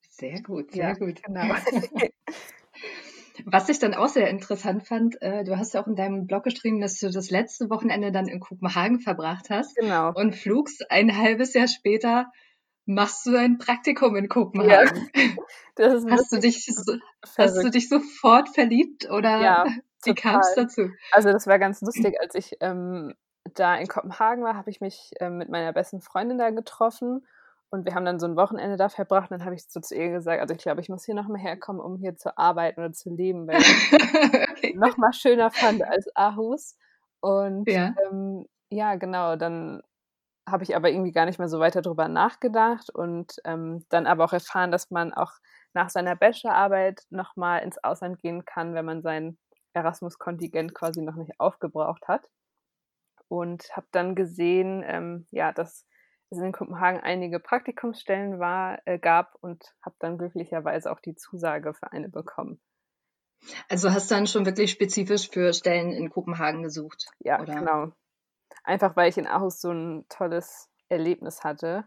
Sehr 0.08 0.40
gut, 0.42 0.70
sehr 0.70 0.90
ja, 0.90 0.94
gut. 0.94 1.20
Genau. 1.24 1.52
Was 3.46 3.68
ich 3.68 3.78
dann 3.78 3.94
auch 3.94 4.08
sehr 4.08 4.28
interessant 4.28 4.86
fand, 4.86 5.20
äh, 5.20 5.44
du 5.44 5.58
hast 5.58 5.74
ja 5.74 5.82
auch 5.82 5.86
in 5.86 5.96
deinem 5.96 6.26
Blog 6.26 6.44
geschrieben, 6.44 6.80
dass 6.80 6.98
du 6.98 7.10
das 7.10 7.30
letzte 7.30 7.68
Wochenende 7.68 8.10
dann 8.10 8.26
in 8.26 8.40
Kopenhagen 8.40 9.00
verbracht 9.00 9.50
hast. 9.50 9.76
Genau. 9.76 10.12
Und 10.14 10.34
flugst 10.34 10.90
ein 10.90 11.16
halbes 11.16 11.52
Jahr 11.52 11.68
später 11.68 12.30
machst 12.86 13.26
du 13.26 13.36
ein 13.36 13.58
Praktikum 13.58 14.16
in 14.16 14.28
Kopenhagen. 14.28 15.10
Ja, 15.78 15.92
hast, 16.10 16.32
du 16.32 16.38
dich, 16.38 16.70
hast 17.38 17.62
du 17.62 17.70
dich 17.70 17.88
sofort 17.88 18.48
verliebt 18.48 19.10
oder 19.10 19.40
ja, 19.40 19.66
wie 20.04 20.14
kam 20.14 20.40
es 20.40 20.54
dazu? 20.54 20.90
Also 21.12 21.32
das 21.32 21.46
war 21.46 21.58
ganz 21.58 21.80
lustig, 21.80 22.16
als 22.20 22.34
ich 22.34 22.56
ähm, 22.60 23.14
da 23.54 23.76
in 23.76 23.88
Kopenhagen 23.88 24.42
war, 24.42 24.56
habe 24.56 24.70
ich 24.70 24.80
mich 24.80 25.12
ähm, 25.20 25.38
mit 25.38 25.48
meiner 25.48 25.72
besten 25.72 26.00
Freundin 26.00 26.38
da 26.38 26.50
getroffen 26.50 27.26
und 27.70 27.84
wir 27.84 27.94
haben 27.94 28.04
dann 28.04 28.20
so 28.20 28.26
ein 28.26 28.36
Wochenende 28.36 28.76
da 28.76 28.88
verbracht. 28.88 29.30
Und 29.30 29.38
dann 29.38 29.44
habe 29.44 29.54
ich 29.54 29.68
so 29.68 29.80
zu 29.80 29.94
ihr 29.94 30.10
gesagt, 30.10 30.40
also 30.40 30.54
ich 30.54 30.62
glaube, 30.62 30.80
ich 30.80 30.88
muss 30.88 31.04
hier 31.04 31.14
nochmal 31.14 31.40
herkommen, 31.40 31.80
um 31.80 31.96
hier 31.96 32.16
zu 32.16 32.36
arbeiten 32.38 32.80
oder 32.80 32.92
zu 32.92 33.10
leben, 33.10 33.46
weil 33.48 33.60
ich 33.60 33.92
okay. 34.50 34.74
noch 34.76 34.96
mal 34.96 35.12
schöner 35.12 35.50
fand 35.50 35.82
als 35.82 36.08
Aarhus. 36.14 36.76
Und 37.20 37.68
ja, 37.68 37.94
ähm, 38.06 38.46
ja 38.70 38.94
genau, 38.96 39.36
dann 39.36 39.82
habe 40.48 40.62
ich 40.62 40.76
aber 40.76 40.90
irgendwie 40.90 41.12
gar 41.12 41.26
nicht 41.26 41.38
mehr 41.38 41.48
so 41.48 41.58
weiter 41.58 41.82
drüber 41.82 42.08
nachgedacht 42.08 42.90
und 42.90 43.36
ähm, 43.44 43.84
dann 43.88 44.06
aber 44.06 44.24
auch 44.24 44.32
erfahren, 44.32 44.70
dass 44.70 44.90
man 44.90 45.12
auch 45.14 45.32
nach 45.72 45.90
seiner 45.90 46.16
Bachelorarbeit 46.16 47.02
nochmal 47.10 47.62
ins 47.62 47.82
Ausland 47.82 48.20
gehen 48.20 48.44
kann, 48.44 48.74
wenn 48.74 48.84
man 48.84 49.02
sein 49.02 49.38
Erasmus-Kontingent 49.72 50.74
quasi 50.74 51.02
noch 51.02 51.16
nicht 51.16 51.40
aufgebraucht 51.40 52.06
hat. 52.08 52.30
Und 53.28 53.64
habe 53.76 53.86
dann 53.90 54.14
gesehen, 54.14 54.84
ähm, 54.86 55.26
ja, 55.30 55.50
dass 55.52 55.86
es 56.36 56.42
in 56.42 56.52
Kopenhagen 56.52 57.00
einige 57.00 57.40
Praktikumsstellen 57.40 58.38
war, 58.38 58.78
äh, 58.84 58.98
gab 58.98 59.34
und 59.40 59.74
habe 59.82 59.96
dann 59.98 60.18
glücklicherweise 60.18 60.90
auch 60.90 61.00
die 61.00 61.14
Zusage 61.14 61.74
für 61.74 61.92
eine 61.92 62.08
bekommen. 62.08 62.60
Also 63.68 63.90
hast 63.90 64.10
du 64.10 64.14
dann 64.14 64.26
schon 64.26 64.46
wirklich 64.46 64.70
spezifisch 64.70 65.28
für 65.30 65.52
Stellen 65.52 65.92
in 65.92 66.10
Kopenhagen 66.10 66.62
gesucht? 66.62 67.06
Ja, 67.18 67.40
oder? 67.40 67.54
genau. 67.54 67.92
Einfach 68.62 68.96
weil 68.96 69.10
ich 69.10 69.18
in 69.18 69.26
Aarhus 69.26 69.60
so 69.60 69.70
ein 69.70 70.06
tolles 70.08 70.70
Erlebnis 70.88 71.44
hatte. 71.44 71.84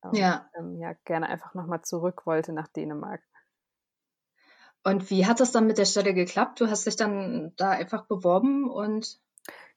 Und, 0.00 0.16
ja. 0.16 0.48
Ähm, 0.58 0.76
ja, 0.78 0.94
gerne 1.04 1.28
einfach 1.28 1.54
nochmal 1.54 1.82
zurück 1.82 2.26
wollte 2.26 2.52
nach 2.52 2.68
Dänemark. 2.68 3.22
Und 4.84 5.10
wie 5.10 5.26
hat 5.26 5.38
das 5.38 5.52
dann 5.52 5.66
mit 5.66 5.78
der 5.78 5.84
Stelle 5.84 6.12
geklappt? 6.12 6.60
Du 6.60 6.68
hast 6.68 6.86
dich 6.86 6.96
dann 6.96 7.52
da 7.56 7.70
einfach 7.70 8.06
beworben 8.06 8.68
und 8.68 9.20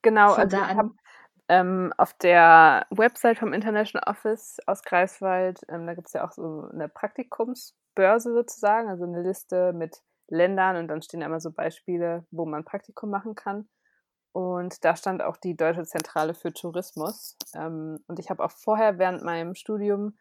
genau, 0.01 0.33
also 0.33 0.57
da 0.57 0.67
habe 0.75 0.95
ähm, 1.47 1.93
auf 1.97 2.13
der 2.13 2.87
Website 2.89 3.37
vom 3.37 3.53
International 3.53 4.09
Office 4.09 4.57
aus 4.65 4.83
Greifswald, 4.83 5.61
ähm, 5.69 5.85
da 5.85 5.93
gibt 5.93 6.07
es 6.07 6.13
ja 6.13 6.25
auch 6.25 6.31
so 6.31 6.67
eine 6.73 6.89
Praktikumsbörse 6.89 8.33
sozusagen, 8.33 8.89
also 8.89 9.03
eine 9.03 9.21
Liste 9.21 9.73
mit 9.73 10.01
Ländern 10.27 10.75
und 10.77 10.87
dann 10.87 11.01
stehen 11.01 11.21
immer 11.21 11.39
so 11.39 11.51
Beispiele, 11.51 12.25
wo 12.31 12.45
man 12.45 12.65
Praktikum 12.65 13.09
machen 13.09 13.35
kann. 13.35 13.67
Und 14.31 14.83
da 14.83 14.95
stand 14.95 15.21
auch 15.21 15.37
die 15.37 15.55
Deutsche 15.55 15.85
Zentrale 15.85 16.33
für 16.33 16.51
Tourismus. 16.51 17.37
Ähm, 17.53 18.03
und 18.07 18.19
ich 18.19 18.29
habe 18.29 18.43
auch 18.43 18.51
vorher 18.51 18.97
während 18.97 19.23
meinem 19.23 19.55
Studium 19.55 20.17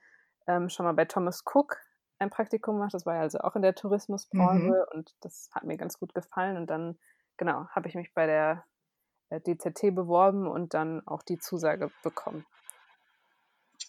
ähm, 0.47 0.69
schon 0.69 0.85
mal 0.85 0.93
bei 0.93 1.05
Thomas 1.05 1.43
Cook 1.45 1.79
ein 2.19 2.31
Praktikum 2.31 2.77
gemacht. 2.77 2.95
Das 2.95 3.07
war 3.07 3.17
ja 3.17 3.23
also 3.23 3.39
auch 3.39 3.57
in 3.57 3.63
der 3.63 3.75
Tourismusbranche 3.75 4.67
mhm. 4.67 4.97
und 4.97 5.17
das 5.21 5.51
hat 5.53 5.65
mir 5.65 5.77
ganz 5.77 5.99
gut 5.99 6.15
gefallen. 6.15 6.57
Und 6.57 6.69
dann, 6.69 6.99
genau, 7.39 7.67
habe 7.71 7.89
ich 7.89 7.95
mich 7.95 8.15
bei 8.15 8.27
der 8.27 8.65
DZT 9.31 9.95
beworben 9.95 10.47
und 10.47 10.75
dann 10.75 11.07
auch 11.07 11.23
die 11.23 11.39
Zusage 11.39 11.91
bekommen. 12.03 12.45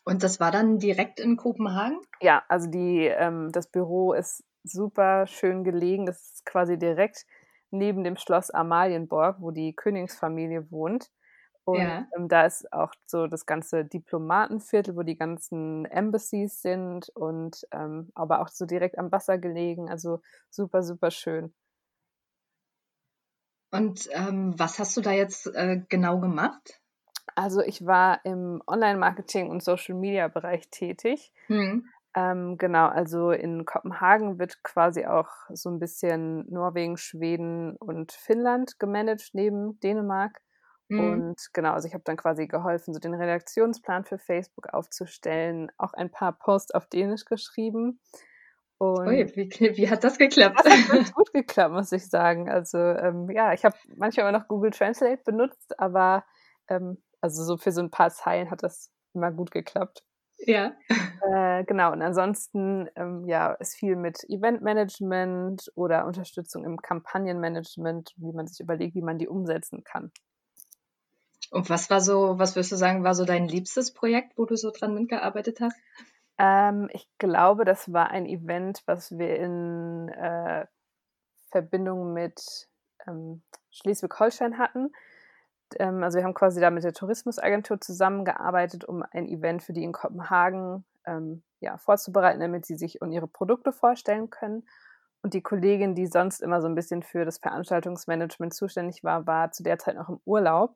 Und 0.04 0.24
das 0.24 0.40
war 0.40 0.52
dann 0.52 0.78
direkt 0.78 1.20
in 1.20 1.36
Kopenhagen? 1.38 2.00
Ja, 2.22 2.44
also 2.48 2.70
die, 2.70 3.06
ähm, 3.06 3.52
das 3.52 3.68
Büro 3.68 4.14
ist 4.14 4.44
super 4.64 5.28
schön 5.28 5.64
gelegen. 5.64 6.06
Das 6.06 6.22
ist 6.22 6.46
quasi 6.46 6.78
direkt 6.78 7.26
neben 7.72 8.04
dem 8.04 8.16
Schloss 8.16 8.52
Amalienborg, 8.52 9.38
wo 9.40 9.52
die 9.52 9.74
Königsfamilie 9.74 10.70
wohnt. 10.72 11.10
Und 11.66 11.80
ja. 11.80 12.08
ähm, 12.16 12.28
da 12.28 12.46
ist 12.46 12.72
auch 12.72 12.94
so 13.08 13.26
das 13.26 13.48
ganze 13.48 13.86
Diplomatenviertel, 13.86 14.96
wo 14.96 15.02
die 15.02 15.18
ganzen 15.18 15.86
Embassies 15.86 16.62
sind 16.62 17.10
und 17.16 17.66
ähm, 17.72 18.12
aber 18.14 18.42
auch 18.42 18.50
so 18.50 18.68
direkt 18.68 19.00
am 19.00 19.12
Wasser 19.12 19.40
gelegen. 19.40 19.90
Also 19.90 20.22
super, 20.52 20.84
super 20.84 21.10
schön. 21.10 21.56
Und 23.76 24.10
ähm, 24.12 24.54
was 24.58 24.80
hast 24.80 24.96
du 24.98 25.02
da 25.02 25.12
jetzt 25.12 25.48
äh, 25.48 25.82
genau 25.90 26.20
gemacht? 26.20 26.80
Also 27.36 27.62
ich 27.62 27.86
war 27.86 28.24
im 28.24 28.62
Online-Marketing 28.66 29.50
und 29.50 29.64
Social-Media-Bereich 29.64 30.70
tätig. 30.70 31.34
Mhm. 31.48 31.90
Ähm, 32.16 32.58
genau, 32.58 32.88
also 32.88 33.32
in 33.32 33.66
Kopenhagen 33.66 34.40
wird 34.40 34.64
quasi 34.64 35.06
auch 35.06 35.30
so 35.50 35.70
ein 35.70 35.80
bisschen 35.80 36.50
Norwegen, 36.50 36.96
Schweden 36.96 37.76
und 37.76 38.14
Finnland 38.14 38.80
gemanagt 38.80 39.32
neben 39.34 39.78
Dänemark. 39.82 40.40
Mhm. 40.88 41.00
Und 41.00 41.50
genau, 41.52 41.74
also 41.74 41.88
ich 41.88 41.94
habe 41.94 42.04
dann 42.06 42.16
quasi 42.16 42.48
geholfen, 42.48 42.94
so 42.94 43.00
den 43.00 43.14
Redaktionsplan 43.14 44.06
für 44.06 44.18
Facebook 44.18 44.74
aufzustellen, 44.74 45.72
auch 45.78 45.94
ein 45.94 46.10
paar 46.10 46.32
Posts 46.32 46.74
auf 46.74 46.88
Dänisch 46.88 47.26
geschrieben. 47.26 48.00
Und 48.78 49.08
Ui, 49.08 49.32
wie, 49.36 49.50
wie, 49.78 49.90
hat 49.90 50.04
das 50.04 50.18
geklappt? 50.18 50.60
Das 50.64 50.72
hat 50.72 50.90
ganz 50.92 51.14
gut 51.14 51.32
geklappt, 51.34 51.74
muss 51.74 51.92
ich 51.92 52.08
sagen. 52.10 52.50
Also 52.50 52.78
ähm, 52.78 53.30
ja, 53.30 53.54
ich 53.54 53.64
habe 53.64 53.76
manchmal 53.96 54.28
immer 54.28 54.38
noch 54.38 54.48
Google 54.48 54.72
Translate 54.72 55.22
benutzt, 55.24 55.80
aber 55.80 56.26
ähm, 56.68 56.98
also 57.22 57.44
so 57.44 57.58
für 57.58 57.72
so 57.72 57.82
ein 57.82 57.92
paar 57.92 58.10
Zeilen 58.10 58.52
hat 58.52 58.64
das 58.64 58.92
immer 59.14 59.32
gut 59.32 59.52
geklappt. 59.52 60.04
Ja. 60.40 60.74
Äh, 61.32 61.64
genau, 61.64 61.92
und 61.92 62.02
ansonsten 62.02 62.90
ähm, 62.96 63.26
ja, 63.26 63.54
ist 63.54 63.76
viel 63.76 63.96
mit 63.96 64.24
Eventmanagement 64.28 65.72
oder 65.76 66.06
Unterstützung 66.06 66.66
im 66.66 66.78
Kampagnenmanagement, 66.82 68.14
wie 68.18 68.34
man 68.34 68.48
sich 68.48 68.60
überlegt, 68.60 68.96
wie 68.96 69.02
man 69.02 69.18
die 69.18 69.28
umsetzen 69.28 69.84
kann. 69.84 70.12
Und 71.52 71.70
was 71.70 71.90
war 71.90 72.02
so, 72.02 72.38
was 72.38 72.56
würdest 72.56 72.74
du 72.74 72.76
sagen, 72.76 73.04
war 73.04 73.16
so 73.16 73.24
dein 73.24 73.48
liebstes 73.48 73.94
Projekt, 73.94 74.38
wo 74.38 74.46
du 74.46 74.56
so 74.58 74.72
dran 74.72 74.94
mitgearbeitet 74.94 75.62
hast? 75.62 75.78
Ähm, 76.38 76.90
ich 76.92 77.08
glaube, 77.18 77.66
das 77.66 77.92
war 77.94 78.10
ein 78.12 78.26
Event, 78.26 78.84
was 78.86 79.18
wir 79.18 79.38
in 79.38 80.10
äh, 80.10 80.66
Verbindung 81.52 82.14
mit 82.14 82.68
ähm, 83.08 83.42
Schleswig-Holstein 83.72 84.58
hatten 84.58 84.92
ähm, 85.80 86.04
also 86.04 86.18
wir 86.18 86.24
haben 86.24 86.34
quasi 86.34 86.62
da 86.62 86.70
mit 86.70 86.84
der 86.84 86.94
Tourismusagentur 86.94 87.82
zusammengearbeitet, 87.82 88.86
um 88.86 89.04
ein 89.12 89.28
Event 89.28 89.64
für 89.64 89.74
die 89.74 89.84
in 89.84 89.92
Kopenhagen 89.92 90.86
ähm, 91.06 91.44
ja, 91.60 91.78
vorzubereiten, 91.78 92.40
damit 92.40 92.66
sie 92.66 92.76
sich 92.76 93.02
und 93.02 93.12
ihre 93.12 93.28
Produkte 93.28 93.72
vorstellen 93.72 94.30
können. 94.30 94.68
Und 95.22 95.34
die 95.34 95.42
Kollegin, 95.42 95.96
die 95.96 96.06
sonst 96.06 96.42
immer 96.42 96.62
so 96.62 96.68
ein 96.68 96.76
bisschen 96.76 97.02
für 97.02 97.26
das 97.26 97.40
Veranstaltungsmanagement 97.40 98.54
zuständig 98.54 99.04
war, 99.04 99.26
war 99.26 99.52
zu 99.52 99.64
der 99.64 99.80
Zeit 99.80 99.96
noch 99.96 100.10
im 100.10 100.20
Urlaub. 100.26 100.76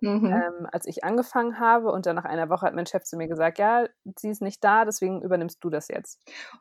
Mhm. 0.00 0.26
Ähm, 0.26 0.68
als 0.72 0.86
ich 0.86 1.04
angefangen 1.04 1.58
habe 1.58 1.90
und 1.90 2.06
dann 2.06 2.16
nach 2.16 2.26
einer 2.26 2.50
Woche 2.50 2.66
hat 2.66 2.74
mein 2.74 2.86
Chef 2.86 3.04
zu 3.04 3.16
mir 3.16 3.28
gesagt, 3.28 3.58
ja, 3.58 3.86
sie 4.16 4.28
ist 4.28 4.42
nicht 4.42 4.62
da, 4.62 4.84
deswegen 4.84 5.22
übernimmst 5.22 5.62
du 5.64 5.70
das 5.70 5.88
jetzt. 5.88 6.20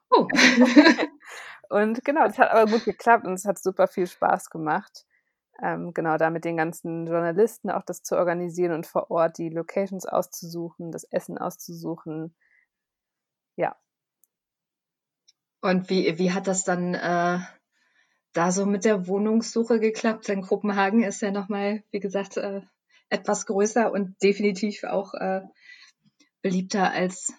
Oh. 0.10 0.28
und 1.70 2.06
genau, 2.06 2.26
das 2.26 2.38
hat 2.38 2.52
aber 2.52 2.72
gut 2.72 2.86
geklappt 2.86 3.26
und 3.26 3.34
es 3.34 3.46
hat 3.46 3.60
super 3.60 3.88
viel 3.88 4.08
Spaß 4.08 4.50
gemacht 4.50 5.06
ähm, 5.62 5.94
genau 5.94 6.18
da 6.18 6.30
mit 6.30 6.46
den 6.46 6.58
ganzen 6.58 7.08
Journalisten 7.08 7.70
auch 7.70 7.84
das 7.84 8.04
zu 8.04 8.18
organisieren 8.18 8.74
und 8.74 8.86
vor 8.86 9.10
Ort 9.10 9.38
die 9.38 9.50
Locations 9.50 10.06
auszusuchen, 10.06 10.92
das 10.92 11.06
Essen 11.06 11.38
auszusuchen. 11.38 12.36
Ja. 13.56 13.76
Und 15.62 15.90
wie, 15.90 16.18
wie 16.20 16.32
hat 16.32 16.48
das 16.48 16.64
dann 16.64 16.94
äh, 16.94 17.40
da 18.34 18.52
so 18.52 18.66
mit 18.66 18.86
der 18.86 19.08
Wohnungssuche 19.08 19.80
geklappt? 19.80 20.28
Denn 20.28 20.42
Kopenhagen 20.42 21.04
ist 21.04 21.22
ja 21.22 21.32
nochmal, 21.32 21.84
wie 21.92 22.00
gesagt, 22.00 22.38
äh, 22.38 22.62
etwas 23.16 23.46
größer 23.46 23.92
und 23.92 24.16
definitiv 24.22 24.84
auch 24.84 25.14
äh, 25.14 25.42
beliebter 26.42 26.92
als 26.92 27.34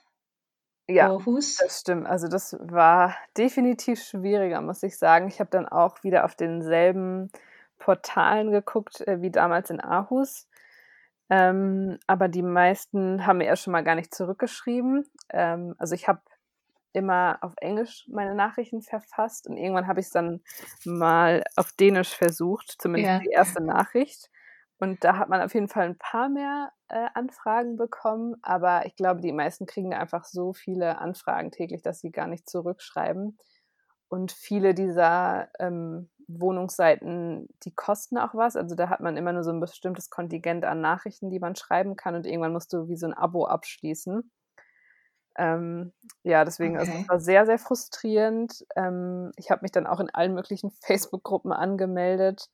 ja, 0.88 1.08
Aarhus. 1.08 1.56
Das 1.56 1.80
stimmt. 1.80 2.06
Also 2.06 2.28
das 2.28 2.56
war 2.60 3.16
definitiv 3.36 4.02
schwieriger, 4.02 4.60
muss 4.60 4.82
ich 4.82 4.98
sagen. 4.98 5.28
Ich 5.28 5.40
habe 5.40 5.50
dann 5.50 5.68
auch 5.68 6.02
wieder 6.04 6.24
auf 6.24 6.34
denselben 6.34 7.30
Portalen 7.78 8.50
geguckt, 8.50 9.00
äh, 9.06 9.20
wie 9.20 9.30
damals 9.30 9.70
in 9.70 9.80
Aarhus. 9.80 10.48
Ähm, 11.28 11.98
aber 12.06 12.28
die 12.28 12.42
meisten 12.42 13.26
haben 13.26 13.38
mir 13.38 13.46
erst 13.46 13.64
schon 13.64 13.72
mal 13.72 13.82
gar 13.82 13.96
nicht 13.96 14.14
zurückgeschrieben. 14.14 15.04
Ähm, 15.30 15.74
also 15.78 15.94
ich 15.94 16.06
habe 16.06 16.20
immer 16.92 17.38
auf 17.42 17.52
Englisch 17.58 18.06
meine 18.08 18.34
Nachrichten 18.34 18.80
verfasst 18.80 19.48
und 19.48 19.56
irgendwann 19.56 19.86
habe 19.86 20.00
ich 20.00 20.06
es 20.06 20.12
dann 20.12 20.40
mal 20.84 21.42
auf 21.56 21.72
Dänisch 21.72 22.14
versucht, 22.16 22.76
zumindest 22.80 23.12
ja. 23.12 23.18
die 23.18 23.30
erste 23.30 23.62
Nachricht. 23.62 24.30
Und 24.78 25.04
da 25.04 25.16
hat 25.16 25.28
man 25.28 25.40
auf 25.40 25.54
jeden 25.54 25.68
Fall 25.68 25.86
ein 25.86 25.98
paar 25.98 26.28
mehr 26.28 26.70
äh, 26.88 27.06
Anfragen 27.14 27.76
bekommen, 27.76 28.36
aber 28.42 28.84
ich 28.86 28.94
glaube, 28.94 29.20
die 29.22 29.32
meisten 29.32 29.66
kriegen 29.66 29.94
einfach 29.94 30.24
so 30.24 30.52
viele 30.52 30.98
Anfragen 30.98 31.50
täglich, 31.50 31.82
dass 31.82 32.00
sie 32.00 32.10
gar 32.10 32.26
nicht 32.26 32.48
zurückschreiben. 32.48 33.38
Und 34.08 34.32
viele 34.32 34.74
dieser 34.74 35.48
ähm, 35.58 36.10
Wohnungsseiten, 36.28 37.48
die 37.64 37.74
kosten 37.74 38.18
auch 38.18 38.34
was. 38.34 38.56
Also 38.56 38.76
da 38.76 38.88
hat 38.88 39.00
man 39.00 39.16
immer 39.16 39.32
nur 39.32 39.42
so 39.42 39.50
ein 39.50 39.60
bestimmtes 39.60 40.10
Kontingent 40.10 40.64
an 40.64 40.80
Nachrichten, 40.80 41.30
die 41.30 41.40
man 41.40 41.56
schreiben 41.56 41.96
kann 41.96 42.14
und 42.14 42.26
irgendwann 42.26 42.52
musst 42.52 42.72
du 42.72 42.88
wie 42.88 42.96
so 42.96 43.06
ein 43.06 43.14
Abo 43.14 43.46
abschließen. 43.46 44.30
Ähm, 45.38 45.92
ja, 46.22 46.44
deswegen, 46.44 46.76
okay. 46.78 46.88
also 46.88 47.00
es 47.00 47.08
war 47.08 47.20
sehr, 47.20 47.46
sehr 47.46 47.58
frustrierend. 47.58 48.64
Ähm, 48.76 49.32
ich 49.36 49.50
habe 49.50 49.62
mich 49.62 49.72
dann 49.72 49.86
auch 49.86 50.00
in 50.00 50.10
allen 50.10 50.34
möglichen 50.34 50.70
Facebook-Gruppen 50.82 51.52
angemeldet 51.52 52.48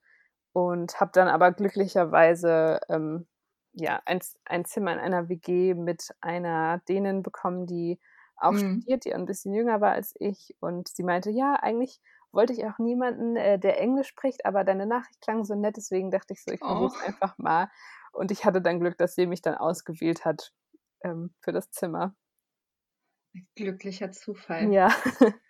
und 0.53 1.01
habe 1.01 1.11
dann 1.15 1.29
aber 1.29 1.53
glücklicherweise 1.53 2.81
ähm, 2.89 3.27
ja, 3.75 4.03
ein, 4.05 4.21
ein 4.45 4.65
Zimmer 4.65 4.93
in 4.93 4.99
einer 4.99 5.29
WG 5.29 5.75
mit 5.75 6.15
einer 6.21 6.81
Dänen 6.89 7.23
bekommen, 7.23 7.67
die 7.67 7.99
auch 8.37 8.53
mhm. 8.53 8.81
studiert, 8.81 9.05
die 9.05 9.15
ein 9.15 9.25
bisschen 9.25 9.55
jünger 9.55 9.81
war 9.81 9.93
als 9.93 10.15
ich. 10.19 10.55
Und 10.61 10.89
sie 10.89 11.05
meinte, 11.05 11.31
ja, 11.31 11.55
eigentlich 11.55 12.01
wollte 12.33 12.53
ich 12.53 12.65
auch 12.65 12.79
niemanden, 12.79 13.37
äh, 13.37 13.59
der 13.59 13.81
Englisch 13.81 14.09
spricht, 14.09 14.45
aber 14.45 14.65
deine 14.65 14.87
Nachricht 14.87 15.21
klang 15.21 15.45
so 15.45 15.55
nett, 15.55 15.77
deswegen 15.77 16.11
dachte 16.11 16.33
ich 16.33 16.43
so, 16.43 16.53
ich 16.53 16.61
versuche 16.61 16.97
es 16.97 17.03
oh. 17.03 17.07
einfach 17.07 17.39
mal. 17.39 17.71
Und 18.13 18.31
ich 18.31 18.45
hatte 18.45 18.61
dann 18.61 18.81
Glück, 18.81 18.99
dass 18.99 19.15
sie 19.15 19.27
mich 19.27 19.43
dann 19.43 19.55
ausgewählt 19.55 20.25
hat 20.25 20.53
ähm, 21.03 21.35
für 21.41 21.53
das 21.53 21.71
Zimmer. 21.71 22.15
Glücklicher 23.55 24.11
Zufall. 24.11 24.71
Ja. 24.73 24.91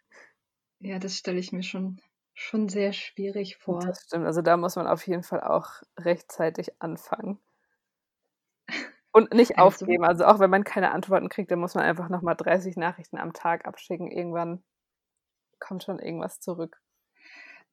ja, 0.78 0.98
das 0.98 1.16
stelle 1.16 1.38
ich 1.38 1.52
mir 1.52 1.64
schon, 1.64 2.00
schon 2.34 2.68
sehr 2.68 2.92
schwierig 2.92 3.56
vor. 3.56 3.80
Das 3.80 4.04
stimmt. 4.04 4.26
Also 4.26 4.42
da 4.42 4.56
muss 4.56 4.76
man 4.76 4.86
auf 4.86 5.06
jeden 5.06 5.22
Fall 5.22 5.40
auch 5.42 5.82
rechtzeitig 5.98 6.80
anfangen. 6.80 7.38
Und 9.12 9.32
nicht 9.34 9.52
also. 9.58 9.84
aufgeben. 9.84 10.04
Also 10.04 10.24
auch 10.24 10.38
wenn 10.38 10.50
man 10.50 10.64
keine 10.64 10.92
Antworten 10.92 11.28
kriegt, 11.28 11.50
dann 11.50 11.60
muss 11.60 11.74
man 11.74 11.84
einfach 11.84 12.08
nochmal 12.08 12.36
30 12.36 12.76
Nachrichten 12.76 13.18
am 13.18 13.32
Tag 13.32 13.66
abschicken. 13.66 14.10
Irgendwann 14.10 14.62
kommt 15.60 15.84
schon 15.84 15.98
irgendwas 15.98 16.40
zurück. 16.40 16.80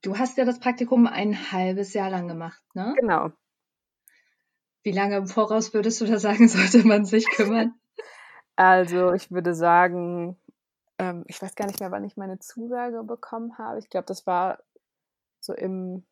Du 0.01 0.17
hast 0.17 0.37
ja 0.37 0.45
das 0.45 0.59
Praktikum 0.59 1.07
ein 1.07 1.51
halbes 1.51 1.93
Jahr 1.93 2.09
lang 2.09 2.27
gemacht, 2.27 2.61
ne? 2.73 2.93
Genau. 2.99 3.31
Wie 4.83 4.91
lange 4.91 5.17
im 5.17 5.27
Voraus 5.27 5.73
würdest 5.73 5.99
du 5.99 6.05
da 6.05 6.19
sagen, 6.19 6.47
sollte 6.47 6.87
man 6.87 7.05
sich 7.05 7.25
kümmern? 7.29 7.73
Also 8.55 9.13
ich 9.13 9.31
würde 9.31 9.53
sagen, 9.53 10.37
ähm, 10.99 11.23
ich 11.27 11.41
weiß 11.41 11.55
gar 11.55 11.65
nicht 11.65 11.79
mehr, 11.79 11.91
wann 11.91 12.03
ich 12.03 12.17
meine 12.17 12.39
Zusage 12.39 13.03
bekommen 13.03 13.57
habe. 13.57 13.79
Ich 13.79 13.89
glaube, 13.89 14.05
das 14.05 14.27
war 14.27 14.59
so 15.39 15.53
im 15.53 16.03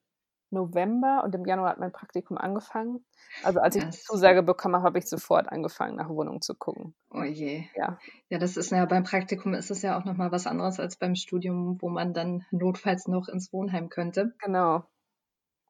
November 0.49 1.23
und 1.25 1.35
im 1.35 1.45
Januar 1.45 1.71
hat 1.71 1.79
mein 1.79 1.91
Praktikum 1.91 2.37
angefangen. 2.37 3.03
Also 3.43 3.59
als 3.59 3.75
ich 3.75 3.83
die 3.83 3.91
Zusage 3.91 4.43
bekommen 4.43 4.75
habe, 4.75 4.85
habe 4.85 4.99
ich 4.99 5.07
sofort 5.07 5.51
angefangen, 5.51 5.97
nach 5.97 6.07
Wohnungen 6.07 6.41
zu 6.41 6.55
gucken. 6.55 6.93
Oh 7.11 7.23
je. 7.23 7.65
Ja. 7.75 7.99
Ja, 8.29 8.39
das 8.39 8.55
ist 8.55 8.71
ja 8.71 8.85
beim 8.85 9.03
Praktikum 9.03 9.53
ist 9.53 9.71
es 9.71 9.81
ja 9.81 9.99
auch 9.99 10.05
nochmal 10.05 10.31
was 10.31 10.47
anderes 10.47 10.79
als 10.79 10.95
beim 10.95 11.15
Studium, 11.15 11.81
wo 11.81 11.89
man 11.89 12.13
dann 12.13 12.45
notfalls 12.51 13.07
noch 13.07 13.27
ins 13.27 13.51
Wohnheim 13.51 13.89
könnte. 13.89 14.33
Genau. 14.39 14.85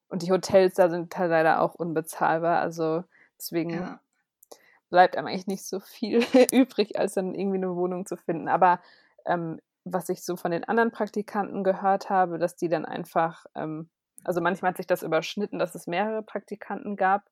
Und 0.09 0.21
die 0.21 0.31
Hotels 0.31 0.75
da 0.75 0.89
sind 0.89 1.17
halt 1.17 1.31
leider 1.31 1.61
auch 1.61 1.73
unbezahlbar. 1.73 2.59
Also 2.59 3.03
deswegen 3.39 3.71
ja. 3.71 3.99
bleibt 4.91 5.17
einem 5.17 5.27
eigentlich 5.27 5.47
nicht 5.47 5.65
so 5.65 5.79
viel 5.79 6.19
übrig, 6.51 6.99
als 6.99 7.15
dann 7.15 7.33
irgendwie 7.33 7.57
eine 7.57 7.75
Wohnung 7.75 8.05
zu 8.05 8.15
finden. 8.15 8.47
Aber 8.47 8.79
ähm, 9.27 9.59
was 9.83 10.09
ich 10.09 10.23
so 10.23 10.35
von 10.35 10.51
den 10.51 10.63
anderen 10.63 10.91
Praktikanten 10.91 11.63
gehört 11.63 12.09
habe, 12.09 12.39
dass 12.39 12.55
die 12.55 12.69
dann 12.69 12.85
einfach 12.85 13.45
ähm, 13.55 13.89
also 14.23 14.41
manchmal 14.41 14.69
hat 14.69 14.77
sich 14.77 14.87
das 14.87 15.03
überschnitten, 15.03 15.59
dass 15.59 15.75
es 15.75 15.87
mehrere 15.87 16.23
Praktikanten 16.23 16.95
gab. 16.95 17.29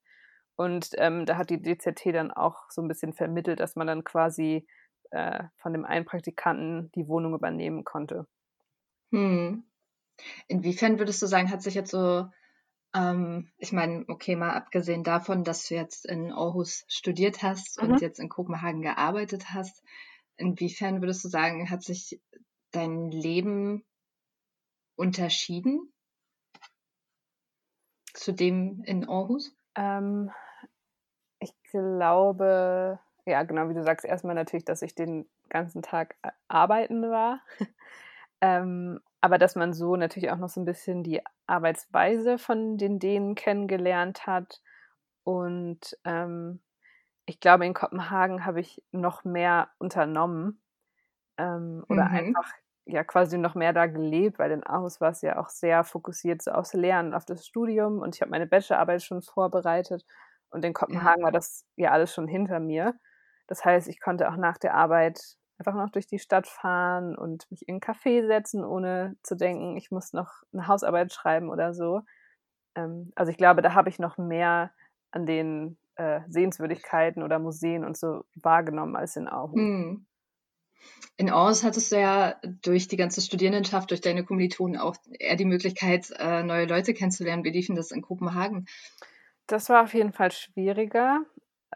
Und 0.55 0.89
ähm, 0.97 1.25
da 1.25 1.38
hat 1.38 1.49
die 1.49 1.62
DZT 1.62 2.13
dann 2.13 2.31
auch 2.31 2.69
so 2.69 2.81
ein 2.81 2.88
bisschen 2.88 3.13
vermittelt, 3.13 3.60
dass 3.60 3.75
man 3.75 3.88
dann 3.88 4.03
quasi 4.03 4.65
äh, 5.12 5.43
von 5.58 5.73
dem 5.73 5.86
einen 5.86 6.05
Praktikanten 6.05 6.91
die 6.95 7.08
Wohnung 7.08 7.34
übernehmen 7.34 7.84
konnte. 7.84 8.27
Hm. 9.12 9.65
Inwiefern 10.47 10.97
würdest 10.97 11.21
du 11.21 11.27
sagen, 11.27 11.51
hat 11.51 11.62
sich 11.62 11.73
jetzt 11.73 11.91
so, 11.91 12.27
ähm, 12.95 13.49
ich 13.58 13.73
meine, 13.73 14.05
okay, 14.08 14.38
mal 14.38 14.53
abgesehen 14.53 15.03
davon, 15.03 15.43
dass 15.43 15.67
du 15.67 15.75
jetzt 15.75 16.05
in 16.05 16.31
Aarhus 16.31 16.86
studiert 16.88 17.43
hast 17.43 17.81
mhm. 17.81 17.89
und 17.89 18.01
jetzt 18.01 18.19
in 18.19 18.29
Kopenhagen 18.29 18.81
gearbeitet 18.81 19.53
hast, 19.53 19.84
inwiefern 20.38 21.02
würdest 21.02 21.24
du 21.24 21.30
sagen, 21.30 21.69
hat 21.69 21.84
sich 21.84 22.21
dein 22.71 23.12
Leben 23.12 23.84
unterschieden 24.95 25.91
zu 28.13 28.32
dem 28.32 28.84
in 28.86 29.08
Aarhus? 29.08 29.56
Ähm, 29.76 30.32
ich 31.39 31.54
glaube, 31.71 33.00
ja, 33.26 33.43
genau 33.43 33.69
wie 33.69 33.74
du 33.74 33.84
sagst, 33.84 34.06
erstmal 34.06 34.36
natürlich, 34.36 34.65
dass 34.65 34.82
ich 34.82 34.95
den 34.95 35.28
ganzen 35.50 35.82
Tag 35.82 36.15
arbeiten 36.48 37.04
war. 37.10 37.41
ähm, 38.41 39.00
aber 39.21 39.38
dass 39.38 39.56
man 39.56 39.74
so 39.74 39.95
natürlich 39.95 40.32
auch 40.32 40.38
noch 40.38 40.50
so 40.50 40.62
ein 40.62 40.65
bisschen 40.65 41.04
die 41.04 41.21
Arbeitsweise 41.48 42.38
von 42.38 42.78
den 42.78 43.00
Dänen 43.00 43.36
kennengelernt 43.36 44.28
hat. 44.28 44.62
Und 45.24 45.98
ähm, 46.04 46.62
ich 47.26 47.40
glaube, 47.40 47.66
in 47.66 47.74
Kopenhagen 47.74 48.46
habe 48.46 48.60
ich 48.60 48.84
noch 48.92 49.24
mehr 49.24 49.70
unternommen 49.80 50.62
ähm, 51.38 51.84
oder 51.90 52.06
mhm. 52.06 52.16
einfach 52.16 52.52
ja 52.86 53.04
quasi 53.04 53.38
noch 53.38 53.56
mehr 53.56 53.74
da 53.74 53.88
gelebt, 53.88 54.38
weil 54.38 54.52
in 54.52 54.64
Aarhus 54.64 55.02
war 55.02 55.10
es 55.12 55.22
ja 55.22 55.40
auch 55.40 55.50
sehr 55.50 55.84
fokussiert 55.84 56.44
so 56.44 56.52
aufs 56.52 56.74
Lernen, 56.74 57.16
auf 57.16 57.26
das 57.26 57.46
Studium 57.46 58.00
und 58.00 58.16
ich 58.16 58.22
habe 58.22 58.32
meine 58.32 58.46
Bachelorarbeit 58.46 59.02
schon 59.02 59.24
vorbereitet 59.24 60.06
und 60.52 60.64
in 60.64 60.74
Kopenhagen 60.74 61.22
ja. 61.22 61.26
war 61.26 61.32
das 61.32 61.66
ja 61.76 61.92
alles 61.92 62.14
schon 62.14 62.28
hinter 62.28 62.60
mir. 62.60 62.94
Das 63.48 63.66
heißt, 63.66 63.88
ich 63.88 64.00
konnte 64.00 64.30
auch 64.30 64.38
nach 64.38 64.58
der 64.58 64.76
Arbeit 64.76 65.20
einfach 65.58 65.74
noch 65.74 65.90
durch 65.90 66.06
die 66.08 66.20
Stadt 66.20 66.48
fahren 66.48 67.16
und 67.16 67.50
mich 67.50 67.68
in 67.68 67.76
einen 67.76 67.82
Café 67.82 68.26
setzen, 68.28 68.64
ohne 68.64 69.16
zu 69.24 69.36
denken, 69.36 69.78
ich 69.78 69.90
muss 69.90 70.14
noch 70.14 70.44
eine 70.54 70.68
Hausarbeit 70.68 71.12
schreiben 71.14 71.50
oder 71.50 71.74
so. 71.74 72.02
Ähm, 72.76 73.12
also 73.16 73.32
ich 73.32 73.38
glaube, 73.38 73.62
da 73.62 73.74
habe 73.74 73.90
ich 73.90 73.98
noch 74.00 74.18
mehr 74.18 74.72
an 75.12 75.26
den 75.26 75.78
äh, 75.95 76.21
Sehenswürdigkeiten 76.27 77.23
oder 77.23 77.39
Museen 77.39 77.84
und 77.86 77.97
so 77.97 78.23
wahrgenommen 78.36 78.95
als 78.95 79.15
in 79.15 79.27
Aarhus. 79.27 79.55
Mhm. 79.55 80.05
In 81.17 81.29
Aarhus 81.29 81.63
hattest 81.63 81.91
du 81.91 81.99
ja 81.99 82.36
durch 82.62 82.88
die 82.88 82.97
ganze 82.97 83.21
Studierendenschaft, 83.21 83.89
durch 83.89 84.01
deine 84.01 84.25
Kommilitonen 84.25 84.77
auch 84.77 84.95
eher 85.17 85.38
die 85.38 85.45
Möglichkeit, 85.45 86.12
äh, 86.17 86.43
neue 86.43 86.65
Leute 86.65 86.93
kennenzulernen. 86.93 87.43
Wie 87.43 87.51
lief 87.51 87.67
denn 87.67 87.75
das 87.75 87.91
in 87.91 88.01
Kopenhagen? 88.01 88.65
Das 89.47 89.69
war 89.69 89.84
auf 89.84 89.93
jeden 89.93 90.12
Fall 90.12 90.31
schwieriger, 90.31 91.21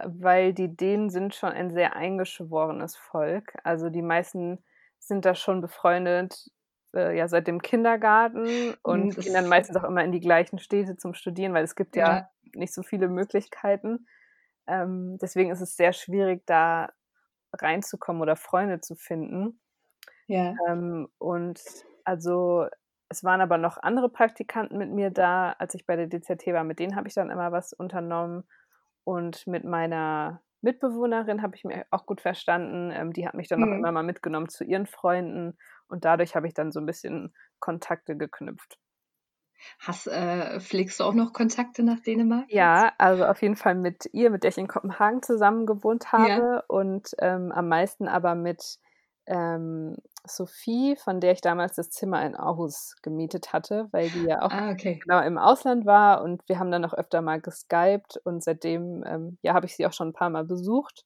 weil 0.04 0.54
die 0.54 0.76
Dänen 0.76 1.10
sind 1.10 1.36
schon 1.36 1.52
ein 1.52 1.72
sehr 1.72 1.96
eingeschworenes 1.96 2.98
Volk. 2.98 3.54
Also 3.64 3.90
die 3.90 4.02
meisten 4.02 4.60
sind 4.98 5.24
da 5.26 5.36
schon 5.36 5.62
befreundet, 5.62 6.52
äh, 6.96 7.18
ja, 7.18 7.28
seit 7.28 7.48
dem 7.48 7.62
Kindergarten 7.62 8.76
und 8.84 9.18
das 9.18 9.26
gehen 9.26 9.34
dann 9.34 9.48
meistens 9.48 9.78
auch 9.78 9.84
immer 9.84 10.04
in 10.04 10.12
die 10.12 10.20
gleichen 10.20 10.60
Städte 10.60 10.98
zum 10.98 11.14
Studieren, 11.14 11.54
weil 11.54 11.64
es 11.64 11.76
gibt 11.76 11.96
ja, 11.96 12.18
ja 12.18 12.30
nicht 12.56 12.74
so 12.74 12.84
viele 12.84 13.08
Möglichkeiten. 13.08 14.08
Ähm, 14.68 15.18
deswegen 15.22 15.52
ist 15.52 15.62
es 15.62 15.76
sehr 15.76 15.94
schwierig, 15.94 16.44
da 16.46 16.90
reinzukommen 17.54 18.22
oder 18.22 18.36
Freunde 18.36 18.80
zu 18.80 18.96
finden. 18.96 19.60
Ja. 20.28 20.54
Ähm, 20.68 21.10
und 21.18 21.62
also 22.04 22.68
es 23.10 23.24
waren 23.24 23.42
aber 23.42 23.58
noch 23.58 23.78
andere 23.78 24.10
Praktikanten 24.10 24.78
mit 24.78 24.92
mir 24.92 25.10
da, 25.10 25.56
als 25.58 25.74
ich 25.74 25.86
bei 25.86 25.96
der 25.96 26.08
DZT 26.08 26.48
war. 26.54 26.64
Mit 26.64 26.80
denen 26.80 26.96
habe 26.96 27.08
ich 27.08 27.16
dann 27.16 27.32
immer 27.32 27.52
was 27.52 27.74
unternommen. 27.74 28.44
Und 29.04 29.48
mit 29.48 29.64
meiner 29.64 30.42
Mitbewohnerin 30.62 31.42
habe 31.42 31.56
ich 31.56 31.64
mir 31.64 31.86
auch 31.90 32.06
gut 32.06 32.22
verstanden. 32.22 32.92
Ähm, 32.94 33.12
die 33.12 33.28
hat 33.28 33.34
mich 33.34 33.48
dann 33.48 33.62
mhm. 33.62 33.66
auch 33.66 33.78
immer 33.78 33.92
mal 33.92 34.04
mitgenommen 34.04 34.50
zu 34.50 34.64
ihren 34.64 34.86
Freunden. 34.86 35.58
Und 35.90 36.06
dadurch 36.06 36.36
habe 36.36 36.48
ich 36.48 36.54
dann 36.54 36.72
so 36.72 36.80
ein 36.80 36.86
bisschen 36.86 37.34
Kontakte 37.60 38.16
geknüpft. 38.16 38.78
Hast, 39.80 40.08
äh, 40.08 40.60
pflegst 40.60 41.00
du 41.00 41.04
auch 41.04 41.14
noch 41.14 41.34
Kontakte 41.34 41.84
nach 41.84 42.00
Dänemark? 42.00 42.46
Ja, 42.50 42.94
also 42.98 43.26
auf 43.26 43.42
jeden 43.42 43.56
Fall 43.56 43.76
mit 43.76 44.10
ihr, 44.14 44.30
mit 44.30 44.44
der 44.44 44.50
ich 44.50 44.58
in 44.58 44.68
Kopenhagen 44.68 45.22
zusammen 45.22 45.66
gewohnt 45.66 46.12
habe 46.12 46.30
ja. 46.30 46.64
und 46.68 47.10
ähm, 47.20 47.52
am 47.52 47.68
meisten 47.68 48.08
aber 48.08 48.36
mit 48.36 48.80
ähm, 49.26 49.96
Sophie, 50.26 50.96
von 50.96 51.20
der 51.20 51.34
ich 51.34 51.42
damals 51.42 51.76
das 51.76 51.92
Zimmer 51.92 52.26
in 52.26 52.36
Aarhus 52.36 52.96
gemietet 53.04 53.54
hatte, 53.54 53.88
weil 53.92 54.10
die 54.10 54.24
ja 54.24 54.42
auch 54.42 54.52
ah, 54.52 54.72
okay. 54.72 55.00
genau 55.04 55.22
im 55.22 55.38
Ausland 55.38 55.86
war 55.86 56.24
und 56.24 56.42
wir 56.48 56.58
haben 56.58 56.72
dann 56.72 56.84
auch 56.86 56.94
öfter 56.94 57.22
mal 57.22 57.40
geskypt 57.40 58.18
und 58.24 58.44
seitdem 58.44 59.04
ähm, 59.06 59.38
ja 59.42 59.54
habe 59.54 59.66
ich 59.66 59.76
sie 59.76 59.86
auch 59.86 59.94
schon 59.94 60.10
ein 60.10 60.14
paar 60.14 60.30
Mal 60.30 60.46
besucht. 60.46 61.06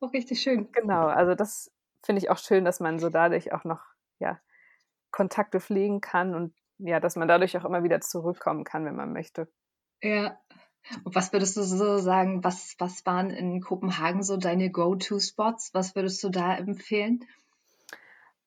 Auch 0.00 0.08
oh, 0.08 0.10
richtig 0.10 0.40
schön. 0.40 0.70
Genau, 0.72 1.06
also 1.06 1.34
das 1.34 1.70
finde 2.02 2.20
ich 2.20 2.30
auch 2.30 2.38
schön, 2.38 2.64
dass 2.64 2.80
man 2.80 2.98
so 2.98 3.08
dadurch 3.08 3.52
auch 3.52 3.64
noch 3.64 3.80
ja 4.18 4.40
Kontakte 5.10 5.60
pflegen 5.60 6.00
kann 6.00 6.34
und 6.34 6.54
ja, 6.78 7.00
dass 7.00 7.16
man 7.16 7.28
dadurch 7.28 7.56
auch 7.56 7.64
immer 7.64 7.84
wieder 7.84 8.00
zurückkommen 8.00 8.64
kann, 8.64 8.84
wenn 8.84 8.96
man 8.96 9.12
möchte. 9.12 9.48
Ja. 10.02 10.38
Und 11.04 11.14
was 11.14 11.32
würdest 11.32 11.56
du 11.56 11.62
so 11.62 11.98
sagen, 11.98 12.44
was, 12.44 12.74
was 12.78 13.06
waren 13.06 13.30
in 13.30 13.60
Kopenhagen 13.60 14.22
so 14.22 14.36
deine 14.36 14.70
Go-To-Spots? 14.70 15.72
Was 15.72 15.94
würdest 15.94 16.22
du 16.22 16.28
da 16.28 16.56
empfehlen? 16.56 17.24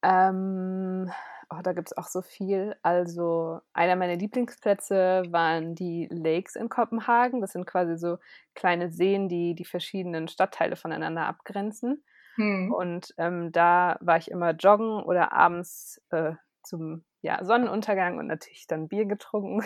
Ähm, 0.04 1.12
oh, 1.50 1.62
da 1.64 1.74
gibt 1.74 1.88
es 1.88 1.98
auch 1.98 2.08
so 2.08 2.22
viel. 2.22 2.76
Also 2.84 3.60
einer 3.74 3.96
meiner 3.96 4.16
Lieblingsplätze 4.16 5.24
waren 5.30 5.74
die 5.74 6.08
Lakes 6.12 6.56
in 6.56 6.70
Kopenhagen. 6.70 7.42
Das 7.42 7.54
sind 7.54 7.66
quasi 7.66 7.98
so 7.98 8.18
kleine 8.54 8.92
Seen, 8.92 9.30
die 9.30 9.56
die 9.56 9.66
verschiedenen 9.66 10.28
Stadtteile 10.28 10.76
voneinander 10.76 11.26
abgrenzen. 11.26 12.04
Hm. 12.38 12.72
Und 12.72 13.14
ähm, 13.18 13.52
da 13.52 13.98
war 14.00 14.18
ich 14.18 14.32
immer 14.32 14.52
joggen 14.52 15.04
oder 15.04 15.34
abends 15.34 16.02
äh, 16.10 16.34
zum 16.64 17.04
ja, 17.22 17.44
Sonnenuntergang 17.44 18.20
und 18.20 18.28
natürlich 18.28 18.68
dann 18.68 18.88
Bier 18.88 19.06
getrunken. 19.06 19.66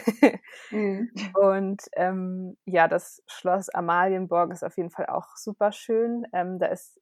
mhm. 0.71 1.11
Und 1.35 1.83
ähm, 1.93 2.57
ja, 2.65 2.87
das 2.87 3.21
Schloss 3.27 3.69
Amalienborg 3.69 4.51
ist 4.51 4.63
auf 4.63 4.77
jeden 4.77 4.89
Fall 4.89 5.07
auch 5.07 5.35
super 5.35 5.71
schön. 5.71 6.25
Ähm, 6.33 6.59
da 6.59 6.67
ist 6.67 6.99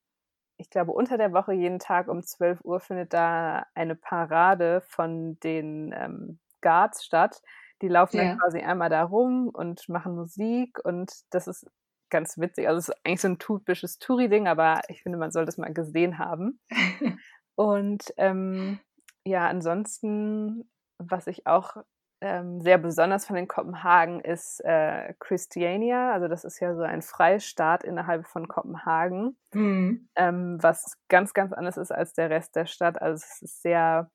ich 0.59 0.69
glaube, 0.69 0.91
unter 0.91 1.17
der 1.17 1.31
Woche 1.31 1.53
jeden 1.53 1.79
Tag 1.79 2.09
um 2.09 2.21
12 2.21 2.59
Uhr 2.65 2.81
findet 2.81 3.13
da 3.13 3.65
eine 3.75 3.95
Parade 3.95 4.81
von 4.81 5.39
den 5.39 5.95
ähm, 5.97 6.39
Guards 6.61 7.05
statt. 7.05 7.41
Die 7.81 7.87
laufen 7.87 8.17
ja. 8.17 8.23
dann 8.25 8.39
quasi 8.39 8.59
einmal 8.59 8.89
da 8.89 9.03
rum 9.03 9.49
und 9.53 9.87
machen 9.87 10.15
Musik 10.15 10.77
und 10.83 11.13
das 11.29 11.47
ist 11.47 11.65
ganz 12.09 12.37
witzig. 12.37 12.67
Also 12.67 12.79
es 12.79 12.89
ist 12.89 13.05
eigentlich 13.05 13.21
so 13.21 13.27
ein 13.27 13.39
typisches 13.39 13.99
Touri-Ding, 13.99 14.47
aber 14.47 14.81
ich 14.87 15.03
finde, 15.03 15.17
man 15.17 15.31
soll 15.31 15.45
das 15.45 15.57
mal 15.57 15.73
gesehen 15.73 16.17
haben. 16.17 16.59
und 17.55 18.13
ähm, 18.17 18.79
ja, 19.25 19.47
ansonsten, 19.47 20.69
was 20.97 21.27
ich 21.27 21.45
auch 21.47 21.77
ähm, 22.21 22.59
sehr 22.59 22.77
besonders 22.77 23.25
von 23.25 23.35
den 23.35 23.47
Kopenhagen 23.47 24.19
ist 24.19 24.63
äh, 24.65 25.13
Christiania. 25.19 26.11
Also 26.11 26.27
das 26.27 26.43
ist 26.43 26.59
ja 26.59 26.75
so 26.75 26.81
ein 26.81 27.01
Freistaat 27.01 27.83
innerhalb 27.83 28.27
von 28.27 28.47
Kopenhagen, 28.47 29.37
mhm. 29.53 30.09
ähm, 30.15 30.57
was 30.61 30.97
ganz, 31.07 31.33
ganz 31.33 31.53
anders 31.53 31.77
ist 31.77 31.91
als 31.91 32.13
der 32.13 32.29
Rest 32.29 32.55
der 32.55 32.65
Stadt. 32.65 33.01
Also 33.01 33.23
es 33.25 33.41
ist 33.41 33.61
sehr, 33.61 34.11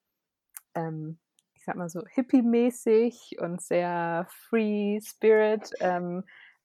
ähm, 0.75 1.19
ich 1.55 1.65
sag 1.65 1.77
mal 1.77 1.89
so, 1.89 2.03
hippie-mäßig 2.07 3.39
und 3.41 3.63
sehr 3.63 4.27
free 4.29 5.01
spirit. 5.01 5.71
Ähm, 5.81 6.25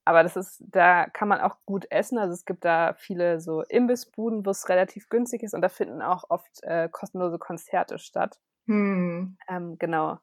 aber 0.10 0.24
das 0.24 0.36
ist, 0.36 0.64
da 0.66 1.06
kann 1.06 1.28
man 1.28 1.40
auch 1.40 1.58
gut 1.68 1.86
essen. 1.92 2.18
Also 2.18 2.34
es 2.34 2.44
gibt 2.44 2.66
da 2.66 2.96
viele 2.96 3.40
so 3.40 3.62
Imbissbuden, 3.62 4.44
wo 4.44 4.50
es 4.50 4.68
relativ 4.68 5.08
günstig 5.08 5.44
ist 5.44 5.54
und 5.54 5.62
da 5.62 5.70
finden 5.70 6.02
auch 6.02 6.24
oft 6.30 6.64
äh, 6.64 6.90
kostenlose 6.92 7.38
Konzerte 7.38 8.00
statt. 8.00 8.40
Hm. 8.66 9.38
Ähm, 9.48 9.78
genau. 9.78 10.18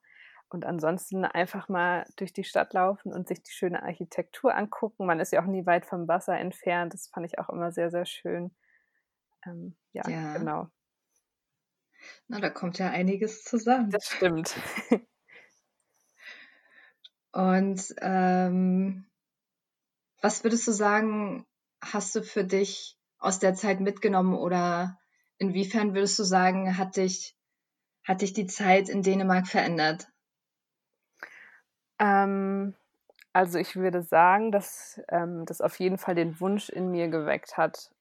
Und 0.49 0.65
ansonsten 0.65 1.25
einfach 1.25 1.69
mal 1.69 2.05
durch 2.17 2.33
die 2.33 2.43
Stadt 2.43 2.73
laufen 2.73 3.13
und 3.13 3.29
sich 3.29 3.45
die 3.45 3.53
schöne 3.53 3.81
Architektur 3.85 4.57
angucken. 4.57 5.07
Man 5.07 5.21
ist 5.21 5.33
ja 5.33 5.41
auch 5.41 5.47
nie 5.47 5.67
weit 5.67 5.87
vom 5.87 6.09
Wasser 6.09 6.37
entfernt. 6.37 6.93
Das 6.93 7.07
fand 7.07 7.25
ich 7.25 7.39
auch 7.39 7.49
immer 7.49 7.71
sehr, 7.71 7.93
sehr 7.93 8.07
schön. 8.07 8.51
Ähm, 9.47 9.77
ja, 9.93 10.03
ja, 10.09 10.37
genau. 10.37 10.67
Na, 12.27 12.41
da 12.41 12.51
kommt 12.51 12.81
ja 12.81 12.91
einiges 12.91 13.45
zusammen. 13.45 13.91
Das 13.91 14.07
stimmt. 14.11 14.53
und 17.31 17.95
ähm, 18.01 19.07
was 20.27 20.43
würdest 20.43 20.67
du 20.67 20.73
sagen, 20.73 21.47
hast 21.81 22.17
du 22.17 22.21
für 22.21 22.43
dich 22.43 22.99
aus 23.21 23.39
der 23.39 23.55
Zeit 23.55 23.79
mitgenommen 23.79 24.35
oder 24.35 24.99
inwiefern 25.39 25.95
würdest 25.95 26.19
du 26.19 26.25
sagen, 26.25 26.77
hat 26.77 26.97
dich, 26.97 27.37
hat 28.05 28.23
dich 28.23 28.33
die 28.33 28.49
Zeit 28.49 28.89
in 28.89 29.03
Dänemark 29.03 29.47
verändert? 29.47 30.09
Ähm, 32.01 32.75
also 33.33 33.61
ich 33.61 33.77
würde 33.77 34.03
sagen, 34.03 34.51
dass 34.51 35.01
ähm, 35.11 35.45
das 35.47 35.61
auf 35.61 35.79
jeden 35.79 35.97
Fall 35.97 36.17
den 36.17 36.41
Wunsch 36.41 36.71
in 36.71 36.91
mir 36.91 37.07
geweckt 37.07 37.57
hat, 37.57 37.95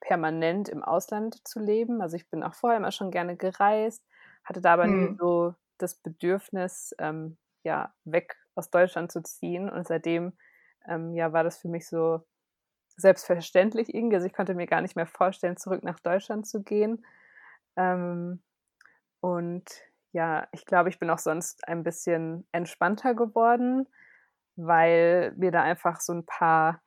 permanent 0.00 0.68
im 0.68 0.84
Ausland 0.84 1.40
zu 1.48 1.58
leben. 1.58 2.02
Also 2.02 2.16
ich 2.16 2.28
bin 2.28 2.42
auch 2.42 2.54
vorher 2.54 2.76
immer 2.76 2.92
schon 2.92 3.10
gerne 3.10 3.34
gereist, 3.34 4.04
hatte 4.44 4.60
da 4.60 4.74
aber 4.74 4.84
hm. 4.84 5.12
nie 5.12 5.16
so 5.18 5.54
das 5.78 5.94
Bedürfnis, 5.94 6.94
ähm, 6.98 7.38
ja, 7.62 7.94
weg 8.04 8.36
aus 8.54 8.68
Deutschland 8.68 9.10
zu 9.10 9.22
ziehen. 9.22 9.70
Und 9.70 9.86
seitdem 9.86 10.34
ähm, 10.88 11.14
ja, 11.14 11.32
war 11.32 11.44
das 11.44 11.58
für 11.58 11.68
mich 11.68 11.88
so 11.88 12.20
selbstverständlich 12.96 13.94
irgendwie. 13.94 14.16
Also 14.16 14.26
ich 14.26 14.32
konnte 14.32 14.54
mir 14.54 14.66
gar 14.66 14.80
nicht 14.80 14.96
mehr 14.96 15.06
vorstellen, 15.06 15.56
zurück 15.56 15.82
nach 15.82 16.00
Deutschland 16.00 16.46
zu 16.46 16.62
gehen. 16.62 17.04
Ähm, 17.76 18.42
und 19.20 19.64
ja, 20.12 20.48
ich 20.52 20.64
glaube, 20.64 20.88
ich 20.88 20.98
bin 20.98 21.10
auch 21.10 21.18
sonst 21.18 21.66
ein 21.68 21.82
bisschen 21.82 22.46
entspannter 22.52 23.14
geworden, 23.14 23.86
weil 24.56 25.32
mir 25.36 25.50
da 25.50 25.62
einfach 25.62 26.00
so 26.00 26.14
ein 26.14 26.24
paar 26.24 26.80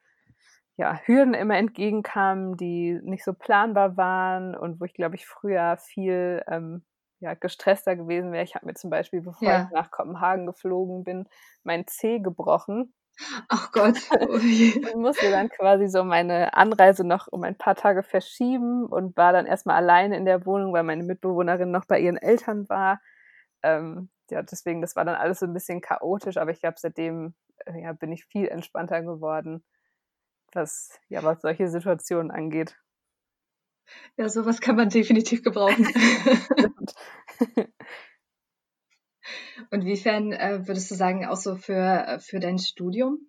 ja, 0.78 1.00
Hürden 1.06 1.34
immer 1.34 1.58
entgegenkamen, 1.58 2.56
die 2.56 3.00
nicht 3.04 3.24
so 3.24 3.34
planbar 3.34 3.98
waren 3.98 4.56
und 4.56 4.80
wo 4.80 4.86
ich, 4.86 4.94
glaube 4.94 5.16
ich, 5.16 5.28
früher 5.28 5.78
viel 5.78 6.42
ähm, 6.48 6.86
ja, 7.20 7.34
gestresster 7.34 7.98
gewesen 7.98 8.32
wäre. 8.32 8.46
Ich 8.46 8.56
habe 8.56 8.66
mir 8.66 8.76
zum 8.76 8.90
Beispiel, 8.90 9.22
bevor 9.22 9.48
ja. 9.48 9.64
ich 9.64 9.72
nach 9.72 9.92
Kopenhagen 9.92 10.46
geflogen 10.46 11.04
bin, 11.04 11.28
mein 11.64 11.86
Zeh 11.86 12.20
gebrochen. 12.20 12.94
Ach 13.48 13.72
Gott. 13.72 13.98
ich 14.44 14.96
musste 14.96 15.30
dann 15.32 15.50
quasi 15.50 15.88
so 15.88 16.04
meine 16.04 16.54
Anreise 16.54 17.06
noch 17.06 17.28
um 17.28 17.44
ein 17.44 17.58
paar 17.58 17.76
Tage 17.76 18.04
verschieben 18.04 18.86
und 18.86 19.18
war 19.18 19.34
dann 19.34 19.46
erstmal 19.46 19.78
alleine 19.78 20.18
in 20.18 20.26
der 20.26 20.46
Wohnung, 20.46 20.74
weil 20.74 20.84
meine 20.84 21.04
Mitbewohnerin 21.04 21.72
noch 21.72 21.86
bei 21.86 22.00
ihren 22.00 22.18
Eltern 22.18 22.68
war. 22.70 23.02
Ähm, 23.64 24.10
ja, 24.30 24.42
deswegen, 24.42 24.82
das 24.82 24.96
war 24.96 25.06
dann 25.06 25.16
alles 25.16 25.40
so 25.40 25.46
ein 25.46 25.54
bisschen 25.54 25.82
chaotisch, 25.82 26.38
aber 26.38 26.52
ich 26.52 26.62
glaube, 26.62 26.78
seitdem 26.80 27.34
äh, 27.66 27.82
ja, 27.82 27.94
bin 27.94 28.12
ich 28.12 28.26
viel 28.26 28.48
entspannter 28.48 29.02
geworden, 29.02 29.64
was, 30.54 31.00
ja, 31.10 31.24
was 31.24 31.42
solche 31.42 31.70
Situationen 31.70 32.32
angeht. 32.32 32.78
Ja, 34.18 34.30
sowas 34.30 34.62
kann 34.62 34.76
man 34.76 34.90
definitiv 34.90 35.44
gebrauchen. 35.44 35.88
Und 39.72 39.82
inwiefern 39.82 40.32
äh, 40.32 40.68
würdest 40.68 40.90
du 40.92 40.96
sagen, 40.96 41.26
auch 41.26 41.36
so 41.36 41.56
für, 41.56 42.08
äh, 42.08 42.20
für 42.20 42.40
dein 42.40 42.58
Studium? 42.58 43.20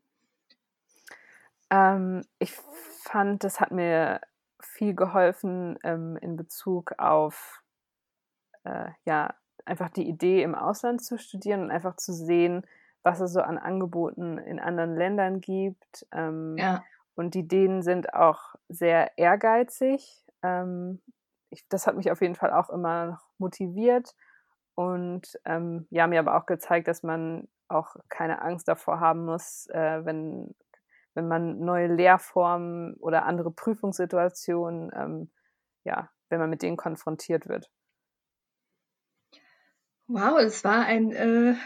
Ähm, 1.70 2.24
ich 2.38 2.52
fand, 2.52 3.44
das 3.44 3.60
hat 3.60 3.70
mir 3.70 4.20
viel 4.60 4.94
geholfen 4.94 5.78
ähm, 5.82 6.16
in 6.20 6.36
Bezug 6.36 6.92
auf 6.98 7.62
äh, 8.64 8.90
ja, 9.04 9.34
einfach 9.64 9.90
die 9.90 10.08
Idee, 10.08 10.42
im 10.42 10.54
Ausland 10.54 11.02
zu 11.02 11.18
studieren 11.18 11.62
und 11.62 11.70
einfach 11.70 11.96
zu 11.96 12.12
sehen, 12.12 12.66
was 13.02 13.20
es 13.20 13.32
so 13.32 13.40
an 13.40 13.58
Angeboten 13.58 14.38
in 14.38 14.60
anderen 14.60 14.94
Ländern 14.96 15.40
gibt. 15.40 16.06
Ähm, 16.12 16.56
ja. 16.58 16.84
Und 17.14 17.34
die 17.34 17.40
Ideen 17.40 17.82
sind 17.82 18.14
auch 18.14 18.54
sehr 18.68 19.16
ehrgeizig. 19.18 20.26
Ähm, 20.42 21.00
ich, 21.50 21.66
das 21.68 21.86
hat 21.86 21.96
mich 21.96 22.10
auf 22.10 22.20
jeden 22.20 22.34
Fall 22.34 22.52
auch 22.52 22.70
immer 22.70 23.06
noch 23.06 23.22
motiviert 23.38 24.14
und 24.80 25.38
ähm, 25.44 25.86
ja, 25.90 26.06
mir 26.06 26.20
aber 26.20 26.38
auch 26.38 26.46
gezeigt, 26.46 26.88
dass 26.88 27.02
man 27.02 27.46
auch 27.68 27.96
keine 28.08 28.40
Angst 28.40 28.66
davor 28.66 28.98
haben 28.98 29.26
muss, 29.26 29.66
äh, 29.66 30.06
wenn, 30.06 30.54
wenn 31.12 31.28
man 31.28 31.58
neue 31.58 31.86
Lehrformen 31.86 32.94
oder 32.94 33.26
andere 33.26 33.50
Prüfungssituationen, 33.50 34.90
ähm, 34.96 35.30
ja, 35.84 36.08
wenn 36.30 36.40
man 36.40 36.48
mit 36.48 36.62
denen 36.62 36.78
konfrontiert 36.78 37.46
wird. 37.46 37.70
Wow, 40.06 40.38
es 40.38 40.64
war 40.64 40.86
ein, 40.86 41.12
äh, 41.12 41.56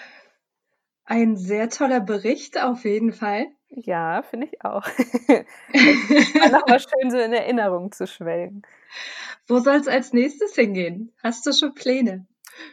ein 1.05 1.37
sehr 1.37 1.71
toller 1.71 2.01
Bericht 2.01 2.61
auf 2.61 2.85
jeden 2.85 3.13
Fall. 3.13 3.47
Ja, 3.69 4.23
finde 4.23 4.49
ich 4.49 4.65
auch. 4.65 4.83
war 5.29 6.51
nochmal 6.51 6.81
schön 6.81 7.13
so 7.13 7.19
in 7.19 7.33
Erinnerung 7.33 7.93
zu 7.93 8.09
schwelgen. 8.09 8.63
Wo 9.47 9.61
soll 9.61 9.77
es 9.77 9.87
als 9.87 10.13
nächstes 10.13 10.57
hingehen? 10.57 11.13
Hast 11.23 11.47
du 11.47 11.53
schon 11.53 11.75
Pläne? 11.75 12.27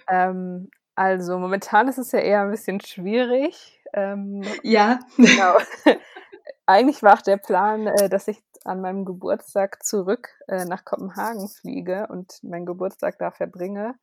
Ähm, 0.08 0.70
also 0.96 1.38
momentan 1.40 1.88
ist 1.88 1.98
es 1.98 2.12
ja 2.12 2.20
eher 2.20 2.42
ein 2.42 2.52
bisschen 2.52 2.82
schwierig. 2.82 3.82
Ähm, 3.94 4.44
ja. 4.64 5.00
Genau. 5.18 5.58
Eigentlich 6.66 7.04
war 7.04 7.16
auch 7.16 7.22
der 7.22 7.38
Plan, 7.38 7.88
äh, 7.88 8.10
dass 8.10 8.28
ich 8.28 8.42
an 8.64 8.82
meinem 8.82 9.06
Geburtstag 9.06 9.84
zurück 9.84 10.30
äh, 10.48 10.66
nach 10.66 10.86
Kopenhagen 10.86 11.48
fliege 11.48 12.08
und 12.08 12.44
meinen 12.44 12.66
Geburtstag 12.66 13.18
da 13.18 13.32
verbringe. 13.32 13.96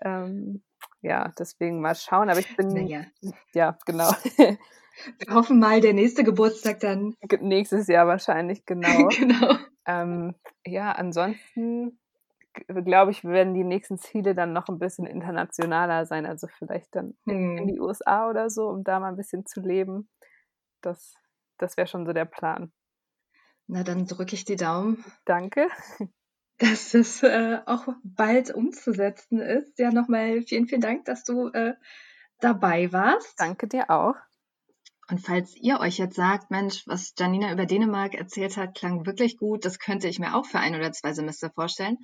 Ähm, 0.00 0.62
ja, 1.00 1.30
deswegen 1.38 1.80
mal 1.80 1.94
schauen. 1.94 2.30
Aber 2.30 2.40
ich 2.40 2.56
bin. 2.56 2.86
Ja, 2.86 3.04
ja 3.52 3.78
genau. 3.84 4.10
Wir 5.18 5.34
hoffen 5.34 5.58
mal, 5.58 5.80
der 5.80 5.94
nächste 5.94 6.22
Geburtstag 6.22 6.80
dann. 6.80 7.14
Nächstes 7.40 7.86
Jahr 7.86 8.06
wahrscheinlich, 8.06 8.66
genau. 8.66 9.08
genau. 9.18 9.56
Ähm, 9.86 10.34
ja, 10.64 10.92
ansonsten 10.92 11.98
glaube 12.52 13.10
ich, 13.10 13.24
werden 13.24 13.54
die 13.54 13.64
nächsten 13.64 13.98
Ziele 13.98 14.34
dann 14.34 14.52
noch 14.52 14.68
ein 14.68 14.78
bisschen 14.78 15.06
internationaler 15.06 16.06
sein. 16.06 16.26
Also 16.26 16.46
vielleicht 16.46 16.94
dann 16.94 17.14
hm. 17.26 17.58
in 17.58 17.66
die 17.68 17.80
USA 17.80 18.28
oder 18.28 18.50
so, 18.50 18.68
um 18.68 18.84
da 18.84 19.00
mal 19.00 19.08
ein 19.08 19.16
bisschen 19.16 19.46
zu 19.46 19.60
leben. 19.60 20.08
Das, 20.80 21.14
das 21.58 21.76
wäre 21.76 21.86
schon 21.86 22.06
so 22.06 22.12
der 22.12 22.24
Plan. 22.24 22.72
Na, 23.66 23.82
dann 23.82 24.06
drücke 24.06 24.34
ich 24.34 24.44
die 24.44 24.56
Daumen. 24.56 25.04
Danke. 25.24 25.68
Dass 26.58 26.94
es 26.94 27.22
äh, 27.22 27.58
auch 27.66 27.88
bald 28.04 28.54
umzusetzen 28.54 29.40
ist. 29.40 29.78
Ja, 29.78 29.90
nochmal 29.90 30.42
vielen, 30.42 30.68
vielen 30.68 30.80
Dank, 30.80 31.06
dass 31.06 31.24
du 31.24 31.48
äh, 31.48 31.74
dabei 32.38 32.92
warst. 32.92 33.40
Danke 33.40 33.66
dir 33.66 33.90
auch. 33.90 34.14
Und 35.08 35.18
falls 35.18 35.56
ihr 35.56 35.80
euch 35.80 35.98
jetzt 35.98 36.14
sagt, 36.14 36.50
Mensch, 36.50 36.86
was 36.86 37.14
Janina 37.18 37.52
über 37.52 37.66
Dänemark 37.66 38.14
erzählt 38.14 38.56
hat, 38.56 38.76
klang 38.76 39.06
wirklich 39.06 39.38
gut, 39.38 39.64
das 39.64 39.80
könnte 39.80 40.06
ich 40.06 40.20
mir 40.20 40.36
auch 40.36 40.46
für 40.46 40.60
ein 40.60 40.76
oder 40.76 40.92
zwei 40.92 41.12
Semester 41.14 41.50
vorstellen 41.50 41.98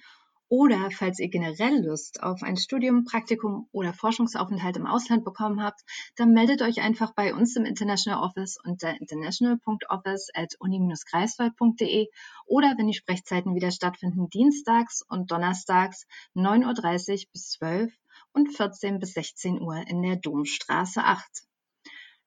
oder 0.49 0.91
falls 0.91 1.19
ihr 1.19 1.29
generell 1.29 1.85
Lust 1.85 2.23
auf 2.23 2.43
ein 2.43 2.57
Studium, 2.57 3.05
Praktikum 3.05 3.69
oder 3.73 3.93
Forschungsaufenthalt 3.93 4.77
im 4.77 4.87
Ausland 4.87 5.25
bekommen 5.25 5.63
habt, 5.63 5.83
dann 6.17 6.33
meldet 6.33 6.63
euch 6.63 6.81
einfach 6.81 7.13
bei 7.15 7.35
uns 7.35 7.55
im 7.57 7.65
International 7.65 8.23
Office 8.23 8.59
unter 8.65 8.99
international.office 8.99 10.31
at 10.35 10.55
uni-greifswald.de 10.59 12.09
oder 12.47 12.75
wenn 12.79 12.87
die 12.87 12.95
Sprechzeiten 12.95 13.55
wieder 13.55 13.71
stattfinden, 13.71 14.31
dienstags 14.31 15.03
und 15.09 15.31
donnerstags 15.31 16.07
9.30 16.35 17.13
Uhr 17.13 17.33
bis 17.33 17.51
12 17.51 17.93
und 18.33 18.49
14 18.49 18.99
bis 18.99 19.15
16 19.15 19.61
Uhr 19.61 19.77
in 19.87 20.03
der 20.03 20.17
Domstraße 20.17 21.03
8. 21.03 21.48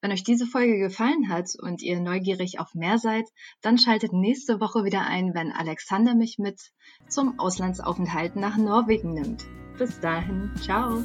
Wenn 0.01 0.11
euch 0.11 0.23
diese 0.23 0.47
Folge 0.47 0.79
gefallen 0.79 1.29
hat 1.29 1.55
und 1.61 1.83
ihr 1.83 1.99
neugierig 1.99 2.59
auf 2.59 2.73
mehr 2.73 2.97
seid, 2.97 3.25
dann 3.61 3.77
schaltet 3.77 4.13
nächste 4.13 4.59
Woche 4.59 4.83
wieder 4.83 5.05
ein, 5.05 5.35
wenn 5.35 5.51
Alexander 5.51 6.15
mich 6.15 6.39
mit 6.39 6.59
zum 7.07 7.39
Auslandsaufenthalt 7.39 8.35
nach 8.35 8.57
Norwegen 8.57 9.13
nimmt. 9.13 9.45
Bis 9.77 9.99
dahin, 9.99 10.51
ciao. 10.59 11.03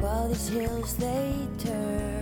While 0.00 0.28
these 0.28 0.48
hills 0.48 0.94
they 0.94 1.46
turn 1.58 2.17